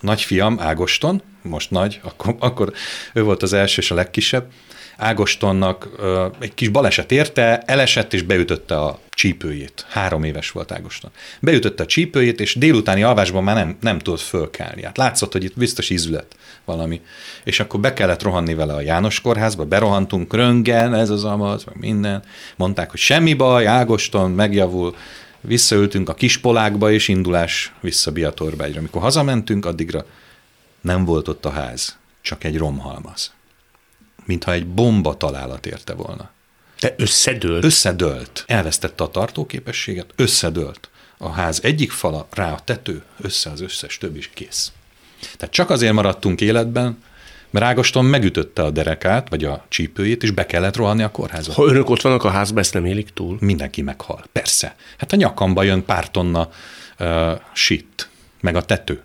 nagyfiam 0.00 0.60
Ágoston, 0.60 1.22
most 1.42 1.70
nagy, 1.70 2.00
akkor, 2.02 2.36
akkor 2.38 2.72
ő 3.12 3.22
volt 3.22 3.42
az 3.42 3.52
első 3.52 3.82
és 3.82 3.90
a 3.90 3.94
legkisebb, 3.94 4.50
Ágostonnak 4.98 5.88
ö, 5.96 6.26
egy 6.38 6.54
kis 6.54 6.68
baleset 6.68 7.12
érte, 7.12 7.62
elesett 7.66 8.12
és 8.12 8.22
beütötte 8.22 8.80
a 8.80 8.98
csípőjét. 9.10 9.86
Három 9.88 10.24
éves 10.24 10.50
volt 10.50 10.72
Ágoston. 10.72 11.10
Beütötte 11.40 11.82
a 11.82 11.86
csípőjét, 11.86 12.40
és 12.40 12.54
délutáni 12.54 13.02
alvásban 13.02 13.44
már 13.44 13.56
nem, 13.56 13.76
nem 13.80 13.98
tudott 13.98 14.20
fölkelni. 14.20 14.82
Hát 14.82 14.96
látszott, 14.96 15.32
hogy 15.32 15.44
itt 15.44 15.56
biztos 15.56 15.90
ízület 15.90 16.36
valami. 16.64 17.00
És 17.44 17.60
akkor 17.60 17.80
be 17.80 17.92
kellett 17.92 18.22
rohanni 18.22 18.54
vele 18.54 18.74
a 18.74 18.80
János 18.80 19.20
kórházba, 19.20 19.64
berohantunk, 19.64 20.34
röngen, 20.34 20.94
ez 20.94 21.10
az 21.10 21.24
amaz, 21.24 21.64
meg 21.64 21.76
minden. 21.78 22.22
Mondták, 22.56 22.90
hogy 22.90 23.00
semmi 23.00 23.34
baj, 23.34 23.66
Ágoston 23.66 24.30
megjavul, 24.30 24.94
visszaültünk 25.40 26.08
a 26.08 26.14
kispolákba, 26.14 26.92
és 26.92 27.08
indulás 27.08 27.72
vissza 27.80 28.12
Biatorbágyra. 28.12 28.78
Amikor 28.78 29.02
hazamentünk, 29.02 29.66
addigra 29.66 30.04
nem 30.80 31.04
volt 31.04 31.28
ott 31.28 31.44
a 31.44 31.50
ház, 31.50 31.96
csak 32.20 32.44
egy 32.44 32.56
romhalmaz. 32.56 33.32
mintha 34.24 34.52
egy 34.52 34.66
bomba 34.66 35.16
találat 35.16 35.66
érte 35.66 35.94
volna. 35.94 36.30
De 36.80 36.94
összedőlt. 36.98 37.64
Összedőlt. 37.64 38.44
Elvesztette 38.46 39.04
a 39.04 39.10
tartóképességet, 39.10 40.12
összedőlt. 40.16 40.90
A 41.18 41.28
ház 41.28 41.60
egyik 41.62 41.90
fala, 41.90 42.26
rá 42.30 42.52
a 42.52 42.60
tető, 42.64 43.02
össze 43.20 43.50
az 43.50 43.60
összes 43.60 43.98
több 43.98 44.16
is 44.16 44.30
kész. 44.34 44.72
Tehát 45.36 45.54
csak 45.54 45.70
azért 45.70 45.92
maradtunk 45.92 46.40
életben, 46.40 47.02
mert 47.50 47.66
Ágoston 47.66 48.04
megütötte 48.04 48.62
a 48.62 48.70
derekát, 48.70 49.28
vagy 49.28 49.44
a 49.44 49.64
csípőjét, 49.68 50.22
és 50.22 50.30
be 50.30 50.46
kellett 50.46 50.76
rohanni 50.76 51.02
a 51.02 51.10
kórházba. 51.10 51.52
Ha 51.52 51.66
önök 51.66 51.90
ott 51.90 52.00
vannak 52.00 52.24
a 52.24 52.30
házban, 52.30 52.62
ezt 52.62 52.74
nem 52.74 52.84
élik 52.84 53.08
túl? 53.14 53.36
Mindenki 53.40 53.82
meghal. 53.82 54.24
Persze. 54.32 54.76
Hát 54.98 55.12
a 55.12 55.16
nyakamba 55.16 55.62
jön 55.62 55.84
pár 55.84 56.10
tonna 56.10 56.48
uh, 56.98 57.30
shit, 57.52 58.08
meg 58.40 58.56
a 58.56 58.62
tető. 58.62 59.02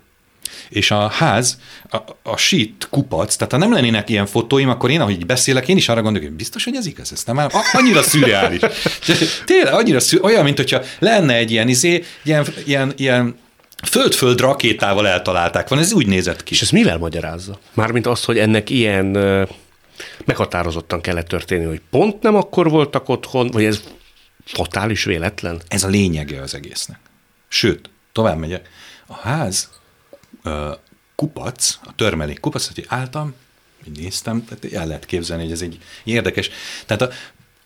És 0.68 0.90
a 0.90 1.08
ház, 1.08 1.58
a, 1.90 1.96
a 2.22 2.36
shit 2.36 2.86
kupac, 2.90 3.36
tehát 3.36 3.52
ha 3.52 3.58
nem 3.58 3.72
lennének 3.72 4.08
ilyen 4.08 4.26
fotóim, 4.26 4.68
akkor 4.68 4.90
én, 4.90 5.00
ahogy 5.00 5.26
beszélek, 5.26 5.68
én 5.68 5.76
is 5.76 5.88
arra 5.88 6.02
gondolok, 6.02 6.28
hogy 6.28 6.36
biztos, 6.36 6.64
hogy 6.64 6.76
ez 6.76 6.86
igaz, 6.86 7.12
ez 7.12 7.22
nem 7.24 7.38
áll. 7.38 7.50
Annyira 7.72 8.02
szürreális. 8.02 8.60
Tényleg, 9.44 9.72
annyira 9.72 10.00
szür, 10.00 10.20
olyan, 10.22 10.44
mint 10.44 10.56
hogyha 10.56 10.82
lenne 10.98 11.34
egy 11.34 11.50
ilyen, 11.50 11.68
izé, 11.68 12.04
ilyen, 12.22 12.46
ilyen, 12.64 12.92
ilyen 12.96 13.36
föld-föld 13.84 14.40
rakétával 14.40 15.08
eltalálták 15.08 15.68
van, 15.68 15.78
ez 15.78 15.92
úgy 15.92 16.06
nézett 16.06 16.42
ki. 16.42 16.52
És 16.52 16.62
ez 16.62 16.70
mivel 16.70 16.98
magyarázza? 16.98 17.58
Mármint 17.74 18.06
azt, 18.06 18.24
hogy 18.24 18.38
ennek 18.38 18.70
ilyen 18.70 19.06
meghatározottan 20.24 21.00
kellett 21.00 21.28
történni, 21.28 21.64
hogy 21.64 21.80
pont 21.90 22.22
nem 22.22 22.34
akkor 22.34 22.70
voltak 22.70 23.08
otthon, 23.08 23.46
vagy 23.46 23.64
ez 23.64 23.82
fatális 24.44 25.04
véletlen? 25.04 25.62
Ez 25.68 25.84
a 25.84 25.88
lényege 25.88 26.40
az 26.40 26.54
egésznek. 26.54 26.98
Sőt, 27.48 27.90
tovább 28.12 28.38
megyek. 28.38 28.68
A 29.06 29.14
ház 29.14 29.70
kupac, 31.14 31.78
a 31.84 31.94
törmelék 31.96 32.40
kupac, 32.40 32.74
hogy 32.74 32.84
álltam, 32.88 33.34
így 33.88 33.98
néztem, 33.98 34.44
tehát 34.44 34.74
el 34.74 34.86
lehet 34.86 35.06
képzelni, 35.06 35.42
hogy 35.42 35.52
ez 35.52 35.62
egy 35.62 35.78
érdekes. 36.04 36.50
Tehát 36.86 37.02
a, 37.02 37.10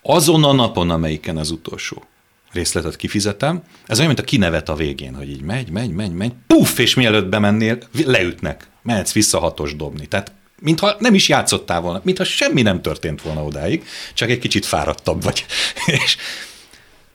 azon 0.01 0.43
a 0.43 0.51
napon, 0.53 0.89
amelyiken 0.89 1.37
az 1.37 1.51
utolsó 1.51 2.03
részletet 2.51 2.95
kifizetem, 2.95 3.63
ez 3.85 3.97
olyan, 3.97 4.07
mint 4.07 4.19
a 4.19 4.29
kinevet 4.29 4.69
a 4.69 4.75
végén, 4.75 5.15
hogy 5.15 5.29
így 5.29 5.41
megy, 5.41 5.69
megy, 5.69 5.91
megy, 5.91 6.11
megy, 6.11 6.31
puff, 6.47 6.77
és 6.77 6.93
mielőtt 6.93 7.29
bemennél, 7.29 7.77
leütnek, 8.05 8.67
mehetsz 8.81 9.11
vissza 9.11 9.39
hatos 9.39 9.75
dobni. 9.75 10.07
Tehát 10.07 10.31
mintha 10.61 10.95
nem 10.99 11.13
is 11.13 11.29
játszottál 11.29 11.81
volna, 11.81 12.01
mintha 12.03 12.23
semmi 12.23 12.61
nem 12.61 12.81
történt 12.81 13.21
volna 13.21 13.43
odáig, 13.43 13.83
csak 14.13 14.29
egy 14.29 14.39
kicsit 14.39 14.65
fáradtabb 14.65 15.23
vagy. 15.23 15.45
És 16.03 16.17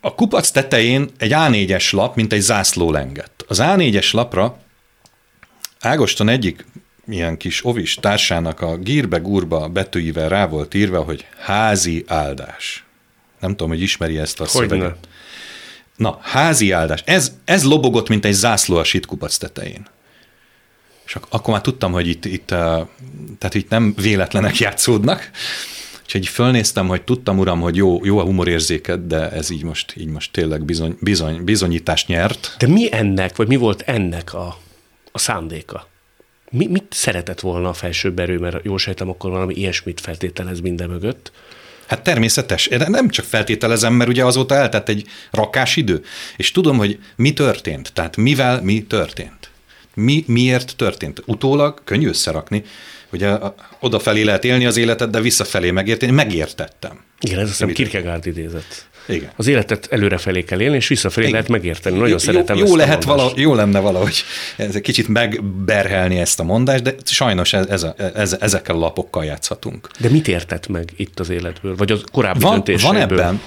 a 0.01 0.15
kupac 0.15 0.51
tetején 0.51 1.11
egy 1.19 1.33
A4-es 1.35 1.93
lap, 1.93 2.17
mint 2.17 2.33
egy 2.33 2.41
zászló 2.41 2.91
lengett. 2.91 3.45
Az 3.49 3.59
A4-es 3.63 4.13
lapra 4.13 4.59
Ágoston 5.81 6.29
egyik 6.29 6.65
ilyen 7.07 7.37
kis 7.37 7.65
ovis 7.65 7.95
társának 7.95 8.61
a 8.61 8.77
gírbe-gurba 8.77 9.69
betűivel 9.69 10.29
rá 10.29 10.47
volt 10.47 10.75
írva, 10.75 11.03
hogy 11.03 11.27
házi 11.39 12.05
áldás. 12.07 12.85
Nem 13.41 13.51
tudom, 13.51 13.69
hogy 13.69 13.83
ismeri 13.83 14.19
ezt 14.19 14.41
a 14.41 14.47
Hogyne. 14.53 14.69
szöveget. 14.69 15.09
Na, 15.97 16.19
házi 16.23 16.71
áldás. 16.71 17.03
Ez, 17.07 17.33
ez 17.45 17.65
lobogott, 17.65 18.09
mint 18.09 18.25
egy 18.25 18.33
zászló 18.33 18.77
a 18.77 18.85
sitkupac 18.85 19.37
tetején. 19.37 19.87
És 21.07 21.15
ak- 21.15 21.33
akkor 21.33 21.53
már 21.53 21.63
tudtam, 21.63 21.93
hogy 21.93 22.09
itt, 22.09 22.25
itt, 22.25 22.51
uh, 22.51 22.59
tehát 23.39 23.55
itt 23.55 23.69
nem 23.69 23.95
véletlenek 23.97 24.59
játszódnak. 24.59 25.31
Úgyhogy 26.03 26.21
így 26.21 26.29
fölnéztem, 26.29 26.89
hogy 26.89 27.03
tudtam, 27.03 27.39
uram, 27.39 27.61
hogy 27.61 27.77
jó, 27.77 28.05
jó 28.05 28.19
a 28.19 28.23
humorérzéked, 28.23 29.01
de 29.01 29.31
ez 29.31 29.51
így 29.51 29.63
most, 29.63 29.95
így 29.97 30.07
most 30.07 30.33
tényleg 30.33 30.65
bizony, 30.65 30.97
bizony, 31.01 31.45
bizonyítást 31.45 32.07
nyert. 32.07 32.55
De 32.59 32.67
mi 32.67 32.93
ennek, 32.93 33.37
vagy 33.37 33.49
mi 33.49 33.57
volt 33.57 33.81
ennek 33.81 34.35
a, 34.35 34.59
a 35.13 35.19
szándéka? 35.19 35.89
Mi, 36.51 36.67
mit 36.67 36.87
szeretett 36.91 37.41
volna 37.41 37.69
a 37.69 37.73
felsőbb 37.73 38.19
erő, 38.19 38.39
mert 38.39 38.65
jól 38.65 38.79
sejtem, 38.79 39.09
akkor 39.09 39.31
valami 39.31 39.55
ilyesmit 39.55 40.01
feltételez 40.01 40.61
minden 40.61 40.89
mögött. 40.89 41.33
Hát 41.87 42.03
természetes. 42.03 42.67
Én 42.67 42.83
nem 42.89 43.09
csak 43.09 43.25
feltételezem, 43.25 43.93
mert 43.93 44.11
ugye 44.11 44.25
azóta 44.25 44.55
eltett 44.55 44.89
egy 44.89 45.07
rakás 45.31 45.77
idő, 45.77 46.03
és 46.37 46.51
tudom, 46.51 46.77
hogy 46.77 46.99
mi 47.17 47.33
történt, 47.33 47.93
tehát 47.93 48.17
mivel 48.17 48.63
mi 48.63 48.83
történt. 48.83 49.51
Mi, 49.95 50.25
miért 50.27 50.77
történt. 50.77 51.23
Utólag 51.27 51.81
könnyű 51.85 52.09
összerakni, 52.09 52.65
ugye 53.13 53.39
odafelé 53.81 54.23
lehet 54.23 54.45
élni 54.45 54.67
az 54.67 54.77
életet, 54.77 55.11
de 55.11 55.21
visszafelé 55.21 55.71
megérteni, 55.71 56.13
megértettem. 56.13 57.03
Igen, 57.21 57.39
ez 57.39 57.49
azt 57.49 57.59
hiszem 57.59 57.75
Kierkegaard 57.75 58.27
idézet. 58.27 58.87
Igen. 59.07 59.31
Az 59.37 59.47
életet 59.47 59.87
előrefelé 59.91 60.45
kell 60.45 60.61
élni, 60.61 60.77
és 60.77 60.89
visszafelé 60.89 61.31
lehet 61.31 61.49
megérteni. 61.49 61.95
Nagyon 61.95 62.11
jó, 62.11 62.19
szeretem 62.19 62.57
jó, 62.57 62.67
jó, 62.67 62.77
lehet 62.77 63.05
vala, 63.05 63.33
jó 63.37 63.55
lenne 63.55 63.79
valahogy 63.79 64.25
ez 64.57 64.75
kicsit 64.75 65.09
megberhelni 65.09 66.19
ezt 66.19 66.41
a 66.41 66.43
mondást, 66.43 66.83
de 66.83 66.95
sajnos 67.05 67.53
ez, 67.53 67.67
ez 67.67 67.83
a, 67.83 67.95
ez, 68.15 68.37
ezekkel 68.41 68.75
a 68.75 68.79
lapokkal 68.79 69.25
játszhatunk. 69.25 69.89
De 69.99 70.09
mit 70.09 70.29
értett 70.29 70.69
meg 70.69 70.93
itt 70.97 71.21
az 71.21 71.29
életből, 71.29 71.77
vagy 71.77 71.93
az 71.93 72.03
korábbi 72.13 72.41
Van, 72.41 72.63
van 72.83 72.97
ebben 72.97 73.41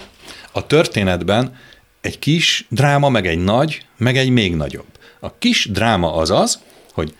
a 0.51 0.66
történetben 0.68 1.55
egy 2.01 2.20
kis 2.20 2.66
dráma, 2.70 3.10
meg 3.10 3.28
egy 3.28 3.43
nagy, 3.43 3.86
meg 3.97 4.18
egy 4.18 4.30
még 4.30 4.55
nagyobb. 4.55 4.86
A 5.20 5.38
kis 5.38 5.70
dráma 5.72 6.14
az 6.16 6.32
az, 6.32 6.60
hogy 6.93 7.16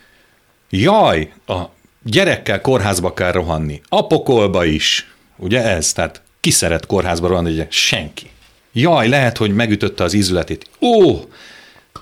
jaj, 0.70 1.34
a 1.48 1.62
gyerekkel 2.04 2.62
kórházba 2.62 3.14
kell 3.14 3.32
rohanni, 3.32 3.82
a 3.90 4.08
pokolba 4.08 4.66
is, 4.66 5.12
ugye 5.38 5.64
ez, 5.64 5.94
tehát 5.94 6.22
ki 6.48 6.54
szeret 6.54 6.86
kórházba 6.86 7.28
rohanni, 7.28 7.52
ugye 7.52 7.68
senki. 7.70 8.30
Jaj, 8.74 9.08
lehet, 9.08 9.38
hogy 9.38 9.54
megütötte 9.54 10.04
az 10.04 10.14
ízületét. 10.14 10.70
Ó, 10.82 11.20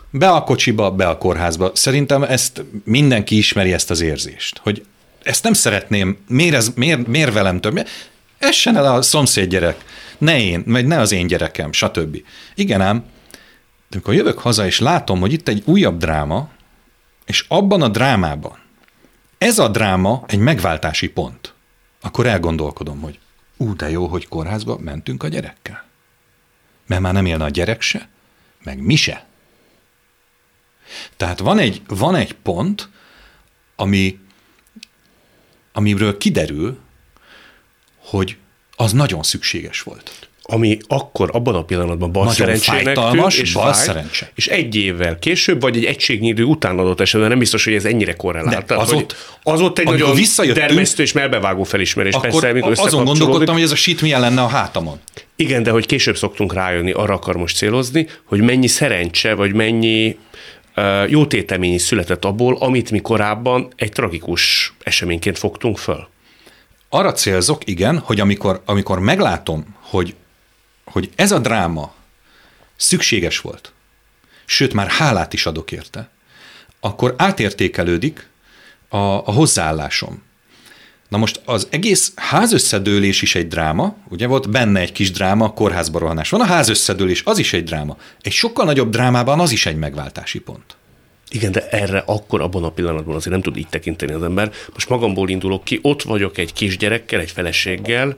be 0.09 0.29
a 0.29 0.43
kocsiba, 0.43 0.91
be 0.91 1.07
a 1.07 1.17
kórházba. 1.17 1.71
Szerintem 1.73 2.23
ezt 2.23 2.63
mindenki 2.83 3.37
ismeri 3.37 3.73
ezt 3.73 3.89
az 3.89 4.01
érzést, 4.01 4.59
hogy 4.63 4.85
ezt 5.23 5.43
nem 5.43 5.53
szeretném, 5.53 6.17
miért, 6.27 6.55
ez, 6.55 6.71
miért, 6.75 7.07
miért 7.07 7.33
velem 7.33 7.59
több? 7.59 7.87
Essen 8.37 8.77
el 8.77 8.95
a 8.95 9.01
szomszéd 9.01 9.49
gyerek, 9.49 9.85
ne 10.17 10.41
én, 10.41 10.63
vagy 10.65 10.85
ne 10.85 10.99
az 10.99 11.11
én 11.11 11.27
gyerekem, 11.27 11.71
stb. 11.71 12.17
Igen 12.55 12.81
ám, 12.81 13.03
de 13.89 13.93
amikor 13.93 14.13
jövök 14.13 14.39
haza, 14.39 14.65
és 14.65 14.79
látom, 14.79 15.19
hogy 15.19 15.33
itt 15.33 15.47
egy 15.47 15.61
újabb 15.65 15.97
dráma, 15.97 16.49
és 17.25 17.45
abban 17.47 17.81
a 17.81 17.87
drámában 17.87 18.57
ez 19.37 19.59
a 19.59 19.67
dráma 19.67 20.23
egy 20.27 20.39
megváltási 20.39 21.07
pont, 21.09 21.53
akkor 22.01 22.25
elgondolkodom, 22.25 23.01
hogy 23.01 23.19
ú, 23.57 23.75
de 23.75 23.89
jó, 23.89 24.07
hogy 24.07 24.27
kórházba 24.27 24.77
mentünk 24.77 25.23
a 25.23 25.27
gyerekkel. 25.27 25.83
Mert 26.85 27.01
már 27.01 27.13
nem 27.13 27.25
élne 27.25 27.43
a 27.43 27.49
gyerek 27.49 27.81
se, 27.81 28.09
meg 28.63 28.79
mi 28.79 28.95
se. 28.95 29.25
Tehát 31.17 31.39
van 31.39 31.59
egy, 31.59 31.81
van 31.87 32.15
egy 32.15 32.33
pont, 32.33 32.89
ami, 33.75 34.19
amiről 35.71 36.17
kiderül, 36.17 36.79
hogy 37.97 38.37
az 38.75 38.91
nagyon 38.91 39.23
szükséges 39.23 39.81
volt. 39.81 40.24
Ami 40.47 40.77
akkor, 40.87 41.29
abban 41.33 41.55
a 41.55 41.63
pillanatban 41.63 42.11
bal 42.11 42.23
Nagyon 42.25 42.57
szerencsének 42.57 43.11
tűnt, 43.11 43.33
és 43.33 43.53
bal 43.53 43.63
fájt, 43.73 43.85
szerencse. 43.85 44.31
És 44.35 44.47
egy 44.47 44.75
évvel 44.75 45.19
később, 45.19 45.61
vagy 45.61 45.77
egy 45.77 45.85
egységnyi 45.85 46.27
idő 46.27 46.43
után 46.43 46.79
adott 46.79 46.99
esetben 46.99 47.29
nem 47.29 47.39
biztos, 47.39 47.63
hogy 47.63 47.73
ez 47.73 47.85
ennyire 47.85 48.13
korrelált. 48.13 48.55
De 48.55 48.63
Tehát, 48.63 48.83
az 48.83 48.89
hogy 48.89 49.01
ott- 49.01 49.15
az 49.43 49.61
ott 49.61 49.79
egy 49.79 49.85
nagyon 49.85 50.15
termesztő 50.53 51.03
és 51.03 51.11
melbevágó 51.11 51.63
felismerés. 51.63 52.13
Akkor 52.13 52.29
Persze, 52.29 52.49
amikor 52.49 52.71
azon 52.77 53.03
gondolkodtam, 53.05 53.53
hogy 53.53 53.63
ez 53.63 53.71
a 53.71 53.75
shit 53.75 54.01
milyen 54.01 54.19
lenne 54.19 54.41
a 54.41 54.47
hátamon. 54.47 54.99
Igen, 55.35 55.63
de 55.63 55.71
hogy 55.71 55.85
később 55.85 56.17
szoktunk 56.17 56.53
rájönni, 56.53 56.91
arra 56.91 57.13
akar 57.13 57.35
most 57.35 57.55
célozni, 57.55 58.07
hogy 58.25 58.41
mennyi 58.41 58.67
szerencse, 58.67 59.33
vagy 59.33 59.53
mennyi 59.53 60.17
uh, 60.75 61.09
jó 61.09 61.25
tétemény 61.25 61.77
született 61.77 62.25
abból, 62.25 62.57
amit 62.59 62.91
mi 62.91 62.99
korábban 62.99 63.73
egy 63.75 63.91
tragikus 63.91 64.73
eseményként 64.83 65.37
fogtunk 65.37 65.77
föl. 65.77 66.07
Arra 66.89 67.11
célzok, 67.11 67.61
igen, 67.65 67.97
hogy 67.97 68.19
amikor, 68.19 68.61
amikor 68.65 68.99
meglátom, 68.99 69.65
hogy, 69.81 70.15
hogy 70.95 71.09
ez 71.15 71.31
a 71.31 71.39
dráma 71.39 71.93
szükséges 72.75 73.39
volt, 73.39 73.71
sőt, 74.45 74.73
már 74.73 74.87
hálát 74.87 75.33
is 75.33 75.45
adok 75.45 75.71
érte, 75.71 76.09
akkor 76.79 77.15
átértékelődik 77.17 78.29
a, 78.89 78.97
a 78.97 79.31
hozzáállásom. 79.31 80.23
Na 81.09 81.17
most 81.17 81.41
az 81.45 81.67
egész 81.69 82.11
házösszedőlés 82.15 83.21
is 83.21 83.35
egy 83.35 83.47
dráma, 83.47 83.95
ugye 84.09 84.27
volt 84.27 84.49
benne 84.49 84.79
egy 84.79 84.91
kis 84.91 85.11
dráma, 85.11 85.53
kórházba 85.53 85.99
rohanás. 85.99 86.29
Van 86.29 86.41
a 86.41 86.45
házösszedőlés, 86.45 87.21
az 87.25 87.37
is 87.37 87.53
egy 87.53 87.63
dráma. 87.63 87.97
Egy 88.21 88.31
sokkal 88.31 88.65
nagyobb 88.65 88.89
drámában 88.89 89.39
az 89.39 89.51
is 89.51 89.65
egy 89.65 89.77
megváltási 89.77 90.39
pont. 90.39 90.75
Igen, 91.29 91.51
de 91.51 91.69
erre 91.69 92.03
akkor 92.05 92.41
abban 92.41 92.63
a 92.63 92.71
pillanatban 92.71 93.15
azért 93.15 93.31
nem 93.31 93.41
tud 93.41 93.57
így 93.57 93.69
tekinteni 93.69 94.13
az 94.13 94.23
ember. 94.23 94.51
Most 94.73 94.89
magamból 94.89 95.29
indulok 95.29 95.63
ki, 95.63 95.79
ott 95.81 96.01
vagyok 96.01 96.37
egy 96.37 96.53
kisgyerekkel, 96.53 97.19
egy 97.19 97.31
feleséggel, 97.31 98.17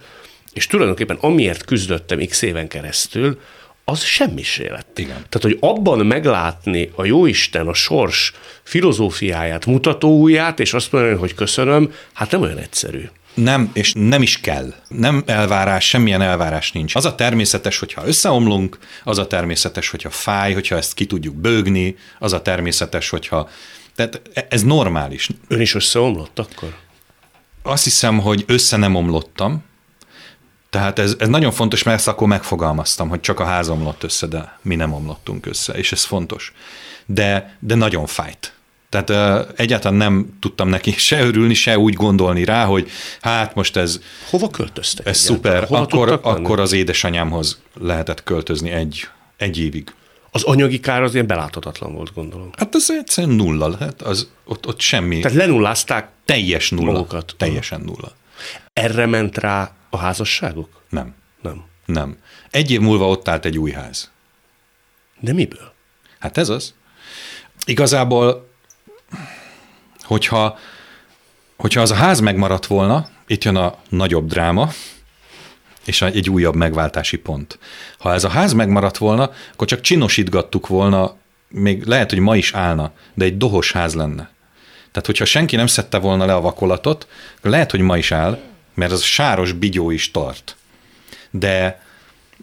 és 0.57 0.67
tulajdonképpen 0.67 1.17
amiért 1.21 1.65
küzdöttem 1.65 2.25
x 2.25 2.41
éven 2.41 2.67
keresztül, 2.67 3.39
az 3.85 4.03
semmisé 4.03 4.67
lett. 4.69 4.99
Igen. 4.99 5.25
Tehát, 5.29 5.41
hogy 5.41 5.57
abban 5.59 6.05
meglátni 6.05 6.91
a 6.95 7.05
jóisten, 7.05 7.67
a 7.67 7.73
sors 7.73 8.33
filozófiáját, 8.63 9.65
mutatóujját, 9.65 10.59
és 10.59 10.73
azt 10.73 10.91
mondani, 10.91 11.15
hogy 11.15 11.33
köszönöm, 11.33 11.93
hát 12.13 12.31
nem 12.31 12.41
olyan 12.41 12.57
egyszerű. 12.57 13.09
Nem, 13.33 13.69
és 13.73 13.93
nem 13.95 14.21
is 14.21 14.39
kell. 14.39 14.73
Nem 14.87 15.23
elvárás, 15.25 15.87
semmilyen 15.87 16.21
elvárás 16.21 16.71
nincs. 16.71 16.95
Az 16.95 17.05
a 17.05 17.15
természetes, 17.15 17.79
hogyha 17.79 18.07
összeomlunk, 18.07 18.77
az 19.03 19.17
a 19.17 19.27
természetes, 19.27 19.89
hogyha 19.89 20.09
fáj, 20.09 20.53
hogyha 20.53 20.75
ezt 20.75 20.93
ki 20.93 21.05
tudjuk 21.05 21.35
bőgni, 21.35 21.95
az 22.19 22.33
a 22.33 22.41
természetes, 22.41 23.09
hogyha... 23.09 23.49
Tehát 23.95 24.21
ez 24.49 24.63
normális. 24.63 25.29
Ön 25.47 25.61
is 25.61 25.75
összeomlott 25.75 26.39
akkor? 26.39 26.75
azt 27.67 27.83
hiszem, 27.83 28.19
hogy 28.19 28.43
össze 28.47 28.77
nem 28.77 28.95
omlottam, 28.95 29.63
tehát 30.77 30.99
ez, 30.99 31.15
ez 31.19 31.27
nagyon 31.27 31.51
fontos, 31.51 31.83
mert 31.83 31.97
ezt 31.97 32.07
akkor 32.07 32.27
megfogalmaztam, 32.27 33.09
hogy 33.09 33.19
csak 33.19 33.39
a 33.39 33.43
ház 33.45 33.69
omlott 33.69 34.03
össze, 34.03 34.27
de 34.27 34.59
mi 34.61 34.75
nem 34.75 34.93
omlottunk 34.93 35.45
össze, 35.45 35.73
és 35.73 35.91
ez 35.91 36.03
fontos. 36.03 36.53
De, 37.05 37.57
de 37.59 37.75
nagyon 37.75 38.05
fájt. 38.05 38.53
Tehát 38.89 39.09
uh, 39.09 39.53
egyáltalán 39.55 39.97
nem 39.97 40.37
tudtam 40.39 40.69
neki 40.69 40.91
se 41.09 41.19
örülni, 41.21 41.53
se 41.53 41.77
úgy 41.77 41.93
gondolni 41.93 42.43
rá, 42.43 42.65
hogy 42.65 42.89
hát 43.21 43.55
most 43.55 43.75
ez, 43.75 43.99
Hova 44.29 44.49
költöztek? 44.49 45.05
ez 45.07 45.17
egyáltalán? 45.25 45.59
szuper, 45.59 45.67
Hova 45.67 45.81
akkor, 45.81 46.19
akkor 46.23 46.59
az 46.59 46.73
édesanyámhoz 46.73 47.61
lehetett 47.79 48.23
költözni 48.23 48.69
egy, 48.69 49.07
egy 49.37 49.59
évig. 49.59 49.93
Az 50.31 50.43
anyagi 50.43 50.79
kár 50.79 51.01
az 51.01 51.13
ilyen 51.13 51.27
beláthatatlan 51.27 51.93
volt, 51.93 52.13
gondolom. 52.13 52.49
Hát 52.57 52.75
az 52.75 52.91
egyszerűen 52.99 53.35
nulla 53.35 53.67
lehet, 53.67 54.01
az, 54.01 54.29
ott, 54.45 54.67
ott 54.67 54.79
semmi, 54.79 55.19
Tehát 55.19 55.37
lenullázták, 55.37 56.09
teljes 56.25 56.69
nulla. 56.69 56.91
magukat. 56.91 57.33
Teljesen 57.37 57.81
nulla. 57.81 58.11
erre 58.73 59.05
ment 59.05 59.37
rá 59.37 59.71
a 59.89 59.97
házasságuk? 59.97 60.81
Nem, 60.89 61.15
Nem. 61.41 61.63
nem. 61.85 62.17
Egy 62.51 62.71
év 62.71 62.79
múlva 62.79 63.07
ott 63.07 63.27
állt 63.27 63.45
egy 63.45 63.57
új 63.57 63.71
ház. 63.71 64.11
De 65.19 65.33
miből? 65.33 65.73
Hát 66.19 66.37
ez 66.37 66.49
az. 66.49 66.73
Igazából, 67.65 68.49
hogyha, 70.01 70.57
hogyha 71.57 71.81
az 71.81 71.91
a 71.91 71.95
ház 71.95 72.19
megmaradt 72.19 72.65
volna, 72.65 73.09
itt 73.27 73.43
jön 73.43 73.55
a 73.55 73.77
nagyobb 73.89 74.27
dráma, 74.27 74.69
és 75.85 76.01
egy 76.01 76.29
újabb 76.29 76.55
megváltási 76.55 77.17
pont. 77.17 77.59
Ha 77.97 78.13
ez 78.13 78.23
a 78.23 78.29
ház 78.29 78.53
megmaradt 78.53 78.97
volna, 78.97 79.31
akkor 79.53 79.67
csak 79.67 79.81
csinosítgattuk 79.81 80.67
volna, 80.67 81.15
még 81.49 81.83
lehet, 81.83 82.09
hogy 82.09 82.19
ma 82.19 82.35
is 82.35 82.53
állna, 82.53 82.91
de 83.13 83.25
egy 83.25 83.37
dohos 83.37 83.71
ház 83.71 83.93
lenne. 83.93 84.29
Tehát, 84.91 85.05
hogyha 85.05 85.25
senki 85.25 85.55
nem 85.55 85.67
szedte 85.67 85.97
volna 85.97 86.25
le 86.25 86.33
a 86.33 86.41
vakolatot, 86.41 87.07
lehet, 87.41 87.71
hogy 87.71 87.79
ma 87.79 87.97
is 87.97 88.11
áll, 88.11 88.39
mert 88.77 88.91
az 88.91 89.01
sáros 89.01 89.51
bigyó 89.51 89.91
is 89.91 90.11
tart. 90.11 90.55
De, 91.31 91.81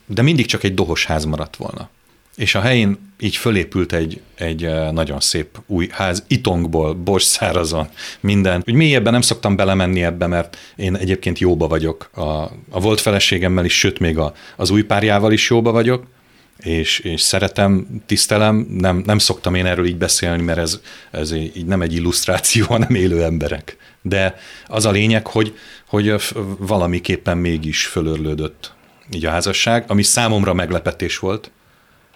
de 0.06 0.22
mindig 0.22 0.46
csak 0.46 0.62
egy 0.62 0.74
dohos 0.74 1.06
ház 1.06 1.24
maradt 1.24 1.56
volna. 1.56 1.88
És 2.36 2.54
a 2.54 2.60
helyén 2.60 3.12
így 3.20 3.36
fölépült 3.36 3.92
egy, 3.92 4.20
egy 4.34 4.64
eh, 4.64 4.90
nagyon 4.90 5.20
szép 5.20 5.58
új 5.66 5.88
ház, 5.90 6.24
itongból, 6.26 6.94
borszárazon, 6.94 7.88
minden. 8.20 8.62
Úgy 8.66 8.74
mélyebben 8.74 9.12
nem 9.12 9.20
szoktam 9.20 9.56
belemenni 9.56 10.04
ebbe, 10.04 10.26
mert 10.26 10.56
én 10.76 10.96
egyébként 10.96 11.38
jóba 11.38 11.68
vagyok. 11.68 12.10
A, 12.14 12.22
a 12.70 12.80
volt 12.80 13.00
feleségemmel 13.00 13.64
is, 13.64 13.78
sőt 13.78 13.98
még 13.98 14.18
a, 14.18 14.34
az 14.56 14.70
új 14.70 14.82
párjával 14.82 15.32
is 15.32 15.50
jóba 15.50 15.72
vagyok, 15.72 16.06
és, 16.58 16.98
és 16.98 17.20
szeretem, 17.20 17.86
tisztelem, 18.06 18.66
nem, 18.70 19.02
nem 19.06 19.18
szoktam 19.18 19.54
én 19.54 19.66
erről 19.66 19.86
így 19.86 19.96
beszélni, 19.96 20.42
mert 20.42 20.58
ez, 20.58 20.80
ez 21.10 21.32
így 21.32 21.66
nem 21.66 21.82
egy 21.82 21.94
illusztráció, 21.94 22.66
hanem 22.74 22.94
élő 22.94 23.22
emberek. 23.22 23.76
De 24.06 24.38
az 24.66 24.84
a 24.84 24.90
lényeg, 24.90 25.26
hogy, 25.26 25.58
hogy 25.86 26.14
valamiképpen 26.58 27.38
mégis 27.38 27.86
fölörlődött 27.86 28.72
így 29.12 29.24
a 29.24 29.30
házasság, 29.30 29.84
ami 29.86 30.02
számomra 30.02 30.54
meglepetés 30.54 31.18
volt, 31.18 31.50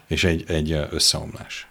és 0.09 0.25
egy, 0.25 0.45
egy 0.49 0.73
összeomlás. 0.91 1.67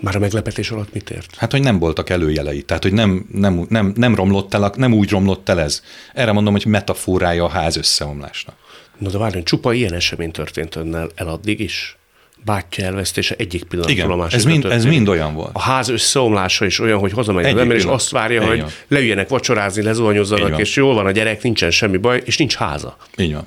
Már 0.00 0.16
a 0.16 0.18
meglepetés 0.18 0.70
alatt 0.70 0.92
mit 0.92 1.10
ért? 1.10 1.34
Hát, 1.36 1.50
hogy 1.50 1.62
nem 1.62 1.78
voltak 1.78 2.10
előjelei, 2.10 2.62
tehát, 2.62 2.82
hogy 2.82 2.92
nem, 2.92 3.26
nem, 3.32 3.66
nem, 3.68 3.92
nem 3.96 4.14
romlott 4.14 4.54
el, 4.54 4.72
nem 4.76 4.92
úgy 4.92 5.10
romlott 5.10 5.48
el 5.48 5.60
ez. 5.60 5.82
Erre 6.14 6.32
mondom, 6.32 6.52
hogy 6.52 6.66
metaforája 6.66 7.44
a 7.44 7.48
ház 7.48 7.76
összeomlásnak. 7.76 8.56
Na 8.98 9.10
de 9.10 9.18
várjon, 9.18 9.44
csupa 9.44 9.72
ilyen 9.72 9.92
esemény 9.92 10.30
történt 10.30 10.76
önnel 10.76 11.10
el 11.14 11.28
addig 11.28 11.60
is? 11.60 11.96
Bátyja 12.44 12.84
elvesztése 12.84 13.34
egyik 13.38 13.64
pillanatról 13.64 13.98
Igen, 13.98 14.10
a 14.10 14.16
másikra 14.16 14.38
ez 14.38 14.44
mind, 14.44 14.64
ez 14.64 14.84
mind 14.84 15.08
olyan 15.08 15.34
volt. 15.34 15.50
A 15.52 15.60
ház 15.60 15.88
összeomlása 15.88 16.64
is 16.64 16.80
olyan, 16.80 16.98
hogy 16.98 17.12
hazamegy 17.12 17.44
az 17.44 17.56
ember, 17.56 17.76
és 17.76 17.84
azt 17.84 18.10
várja, 18.10 18.42
Így 18.42 18.48
hogy 18.48 18.60
van. 18.60 18.70
leüljenek 18.88 19.28
vacsorázni, 19.28 19.82
lezuhanyozzanak, 19.82 20.58
és 20.60 20.76
jól 20.76 20.94
van 20.94 21.06
a 21.06 21.10
gyerek, 21.10 21.42
nincsen 21.42 21.70
semmi 21.70 21.96
baj, 21.96 22.22
és 22.24 22.36
nincs 22.36 22.54
háza. 22.54 22.96
Így 23.16 23.32
van. 23.32 23.46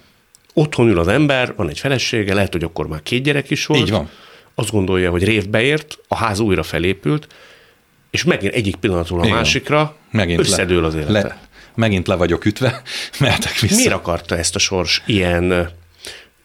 Otthon 0.54 0.88
ül 0.88 1.00
az 1.00 1.08
ember, 1.08 1.54
van 1.56 1.70
egy 1.70 1.80
felesége, 1.80 2.34
lehet, 2.34 2.52
hogy 2.52 2.64
akkor 2.64 2.88
már 2.88 3.04
két 3.04 3.24
gyerek 3.24 3.50
is 3.50 3.66
volt. 3.66 3.82
Így 3.82 3.90
van. 3.90 4.10
Azt 4.56 4.72
gondolja, 4.72 5.12
hogy 5.12 5.24
révbe 5.24 5.62
ért, 5.62 5.98
a 6.08 6.16
ház 6.16 6.40
újra 6.40 6.64
felépült, 6.64 7.28
és 8.12 8.24
megint 8.24 8.54
egyik 8.54 8.76
pillanatról 8.76 9.20
a 9.20 9.24
Igen. 9.24 9.36
másikra 9.36 9.96
Megint 10.12 10.40
összedől 10.40 10.86
az 10.86 10.96
élete. 10.96 11.12
Le, 11.12 11.40
megint 11.76 12.08
le 12.08 12.16
vagyok 12.16 12.46
ütve, 12.46 12.82
mehetek 13.20 13.60
vissza. 13.60 13.76
Miért 13.76 13.94
akarta 13.94 14.38
ezt 14.38 14.56
a 14.56 14.60
sors 14.60 15.02
ilyen 15.06 15.70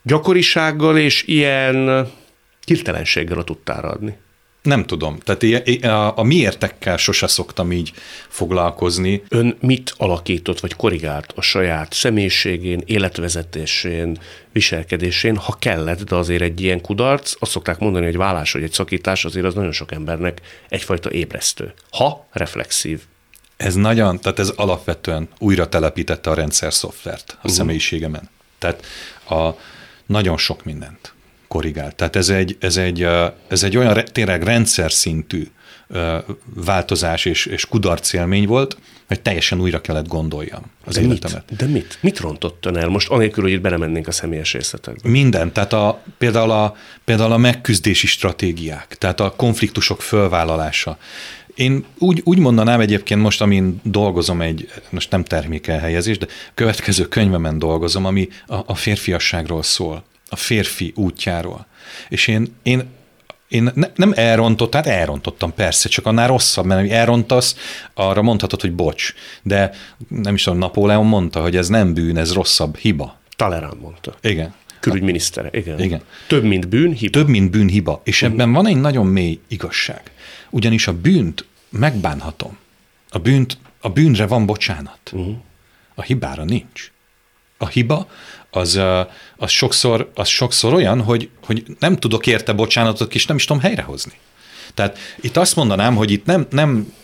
gyakorisággal 0.02 0.98
és 0.98 1.22
ilyen 1.26 2.08
hirtelenséggel 2.66 3.38
a 3.38 3.44
tudtára 3.44 3.88
adni? 3.88 4.16
Nem 4.66 4.84
tudom. 4.84 5.18
Tehát 5.18 5.68
a, 5.84 6.18
a 6.18 6.22
miértekkel 6.22 6.96
sose 6.96 7.26
szoktam 7.26 7.72
így 7.72 7.92
foglalkozni. 8.28 9.22
Ön 9.28 9.56
mit 9.60 9.94
alakított 9.96 10.60
vagy 10.60 10.74
korrigált 10.76 11.32
a 11.36 11.40
saját 11.40 11.92
személyiségén, 11.92 12.82
életvezetésén, 12.86 14.18
viselkedésén, 14.52 15.36
ha 15.36 15.56
kellett, 15.58 16.02
de 16.02 16.14
azért 16.14 16.42
egy 16.42 16.60
ilyen 16.60 16.80
kudarc, 16.80 17.34
azt 17.38 17.50
szokták 17.50 17.78
mondani, 17.78 18.04
hogy 18.04 18.16
vállás 18.16 18.52
vagy 18.52 18.62
egy 18.62 18.72
szakítás 18.72 19.24
azért 19.24 19.46
az 19.46 19.54
nagyon 19.54 19.72
sok 19.72 19.92
embernek 19.92 20.40
egyfajta 20.68 21.10
ébresztő. 21.10 21.74
Ha 21.90 22.26
reflexív. 22.30 23.00
Ez 23.56 23.74
nagyon, 23.74 24.20
tehát 24.20 24.38
ez 24.38 24.48
alapvetően 24.48 25.28
újra 25.38 25.68
telepítette 25.68 26.30
a 26.30 26.34
rendszer 26.34 26.74
szoftvert 26.74 27.30
a 27.30 27.34
uh-huh. 27.36 27.52
személyiségemen. 27.52 28.28
Tehát 28.58 28.86
a, 29.28 29.50
nagyon 30.06 30.36
sok 30.36 30.64
mindent 30.64 31.14
korrigált. 31.48 31.94
Tehát 31.94 32.16
ez 32.16 32.28
egy, 32.28 32.56
ez 32.60 32.76
egy, 32.76 33.06
ez 33.48 33.62
egy 33.62 33.76
olyan 33.76 34.04
tényleg 34.12 34.42
rendszer 34.42 34.92
szintű 34.92 35.46
változás 36.54 37.24
és, 37.24 37.46
és 37.46 37.66
kudarc 37.66 38.12
élmény 38.12 38.46
volt, 38.46 38.76
hogy 39.08 39.20
teljesen 39.20 39.60
újra 39.60 39.80
kellett 39.80 40.08
gondoljam 40.08 40.62
az 40.84 40.94
De 40.94 41.00
életemet. 41.00 41.44
mit? 41.48 41.58
De 41.58 41.66
mit? 41.66 41.98
Mit 42.00 42.20
rontott 42.20 42.66
ön 42.66 42.76
el 42.76 42.88
most, 42.88 43.08
anélkül, 43.08 43.42
hogy 43.42 43.52
itt 43.52 43.60
belemennénk 43.60 44.06
a 44.06 44.12
személyes 44.12 44.52
részletekbe? 44.52 45.08
Minden, 45.08 45.52
tehát 45.52 45.72
a, 45.72 46.02
például, 46.18 46.50
a, 46.50 46.76
például 47.04 47.32
a 47.32 47.36
megküzdési 47.36 48.06
stratégiák, 48.06 48.96
tehát 48.98 49.20
a 49.20 49.34
konfliktusok 49.36 50.02
fölvállalása. 50.02 50.98
Én 51.54 51.84
úgy, 51.98 52.20
úgy 52.24 52.38
mondanám 52.38 52.80
egyébként 52.80 53.20
most, 53.20 53.40
amin 53.40 53.80
dolgozom 53.82 54.40
egy, 54.40 54.70
most 54.90 55.10
nem 55.10 55.24
termékelhelyezés, 55.24 56.18
de 56.18 56.26
következő 56.54 57.08
könyvemen 57.08 57.58
dolgozom, 57.58 58.04
ami 58.04 58.28
a, 58.46 58.56
a 58.66 58.74
férfiasságról 58.74 59.62
szól, 59.62 60.04
a 60.28 60.36
férfi 60.36 60.92
útjáról. 60.96 61.66
És 62.08 62.26
én, 62.26 62.56
én 62.62 62.94
én 63.48 63.70
ne, 63.74 63.88
nem 63.94 64.12
elrontott, 64.16 64.74
hát 64.74 64.86
elrontottam 64.86 65.54
persze, 65.54 65.88
csak 65.88 66.06
annál 66.06 66.28
rosszabb, 66.28 66.64
mert 66.64 66.80
hogy 66.80 66.90
elrontasz, 66.90 67.56
arra 67.94 68.22
mondhatod, 68.22 68.60
hogy 68.60 68.72
bocs. 68.72 69.14
De 69.42 69.70
nem 70.08 70.34
is 70.34 70.42
tudom, 70.42 70.58
Napóleon 70.58 71.06
mondta, 71.06 71.40
hogy 71.40 71.56
ez 71.56 71.68
nem 71.68 71.94
bűn, 71.94 72.16
ez 72.16 72.32
rosszabb, 72.32 72.76
hiba. 72.76 73.18
Talleyrand 73.36 73.80
mondta. 73.80 74.14
Igen. 74.20 74.54
Külügyminisztere, 74.80 75.48
igen. 75.52 75.80
Igen. 75.80 76.02
Több, 76.26 76.44
mint 76.44 76.68
bűn, 76.68 76.92
hiba. 76.92 77.10
Több, 77.18 77.28
mint 77.28 77.50
bűn, 77.50 77.68
hiba. 77.68 78.00
És 78.04 78.22
ebben 78.22 78.52
van 78.52 78.66
egy 78.66 78.80
nagyon 78.80 79.06
mély 79.06 79.40
igazság. 79.48 80.10
Ugyanis 80.50 80.86
a 80.86 80.92
bűnt 80.92 81.44
megbánhatom. 81.68 82.56
A, 83.10 83.18
bűnt, 83.18 83.58
a 83.80 83.88
bűnre 83.88 84.26
van 84.26 84.46
bocsánat. 84.46 85.12
A 85.94 86.02
hibára 86.02 86.44
nincs. 86.44 86.90
A 87.58 87.66
hiba 87.66 88.08
az, 88.50 88.74
ö, 88.74 89.00
az, 89.36 89.50
sokszor, 89.50 90.10
az 90.14 90.28
sokszor 90.28 90.74
olyan, 90.74 91.02
hogy, 91.02 91.28
hogy 91.46 91.64
nem 91.78 91.96
tudok 91.96 92.26
érte 92.26 92.52
bocsánatot, 92.52 93.14
és 93.14 93.26
nem 93.26 93.36
is 93.36 93.44
tudom 93.44 93.62
helyrehozni. 93.62 94.12
Tehát 94.74 94.98
itt 95.20 95.36
azt 95.36 95.56
mondanám, 95.56 95.96
hogy 95.96 96.10
itt 96.10 96.24
nem, 96.24 96.46
nem 96.50 96.94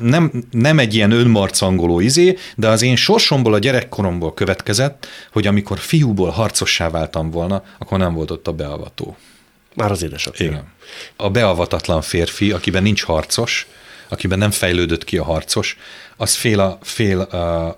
nem, 0.00 0.32
nem 0.50 0.78
egy 0.78 0.94
ilyen 0.94 1.10
önmarcangoló 1.10 2.00
izé, 2.00 2.38
de 2.56 2.68
az 2.68 2.82
én 2.82 2.96
sorsomból, 2.96 3.54
a 3.54 3.58
gyerekkoromból 3.58 4.34
következett, 4.34 5.06
hogy 5.32 5.46
amikor 5.46 5.78
fiúból 5.78 6.30
harcossá 6.30 6.90
váltam 6.90 7.30
volna, 7.30 7.62
akkor 7.78 7.98
nem 7.98 8.14
volt 8.14 8.30
ott 8.30 8.46
a 8.46 8.52
beavató. 8.52 9.16
Már 9.74 9.90
az 9.90 10.02
édesapja. 10.02 10.46
Igen. 10.46 10.72
A 11.16 11.30
beavatatlan 11.30 12.02
férfi, 12.02 12.50
akiben 12.50 12.82
nincs 12.82 13.02
harcos, 13.02 13.66
akiben 14.08 14.38
nem 14.38 14.50
fejlődött 14.50 15.04
ki 15.04 15.18
a 15.18 15.24
harcos, 15.24 15.76
az 16.16 16.34
fél 16.34 16.60
a, 16.60 16.78
fél 16.82 17.20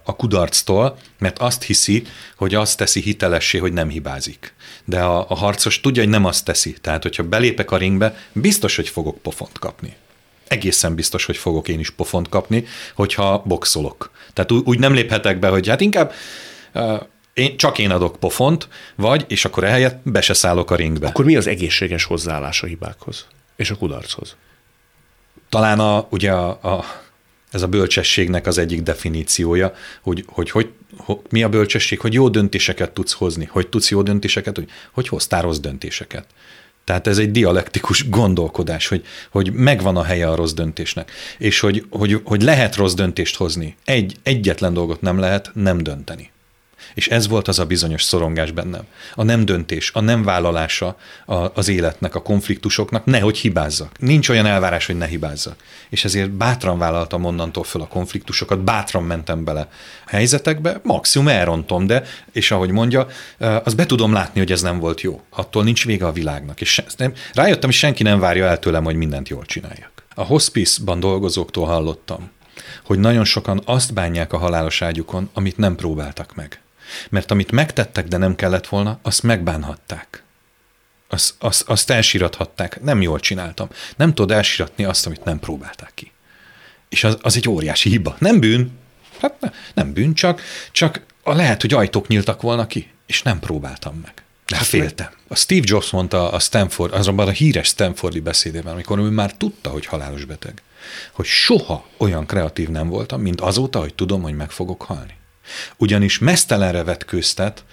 a, 0.04 0.16
kudarctól, 0.16 0.98
mert 1.18 1.38
azt 1.38 1.62
hiszi, 1.62 2.02
hogy 2.36 2.54
azt 2.54 2.76
teszi 2.76 3.00
hitelessé, 3.00 3.58
hogy 3.58 3.72
nem 3.72 3.88
hibázik. 3.88 4.54
De 4.84 5.00
a, 5.00 5.30
a 5.30 5.34
harcos 5.34 5.80
tudja, 5.80 6.02
hogy 6.02 6.10
nem 6.10 6.24
azt 6.24 6.44
teszi. 6.44 6.72
Tehát, 6.80 7.02
hogyha 7.02 7.22
belépek 7.22 7.70
a 7.70 7.76
ringbe, 7.76 8.18
biztos, 8.32 8.76
hogy 8.76 8.88
fogok 8.88 9.18
pofont 9.18 9.58
kapni. 9.58 9.96
Egészen 10.48 10.94
biztos, 10.94 11.24
hogy 11.24 11.36
fogok 11.36 11.68
én 11.68 11.78
is 11.78 11.90
pofont 11.90 12.28
kapni, 12.28 12.64
hogyha 12.94 13.42
boxolok. 13.46 14.10
Tehát 14.32 14.52
úgy, 14.52 14.62
úgy 14.64 14.78
nem 14.78 14.94
léphetek 14.94 15.38
be, 15.38 15.48
hogy 15.48 15.68
hát 15.68 15.80
inkább 15.80 16.12
uh, 16.74 17.00
én, 17.34 17.56
csak 17.56 17.78
én 17.78 17.90
adok 17.90 18.16
pofont, 18.16 18.68
vagy, 18.96 19.24
és 19.28 19.44
akkor 19.44 19.64
ehelyett 19.64 20.00
be 20.02 20.20
se 20.20 20.34
szállok 20.34 20.70
a 20.70 20.74
ringbe. 20.74 21.06
Akkor 21.06 21.24
mi 21.24 21.36
az 21.36 21.46
egészséges 21.46 22.04
hozzáállás 22.04 22.62
a 22.62 22.66
hibákhoz 22.66 23.26
és 23.60 23.70
a 23.70 23.76
kudarchoz? 23.76 24.36
Talán 25.50 25.80
a, 25.80 26.06
ugye 26.10 26.32
a, 26.32 26.48
a, 26.48 26.84
ez 27.50 27.62
a 27.62 27.68
bölcsességnek 27.68 28.46
az 28.46 28.58
egyik 28.58 28.82
definíciója, 28.82 29.74
hogy, 30.02 30.24
hogy, 30.28 30.50
hogy, 30.50 30.68
hogy 30.96 31.18
mi 31.30 31.42
a 31.42 31.48
bölcsesség, 31.48 32.00
hogy 32.00 32.12
jó 32.12 32.28
döntéseket 32.28 32.90
tudsz 32.90 33.12
hozni, 33.12 33.44
hogy 33.44 33.68
tudsz 33.68 33.90
jó 33.90 34.02
döntéseket, 34.02 34.56
hogy, 34.56 34.68
hogy 34.92 35.08
hoztál 35.08 35.42
rossz 35.42 35.58
döntéseket. 35.58 36.26
Tehát 36.84 37.06
ez 37.06 37.18
egy 37.18 37.30
dialektikus 37.30 38.08
gondolkodás, 38.08 38.88
hogy, 38.88 39.04
hogy 39.30 39.52
megvan 39.52 39.96
a 39.96 40.02
helye 40.02 40.28
a 40.28 40.34
rossz 40.34 40.52
döntésnek, 40.52 41.10
és 41.38 41.60
hogy, 41.60 41.86
hogy, 41.90 42.20
hogy 42.24 42.42
lehet 42.42 42.76
rossz 42.76 42.94
döntést 42.94 43.36
hozni. 43.36 43.76
Egy, 43.84 44.16
egyetlen 44.22 44.74
dolgot 44.74 45.00
nem 45.00 45.18
lehet, 45.18 45.50
nem 45.54 45.78
dönteni. 45.78 46.30
És 46.94 47.08
ez 47.08 47.28
volt 47.28 47.48
az 47.48 47.58
a 47.58 47.66
bizonyos 47.66 48.02
szorongás 48.02 48.50
bennem. 48.50 48.82
A 49.14 49.22
nem 49.22 49.44
döntés, 49.44 49.90
a 49.94 50.00
nem 50.00 50.22
vállalása 50.22 50.96
az 51.54 51.68
életnek, 51.68 52.14
a 52.14 52.22
konfliktusoknak, 52.22 53.04
nehogy 53.04 53.38
hibázzak. 53.38 53.98
Nincs 53.98 54.28
olyan 54.28 54.46
elvárás, 54.46 54.86
hogy 54.86 54.96
ne 54.96 55.06
hibázzak. 55.06 55.56
És 55.88 56.04
ezért 56.04 56.30
bátran 56.30 56.78
vállaltam 56.78 57.24
onnantól 57.24 57.64
föl 57.64 57.82
a 57.82 57.86
konfliktusokat, 57.86 58.64
bátran 58.64 59.02
mentem 59.02 59.44
bele 59.44 59.60
a 59.60 60.10
helyzetekbe, 60.10 60.80
maximum 60.82 61.28
elrontom, 61.28 61.86
de, 61.86 62.02
és 62.32 62.50
ahogy 62.50 62.70
mondja, 62.70 63.06
az 63.64 63.74
be 63.74 63.86
tudom 63.86 64.12
látni, 64.12 64.40
hogy 64.40 64.52
ez 64.52 64.62
nem 64.62 64.78
volt 64.78 65.00
jó. 65.00 65.20
Attól 65.30 65.64
nincs 65.64 65.86
vége 65.86 66.06
a 66.06 66.12
világnak. 66.12 66.60
És 66.60 66.82
nem, 66.96 67.12
rájöttem, 67.34 67.68
hogy 67.68 67.78
senki 67.78 68.02
nem 68.02 68.18
várja 68.18 68.46
el 68.46 68.58
tőlem, 68.58 68.84
hogy 68.84 68.96
mindent 68.96 69.28
jól 69.28 69.44
csináljak. 69.44 69.90
A 70.14 70.22
hospice-ban 70.22 71.00
dolgozóktól 71.00 71.66
hallottam, 71.66 72.30
hogy 72.84 72.98
nagyon 72.98 73.24
sokan 73.24 73.62
azt 73.64 73.94
bánják 73.94 74.32
a 74.32 74.38
halálos 74.38 74.82
ágyukon, 74.82 75.30
amit 75.34 75.56
nem 75.56 75.76
próbáltak 75.76 76.34
meg. 76.34 76.60
Mert 77.10 77.30
amit 77.30 77.50
megtettek, 77.50 78.08
de 78.08 78.16
nem 78.16 78.34
kellett 78.34 78.66
volna, 78.66 78.98
azt 79.02 79.22
megbánhatták. 79.22 80.22
Azt, 81.08 81.34
azt, 81.38 81.68
azt 81.68 81.90
elsirathatták. 81.90 82.82
Nem 82.82 83.02
jól 83.02 83.20
csináltam. 83.20 83.68
Nem 83.96 84.14
tudod 84.14 84.36
elsiratni 84.36 84.84
azt, 84.84 85.06
amit 85.06 85.24
nem 85.24 85.38
próbálták 85.38 85.92
ki. 85.94 86.12
És 86.88 87.04
az, 87.04 87.18
az 87.22 87.36
egy 87.36 87.48
óriási 87.48 87.88
hiba. 87.88 88.16
Nem 88.18 88.40
bűn. 88.40 88.78
Hát 89.20 89.40
ne, 89.40 89.50
nem 89.74 89.92
bűn, 89.92 90.14
csak, 90.14 90.42
csak 90.72 91.00
a 91.22 91.32
lehet, 91.32 91.60
hogy 91.60 91.74
ajtók 91.74 92.06
nyíltak 92.06 92.42
volna 92.42 92.66
ki, 92.66 92.90
és 93.06 93.22
nem 93.22 93.38
próbáltam 93.38 94.00
meg. 94.04 94.12
De 94.46 94.56
féltem. 94.56 95.08
A 95.28 95.34
Steve 95.34 95.64
Jobs 95.64 95.90
mondta 95.90 96.30
a 96.30 96.38
Stanford, 96.38 96.92
azonban 96.92 97.28
a 97.28 97.30
híres 97.30 97.66
Stanfordi 97.66 98.20
beszédében, 98.20 98.72
amikor 98.72 98.98
ő 98.98 99.08
már 99.08 99.32
tudta, 99.32 99.70
hogy 99.70 99.86
halálos 99.86 100.24
beteg, 100.24 100.62
hogy 101.12 101.24
soha 101.24 101.88
olyan 101.96 102.26
kreatív 102.26 102.68
nem 102.68 102.88
voltam, 102.88 103.20
mint 103.20 103.40
azóta, 103.40 103.78
hogy 103.78 103.94
tudom, 103.94 104.22
hogy 104.22 104.34
meg 104.34 104.50
fogok 104.50 104.82
halni. 104.82 105.14
Ugyanis 105.76 106.18
mesztelenre 106.18 106.84
vetkőztet 106.84 107.64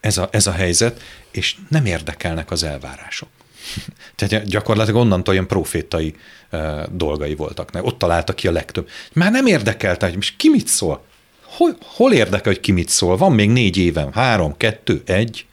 ez 0.00 0.18
a, 0.18 0.28
ez 0.32 0.46
a 0.46 0.52
helyzet, 0.52 1.02
és 1.30 1.56
nem 1.68 1.86
érdekelnek 1.86 2.50
az 2.50 2.62
elvárások. 2.62 3.28
Tehát 4.16 4.46
gyakorlatilag 4.46 5.00
onnantól 5.00 5.34
olyan 5.34 5.46
profétai 5.46 6.14
uh, 6.52 6.82
dolgai 6.92 7.34
voltak. 7.34 7.70
Ott 7.80 7.98
találta 7.98 8.34
ki 8.34 8.48
a 8.48 8.52
legtöbb. 8.52 8.88
Már 9.12 9.30
nem 9.30 9.46
érdekelte, 9.46 10.06
hogy 10.06 10.14
most 10.14 10.36
ki 10.36 10.48
mit 10.48 10.66
szól. 10.66 11.04
Hol, 11.42 11.76
hol 11.82 12.12
érdekel, 12.12 12.52
hogy 12.52 12.60
ki 12.60 12.72
mit 12.72 12.88
szól? 12.88 13.16
Van 13.16 13.32
még 13.32 13.50
négy 13.50 13.76
évem, 13.76 14.12
három, 14.12 14.56
kettő, 14.56 15.02
egy. 15.06 15.46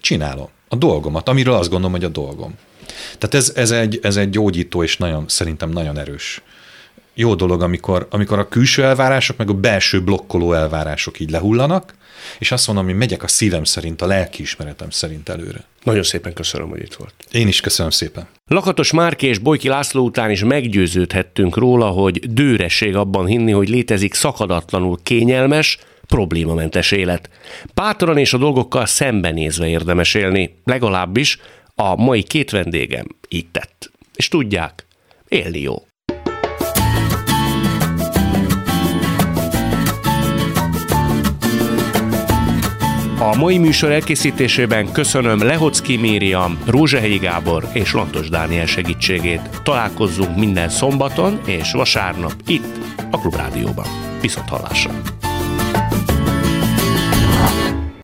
Csinálom 0.00 0.48
a 0.68 0.76
dolgomat, 0.76 1.28
amiről 1.28 1.54
azt 1.54 1.68
gondolom, 1.68 1.92
hogy 1.92 2.04
a 2.04 2.08
dolgom. 2.08 2.54
Tehát 3.18 3.34
ez, 3.34 3.52
ez, 3.54 3.70
egy, 3.70 3.98
ez 4.02 4.16
egy 4.16 4.30
gyógyító 4.30 4.82
és 4.82 4.96
nagyon, 4.96 5.24
szerintem 5.28 5.70
nagyon 5.70 5.98
erős 5.98 6.42
jó 7.18 7.34
dolog, 7.34 7.62
amikor, 7.62 8.06
amikor 8.10 8.38
a 8.38 8.48
külső 8.48 8.84
elvárások, 8.84 9.36
meg 9.36 9.50
a 9.50 9.54
belső 9.54 10.02
blokkoló 10.02 10.52
elvárások 10.52 11.20
így 11.20 11.30
lehullanak, 11.30 11.94
és 12.38 12.52
azt 12.52 12.66
mondom, 12.66 12.84
hogy 12.84 12.94
megyek 12.94 13.22
a 13.22 13.28
szívem 13.28 13.64
szerint, 13.64 14.02
a 14.02 14.06
lelkiismeretem 14.06 14.90
szerint 14.90 15.28
előre. 15.28 15.64
Nagyon 15.82 16.02
szépen 16.02 16.32
köszönöm, 16.32 16.68
hogy 16.68 16.80
itt 16.80 16.94
volt. 16.94 17.14
Én 17.30 17.48
is 17.48 17.60
köszönöm 17.60 17.90
szépen. 17.90 18.26
Lakatos 18.46 18.92
Márki 18.92 19.26
és 19.26 19.38
Bojki 19.38 19.68
László 19.68 20.04
után 20.04 20.30
is 20.30 20.44
meggyőződhettünk 20.44 21.56
róla, 21.56 21.86
hogy 21.86 22.32
dőresség 22.32 22.96
abban 22.96 23.26
hinni, 23.26 23.52
hogy 23.52 23.68
létezik 23.68 24.14
szakadatlanul 24.14 24.98
kényelmes, 25.02 25.78
problémamentes 26.06 26.90
élet. 26.90 27.30
Bátran 27.74 28.18
és 28.18 28.32
a 28.32 28.38
dolgokkal 28.38 28.86
szembenézve 28.86 29.68
érdemes 29.68 30.14
élni, 30.14 30.58
legalábbis 30.64 31.38
a 31.74 31.96
mai 31.96 32.22
két 32.22 32.50
vendégem 32.50 33.06
így 33.28 33.46
tett. 33.50 33.90
És 34.14 34.28
tudják, 34.28 34.86
élni 35.28 35.60
jó. 35.60 35.84
A 43.32 43.36
mai 43.36 43.58
műsor 43.58 43.90
elkészítésében 43.90 44.92
köszönöm 44.92 45.42
Lehocki 45.42 45.96
Mériam, 45.96 46.58
Rózsehegyi 46.66 47.18
Gábor 47.18 47.68
és 47.72 47.92
Lantos 47.92 48.28
Dániel 48.28 48.66
segítségét. 48.66 49.40
Találkozzunk 49.62 50.36
minden 50.36 50.68
szombaton 50.68 51.40
és 51.46 51.72
vasárnap 51.72 52.34
itt, 52.46 52.78
a 53.10 53.18
Klubrádióban. 53.18 53.86
Viszont 54.20 54.48
hallásra! 54.48 54.90